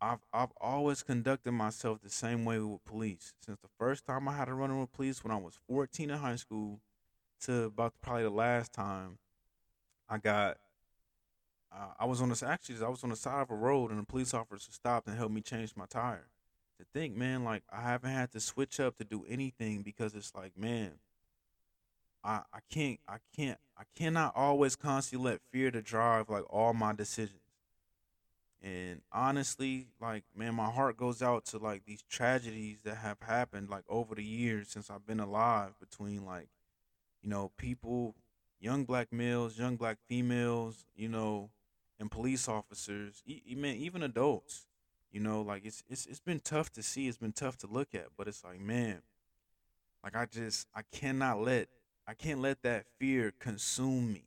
I've 0.00 0.20
I've 0.32 0.52
always 0.60 1.02
conducted 1.02 1.52
myself 1.52 2.00
the 2.02 2.10
same 2.10 2.44
way 2.44 2.58
with 2.58 2.84
police. 2.84 3.32
Since 3.44 3.58
the 3.60 3.68
first 3.78 4.06
time 4.06 4.28
I 4.28 4.36
had 4.36 4.46
to 4.46 4.54
run 4.54 4.78
with 4.78 4.92
police 4.92 5.24
when 5.24 5.32
I 5.32 5.36
was 5.36 5.58
14 5.68 6.10
in 6.10 6.18
high 6.18 6.36
school 6.36 6.80
to 7.42 7.64
about 7.64 7.94
probably 8.00 8.24
the 8.24 8.30
last 8.30 8.72
time 8.72 9.18
I 10.08 10.18
got 10.18 10.58
uh, 11.72 11.92
I 11.98 12.04
was 12.06 12.22
on 12.22 12.28
this 12.28 12.42
actually 12.42 12.84
I 12.84 12.88
was 12.88 13.04
on 13.04 13.10
the 13.10 13.16
side 13.16 13.42
of 13.42 13.50
a 13.50 13.54
road 13.54 13.90
and 13.90 14.00
a 14.00 14.04
police 14.04 14.34
officer 14.34 14.72
stopped 14.72 15.08
and 15.08 15.16
helped 15.16 15.34
me 15.34 15.40
change 15.40 15.76
my 15.76 15.86
tire. 15.86 16.28
To 16.78 16.84
think, 16.94 17.16
man, 17.16 17.42
like 17.42 17.64
I 17.72 17.82
haven't 17.82 18.12
had 18.12 18.30
to 18.32 18.40
switch 18.40 18.78
up 18.78 18.96
to 18.98 19.04
do 19.04 19.24
anything 19.28 19.82
because 19.82 20.14
it's 20.14 20.32
like, 20.32 20.56
man, 20.56 20.92
I 22.22 22.42
I 22.52 22.60
can't 22.70 23.00
I 23.08 23.16
can't 23.34 23.58
I 23.76 23.82
cannot 23.96 24.36
always 24.36 24.76
constantly 24.76 25.32
let 25.32 25.40
fear 25.50 25.72
to 25.72 25.82
drive 25.82 26.28
like 26.28 26.44
all 26.48 26.74
my 26.74 26.92
decisions. 26.92 27.47
And 28.62 29.02
honestly, 29.12 29.86
like 30.00 30.24
man, 30.34 30.54
my 30.54 30.70
heart 30.70 30.96
goes 30.96 31.22
out 31.22 31.44
to 31.46 31.58
like 31.58 31.84
these 31.84 32.02
tragedies 32.02 32.82
that 32.82 32.96
have 32.96 33.20
happened 33.20 33.70
like 33.70 33.84
over 33.88 34.14
the 34.14 34.24
years 34.24 34.68
since 34.68 34.90
I've 34.90 35.06
been 35.06 35.20
alive 35.20 35.78
between 35.78 36.24
like, 36.24 36.48
you 37.22 37.30
know, 37.30 37.52
people, 37.56 38.16
young 38.60 38.84
black 38.84 39.12
males, 39.12 39.58
young 39.58 39.76
black 39.76 39.98
females, 40.08 40.86
you 40.96 41.08
know, 41.08 41.50
and 42.00 42.10
police 42.10 42.48
officers, 42.48 43.22
even 43.26 43.76
even 43.76 44.02
adults. 44.02 44.66
You 45.12 45.20
know, 45.20 45.40
like 45.42 45.64
it's 45.64 45.82
it's 45.88 46.06
it's 46.06 46.20
been 46.20 46.40
tough 46.40 46.72
to 46.72 46.82
see. 46.82 47.08
It's 47.08 47.16
been 47.18 47.32
tough 47.32 47.56
to 47.58 47.66
look 47.66 47.94
at, 47.94 48.08
but 48.16 48.28
it's 48.28 48.44
like, 48.44 48.60
man, 48.60 49.02
like 50.02 50.16
I 50.16 50.26
just 50.26 50.66
I 50.74 50.82
cannot 50.92 51.40
let 51.40 51.68
I 52.06 52.14
can't 52.14 52.40
let 52.40 52.62
that 52.62 52.86
fear 52.98 53.32
consume 53.38 54.12
me. 54.12 54.24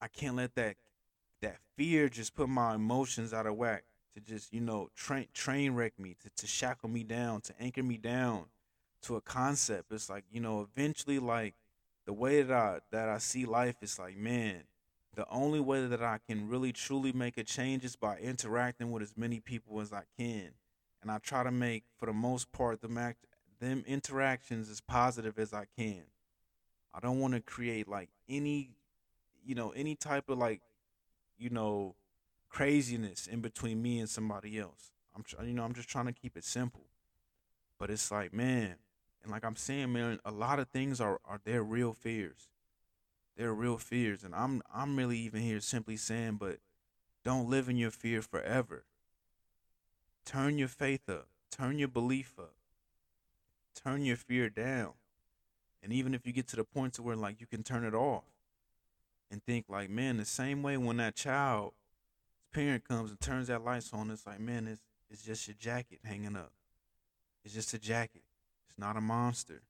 I 0.00 0.08
can't 0.08 0.36
let 0.36 0.54
that 0.56 0.76
that 0.76 0.76
fear 1.76 2.08
just 2.08 2.34
put 2.34 2.48
my 2.48 2.74
emotions 2.74 3.32
out 3.32 3.46
of 3.46 3.56
whack 3.56 3.84
to 4.14 4.20
just 4.20 4.52
you 4.52 4.60
know 4.60 4.88
train 4.94 5.26
train 5.34 5.74
wreck 5.74 5.98
me 5.98 6.16
to, 6.22 6.30
to 6.30 6.46
shackle 6.46 6.88
me 6.88 7.04
down 7.04 7.40
to 7.42 7.54
anchor 7.60 7.82
me 7.82 7.96
down 7.96 8.46
to 9.02 9.16
a 9.16 9.20
concept. 9.20 9.92
It's 9.92 10.10
like 10.10 10.24
you 10.30 10.40
know 10.40 10.66
eventually 10.74 11.18
like 11.18 11.54
the 12.06 12.12
way 12.12 12.42
that 12.42 12.56
i 12.56 12.78
that 12.92 13.08
i 13.08 13.18
see 13.18 13.44
life 13.44 13.76
is 13.82 13.98
like 13.98 14.16
man 14.16 14.62
the 15.14 15.26
only 15.30 15.60
way 15.60 15.86
that 15.86 16.02
i 16.02 16.18
can 16.26 16.48
really 16.48 16.72
truly 16.72 17.12
make 17.12 17.36
a 17.36 17.44
change 17.44 17.84
is 17.84 17.96
by 17.96 18.16
interacting 18.18 18.92
with 18.92 19.02
as 19.02 19.16
many 19.16 19.40
people 19.40 19.80
as 19.80 19.92
i 19.92 20.02
can. 20.18 20.50
And 21.02 21.10
i 21.10 21.18
try 21.18 21.42
to 21.42 21.50
make 21.50 21.84
for 21.98 22.06
the 22.06 22.12
most 22.12 22.52
part 22.52 22.80
them 22.80 22.96
act 22.96 23.26
them 23.60 23.84
interactions 23.86 24.70
as 24.70 24.80
positive 24.80 25.38
as 25.38 25.52
i 25.52 25.64
can. 25.78 26.02
I 26.94 27.00
don't 27.00 27.20
want 27.20 27.34
to 27.34 27.40
create 27.40 27.88
like 27.88 28.08
any 28.28 28.70
you 29.44 29.54
know 29.54 29.70
any 29.70 29.94
type 29.94 30.28
of 30.28 30.38
like 30.38 30.60
you 31.38 31.50
know, 31.50 31.94
craziness 32.48 33.26
in 33.26 33.40
between 33.40 33.82
me 33.82 33.98
and 33.98 34.08
somebody 34.08 34.58
else. 34.58 34.92
I'm 35.14 35.22
tr- 35.22 35.42
you 35.42 35.52
know, 35.52 35.64
I'm 35.64 35.74
just 35.74 35.88
trying 35.88 36.06
to 36.06 36.12
keep 36.12 36.36
it 36.36 36.44
simple. 36.44 36.84
But 37.78 37.90
it's 37.90 38.10
like, 38.10 38.32
man, 38.32 38.76
and 39.22 39.30
like 39.30 39.44
I'm 39.44 39.56
saying, 39.56 39.92
man, 39.92 40.18
a 40.24 40.30
lot 40.30 40.58
of 40.58 40.68
things 40.68 41.00
are 41.00 41.20
are 41.24 41.40
their 41.44 41.62
real 41.62 41.92
fears. 41.92 42.48
They're 43.36 43.52
real 43.52 43.76
fears, 43.78 44.24
and 44.24 44.34
I'm 44.34 44.62
I'm 44.72 44.96
really 44.96 45.18
even 45.18 45.42
here 45.42 45.60
simply 45.60 45.96
saying, 45.96 46.36
but 46.36 46.58
don't 47.24 47.50
live 47.50 47.68
in 47.68 47.76
your 47.76 47.90
fear 47.90 48.22
forever. 48.22 48.84
Turn 50.24 50.58
your 50.58 50.68
faith 50.68 51.08
up. 51.08 51.28
Turn 51.50 51.78
your 51.78 51.88
belief 51.88 52.34
up. 52.38 52.54
Turn 53.74 54.04
your 54.04 54.16
fear 54.16 54.48
down. 54.48 54.92
And 55.82 55.92
even 55.92 56.14
if 56.14 56.26
you 56.26 56.32
get 56.32 56.48
to 56.48 56.56
the 56.56 56.64
point 56.64 56.94
to 56.94 57.02
where 57.02 57.16
like 57.16 57.40
you 57.40 57.46
can 57.46 57.62
turn 57.62 57.84
it 57.84 57.94
off, 57.94 58.24
and 59.30 59.42
think 59.42 59.66
like, 59.68 59.90
man, 59.90 60.16
the 60.16 60.24
same 60.24 60.62
way 60.62 60.76
when 60.76 60.98
that 60.98 61.16
child 61.16 61.72
parent 62.52 62.86
comes 62.88 63.10
and 63.10 63.20
turns 63.20 63.48
that 63.48 63.64
lights 63.64 63.92
on, 63.92 64.10
it's 64.10 64.26
like, 64.26 64.40
man, 64.40 64.66
it's 64.66 64.80
it's 65.10 65.22
just 65.22 65.46
your 65.46 65.56
jacket 65.58 66.00
hanging 66.04 66.36
up. 66.36 66.52
It's 67.44 67.54
just 67.54 67.74
a 67.74 67.78
jacket. 67.78 68.22
It's 68.68 68.78
not 68.78 68.96
a 68.96 69.00
monster. 69.00 69.62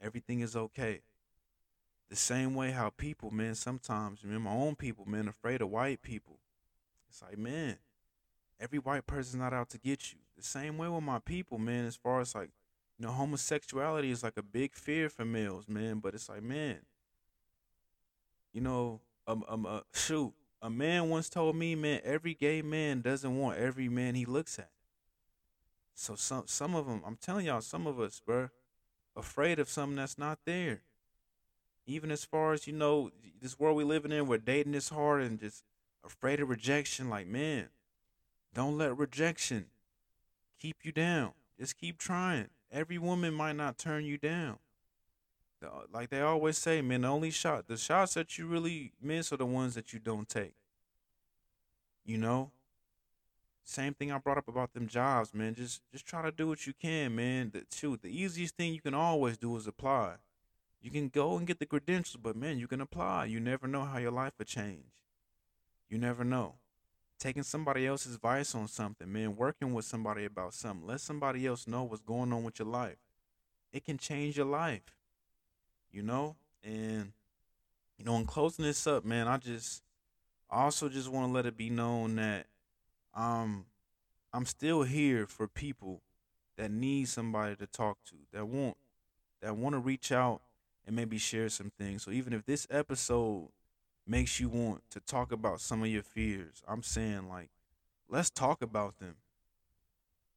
Everything 0.00 0.40
is 0.40 0.54
okay. 0.54 1.00
The 2.08 2.16
same 2.16 2.54
way 2.54 2.70
how 2.70 2.90
people, 2.90 3.30
man, 3.30 3.54
sometimes, 3.54 4.22
man, 4.24 4.42
my 4.42 4.52
own 4.52 4.76
people, 4.76 5.04
man, 5.06 5.28
afraid 5.28 5.60
of 5.60 5.70
white 5.70 6.02
people. 6.02 6.38
It's 7.10 7.20
like, 7.20 7.36
man, 7.36 7.76
every 8.60 8.78
white 8.78 9.06
person's 9.06 9.40
not 9.40 9.52
out 9.52 9.70
to 9.70 9.78
get 9.78 10.12
you. 10.12 10.18
The 10.36 10.44
same 10.44 10.78
way 10.78 10.88
with 10.88 11.02
my 11.02 11.18
people, 11.18 11.58
man, 11.58 11.84
as 11.84 11.96
far 11.96 12.20
as 12.20 12.34
like, 12.34 12.50
you 12.98 13.06
know, 13.06 13.12
homosexuality 13.12 14.10
is 14.10 14.22
like 14.22 14.36
a 14.36 14.42
big 14.42 14.74
fear 14.74 15.08
for 15.08 15.24
males, 15.24 15.68
man. 15.68 15.98
But 15.98 16.14
it's 16.14 16.28
like, 16.28 16.42
man, 16.42 16.78
you 18.52 18.60
know, 18.60 19.00
um, 19.26 19.44
um, 19.48 19.66
uh, 19.66 19.80
shoot, 19.92 20.32
a 20.62 20.70
man 20.70 21.08
once 21.08 21.28
told 21.28 21.56
me, 21.56 21.74
man, 21.74 22.00
every 22.04 22.34
gay 22.34 22.62
man 22.62 23.00
doesn't 23.00 23.38
want 23.38 23.58
every 23.58 23.88
man 23.88 24.14
he 24.14 24.24
looks 24.24 24.58
at. 24.58 24.70
So 25.94 26.14
some 26.14 26.44
some 26.46 26.74
of 26.74 26.86
them, 26.86 27.02
I'm 27.06 27.16
telling 27.16 27.46
y'all, 27.46 27.60
some 27.60 27.86
of 27.86 28.00
us, 28.00 28.20
bro, 28.24 28.50
afraid 29.16 29.58
of 29.58 29.68
something 29.68 29.96
that's 29.96 30.18
not 30.18 30.38
there. 30.44 30.82
Even 31.86 32.10
as 32.10 32.24
far 32.24 32.52
as 32.52 32.66
you 32.66 32.72
know, 32.72 33.10
this 33.40 33.58
world 33.58 33.76
we 33.76 33.84
living 33.84 34.12
in, 34.12 34.26
where 34.26 34.38
dating 34.38 34.74
is 34.74 34.90
hard 34.90 35.22
and 35.22 35.40
just 35.40 35.64
afraid 36.04 36.40
of 36.40 36.48
rejection. 36.48 37.08
Like, 37.08 37.26
man, 37.26 37.68
don't 38.54 38.78
let 38.78 38.96
rejection 38.96 39.66
keep 40.60 40.76
you 40.84 40.92
down. 40.92 41.32
Just 41.58 41.76
keep 41.76 41.98
trying. 41.98 42.48
Every 42.70 42.98
woman 42.98 43.34
might 43.34 43.56
not 43.56 43.78
turn 43.78 44.04
you 44.04 44.18
down 44.18 44.58
Uh, 45.62 45.82
like 45.92 46.10
they 46.10 46.20
always 46.20 46.56
say, 46.56 46.80
man, 46.80 47.02
the 47.02 47.08
only 47.08 47.30
shot, 47.30 47.66
the 47.66 47.76
shots 47.76 48.14
that 48.14 48.38
you 48.38 48.46
really 48.46 48.92
miss 49.02 49.32
are 49.32 49.36
the 49.36 49.46
ones 49.46 49.74
that 49.74 49.92
you 49.92 49.98
don't 49.98 50.28
take. 50.28 50.54
You 52.04 52.18
know? 52.18 52.50
Same 53.64 53.92
thing 53.92 54.10
I 54.10 54.18
brought 54.18 54.38
up 54.38 54.48
about 54.48 54.72
them 54.72 54.86
jobs, 54.86 55.34
man. 55.34 55.54
Just 55.54 55.82
just 55.92 56.06
try 56.06 56.22
to 56.22 56.32
do 56.32 56.48
what 56.48 56.66
you 56.66 56.72
can, 56.72 57.14
man. 57.14 57.50
The 57.52 57.66
shoot, 57.70 58.00
the 58.00 58.08
easiest 58.08 58.56
thing 58.56 58.72
you 58.72 58.80
can 58.80 58.94
always 58.94 59.36
do 59.36 59.54
is 59.56 59.66
apply. 59.66 60.14
You 60.80 60.90
can 60.90 61.08
go 61.08 61.36
and 61.36 61.46
get 61.46 61.58
the 61.58 61.66
credentials, 61.66 62.16
but 62.22 62.34
man, 62.34 62.58
you 62.58 62.66
can 62.66 62.80
apply. 62.80 63.26
You 63.26 63.40
never 63.40 63.66
know 63.66 63.84
how 63.84 63.98
your 63.98 64.10
life 64.10 64.32
will 64.38 64.46
change. 64.46 65.02
You 65.90 65.98
never 65.98 66.24
know. 66.24 66.54
Taking 67.18 67.42
somebody 67.42 67.86
else's 67.86 68.14
advice 68.14 68.54
on 68.54 68.68
something, 68.68 69.12
man, 69.12 69.36
working 69.36 69.74
with 69.74 69.84
somebody 69.84 70.24
about 70.24 70.54
something, 70.54 70.86
let 70.86 71.00
somebody 71.00 71.46
else 71.46 71.66
know 71.66 71.82
what's 71.82 72.00
going 72.00 72.32
on 72.32 72.44
with 72.44 72.58
your 72.60 72.68
life. 72.68 72.96
It 73.72 73.84
can 73.84 73.98
change 73.98 74.36
your 74.36 74.46
life. 74.46 74.94
You 75.92 76.02
know? 76.02 76.36
And 76.62 77.12
you 77.98 78.04
know, 78.04 78.16
in 78.16 78.26
closing 78.26 78.64
this 78.64 78.86
up, 78.86 79.04
man, 79.04 79.26
I 79.26 79.36
just 79.38 79.82
also 80.50 80.88
just 80.88 81.08
want 81.08 81.28
to 81.28 81.32
let 81.32 81.46
it 81.46 81.56
be 81.56 81.70
known 81.70 82.16
that 82.16 82.46
um 83.14 83.66
I'm 84.32 84.46
still 84.46 84.82
here 84.82 85.26
for 85.26 85.48
people 85.48 86.02
that 86.56 86.70
need 86.70 87.08
somebody 87.08 87.56
to 87.56 87.66
talk 87.66 87.98
to, 88.06 88.14
that 88.32 88.46
want 88.46 88.76
that 89.40 89.56
want 89.56 89.74
to 89.74 89.78
reach 89.78 90.12
out 90.12 90.42
and 90.86 90.94
maybe 90.96 91.18
share 91.18 91.48
some 91.48 91.70
things. 91.78 92.02
So 92.02 92.10
even 92.10 92.32
if 92.32 92.44
this 92.44 92.66
episode 92.70 93.48
makes 94.06 94.40
you 94.40 94.48
want 94.48 94.82
to 94.90 95.00
talk 95.00 95.32
about 95.32 95.60
some 95.60 95.82
of 95.82 95.88
your 95.88 96.02
fears, 96.02 96.62
I'm 96.66 96.82
saying 96.82 97.28
like 97.28 97.50
let's 98.08 98.30
talk 98.30 98.62
about 98.62 98.98
them. 98.98 99.16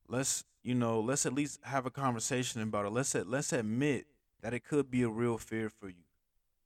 Let's, 0.07 0.43
you 0.61 0.75
know, 0.75 0.99
let's 0.99 1.25
at 1.25 1.33
least 1.33 1.59
have 1.63 1.85
a 1.85 1.89
conversation 1.89 2.61
about 2.61 2.85
it. 2.85 2.91
Let's 2.91 3.15
let's 3.15 3.53
admit 3.53 4.07
that 4.41 4.53
it 4.53 4.63
could 4.63 4.89
be 4.89 5.03
a 5.03 5.09
real 5.09 5.37
fear 5.37 5.69
for 5.69 5.87
you. 5.87 6.03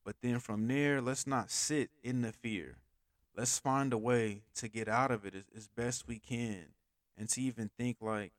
But 0.03 0.17
then 0.21 0.39
from 0.39 0.67
there, 0.67 1.01
let's 1.01 1.27
not 1.27 1.51
sit 1.51 1.89
in 2.03 2.21
the 2.21 2.31
fear. 2.31 2.77
Let's 3.35 3.59
find 3.59 3.91
a 3.91 3.97
way 3.97 4.43
to 4.55 4.67
get 4.67 4.87
out 4.87 5.11
of 5.11 5.25
it 5.25 5.35
as, 5.35 5.43
as 5.55 5.67
best 5.67 6.07
we 6.07 6.19
can 6.19 6.67
and 7.17 7.27
to 7.29 7.41
even 7.41 7.69
think 7.77 7.97
like, 8.01 8.31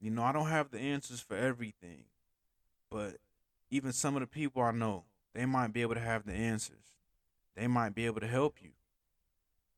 you 0.00 0.10
know, 0.10 0.22
I 0.22 0.32
don't 0.32 0.48
have 0.48 0.70
the 0.70 0.78
answers 0.78 1.20
for 1.20 1.36
everything, 1.36 2.04
but 2.90 3.16
even 3.70 3.92
some 3.92 4.16
of 4.16 4.20
the 4.20 4.26
people 4.26 4.62
I 4.62 4.70
know, 4.70 5.04
they 5.34 5.44
might 5.44 5.72
be 5.72 5.82
able 5.82 5.94
to 5.94 6.00
have 6.00 6.24
the 6.24 6.32
answers. 6.32 6.96
They 7.54 7.66
might 7.66 7.94
be 7.94 8.06
able 8.06 8.20
to 8.20 8.26
help 8.26 8.56
you. 8.62 8.70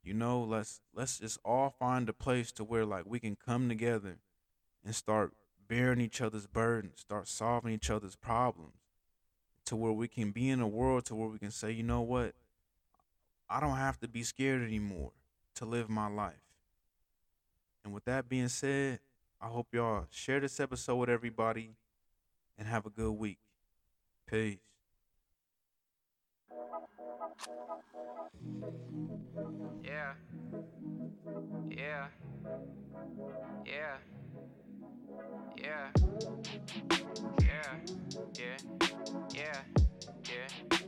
You 0.04 0.14
know, 0.14 0.42
let's 0.42 0.80
let's 0.94 1.18
just 1.18 1.38
all 1.44 1.70
find 1.70 2.08
a 2.08 2.12
place 2.12 2.52
to 2.52 2.64
where 2.64 2.84
like 2.84 3.04
we 3.06 3.20
can 3.20 3.36
come 3.36 3.68
together 3.68 4.18
and 4.84 4.94
start 4.94 5.32
bearing 5.68 6.00
each 6.00 6.20
other's 6.20 6.46
burdens, 6.46 7.00
start 7.00 7.28
solving 7.28 7.72
each 7.72 7.90
other's 7.90 8.16
problems 8.16 8.81
to 9.66 9.76
where 9.76 9.92
we 9.92 10.08
can 10.08 10.30
be 10.30 10.50
in 10.50 10.60
a 10.60 10.68
world 10.68 11.04
to 11.06 11.14
where 11.14 11.28
we 11.28 11.38
can 11.38 11.50
say, 11.50 11.70
you 11.70 11.82
know 11.82 12.00
what? 12.02 12.34
I 13.48 13.60
don't 13.60 13.76
have 13.76 13.98
to 14.00 14.08
be 14.08 14.22
scared 14.22 14.62
anymore 14.62 15.12
to 15.56 15.64
live 15.64 15.88
my 15.88 16.08
life. 16.08 16.42
And 17.84 17.92
with 17.92 18.04
that 18.06 18.28
being 18.28 18.48
said, 18.48 19.00
I 19.40 19.48
hope 19.48 19.68
y'all 19.72 20.06
share 20.10 20.40
this 20.40 20.60
episode 20.60 20.96
with 20.96 21.08
everybody 21.10 21.74
and 22.58 22.66
have 22.68 22.86
a 22.86 22.90
good 22.90 23.12
week. 23.12 23.38
Peace. 24.26 24.58
Yeah. 29.84 30.12
Yeah. 31.70 32.06
Yeah. 33.66 33.96
Yeah. 35.56 35.88
Yeah 37.40 38.01
yeah, 38.42 38.56
yeah, 39.34 39.60
yeah. 40.28 40.81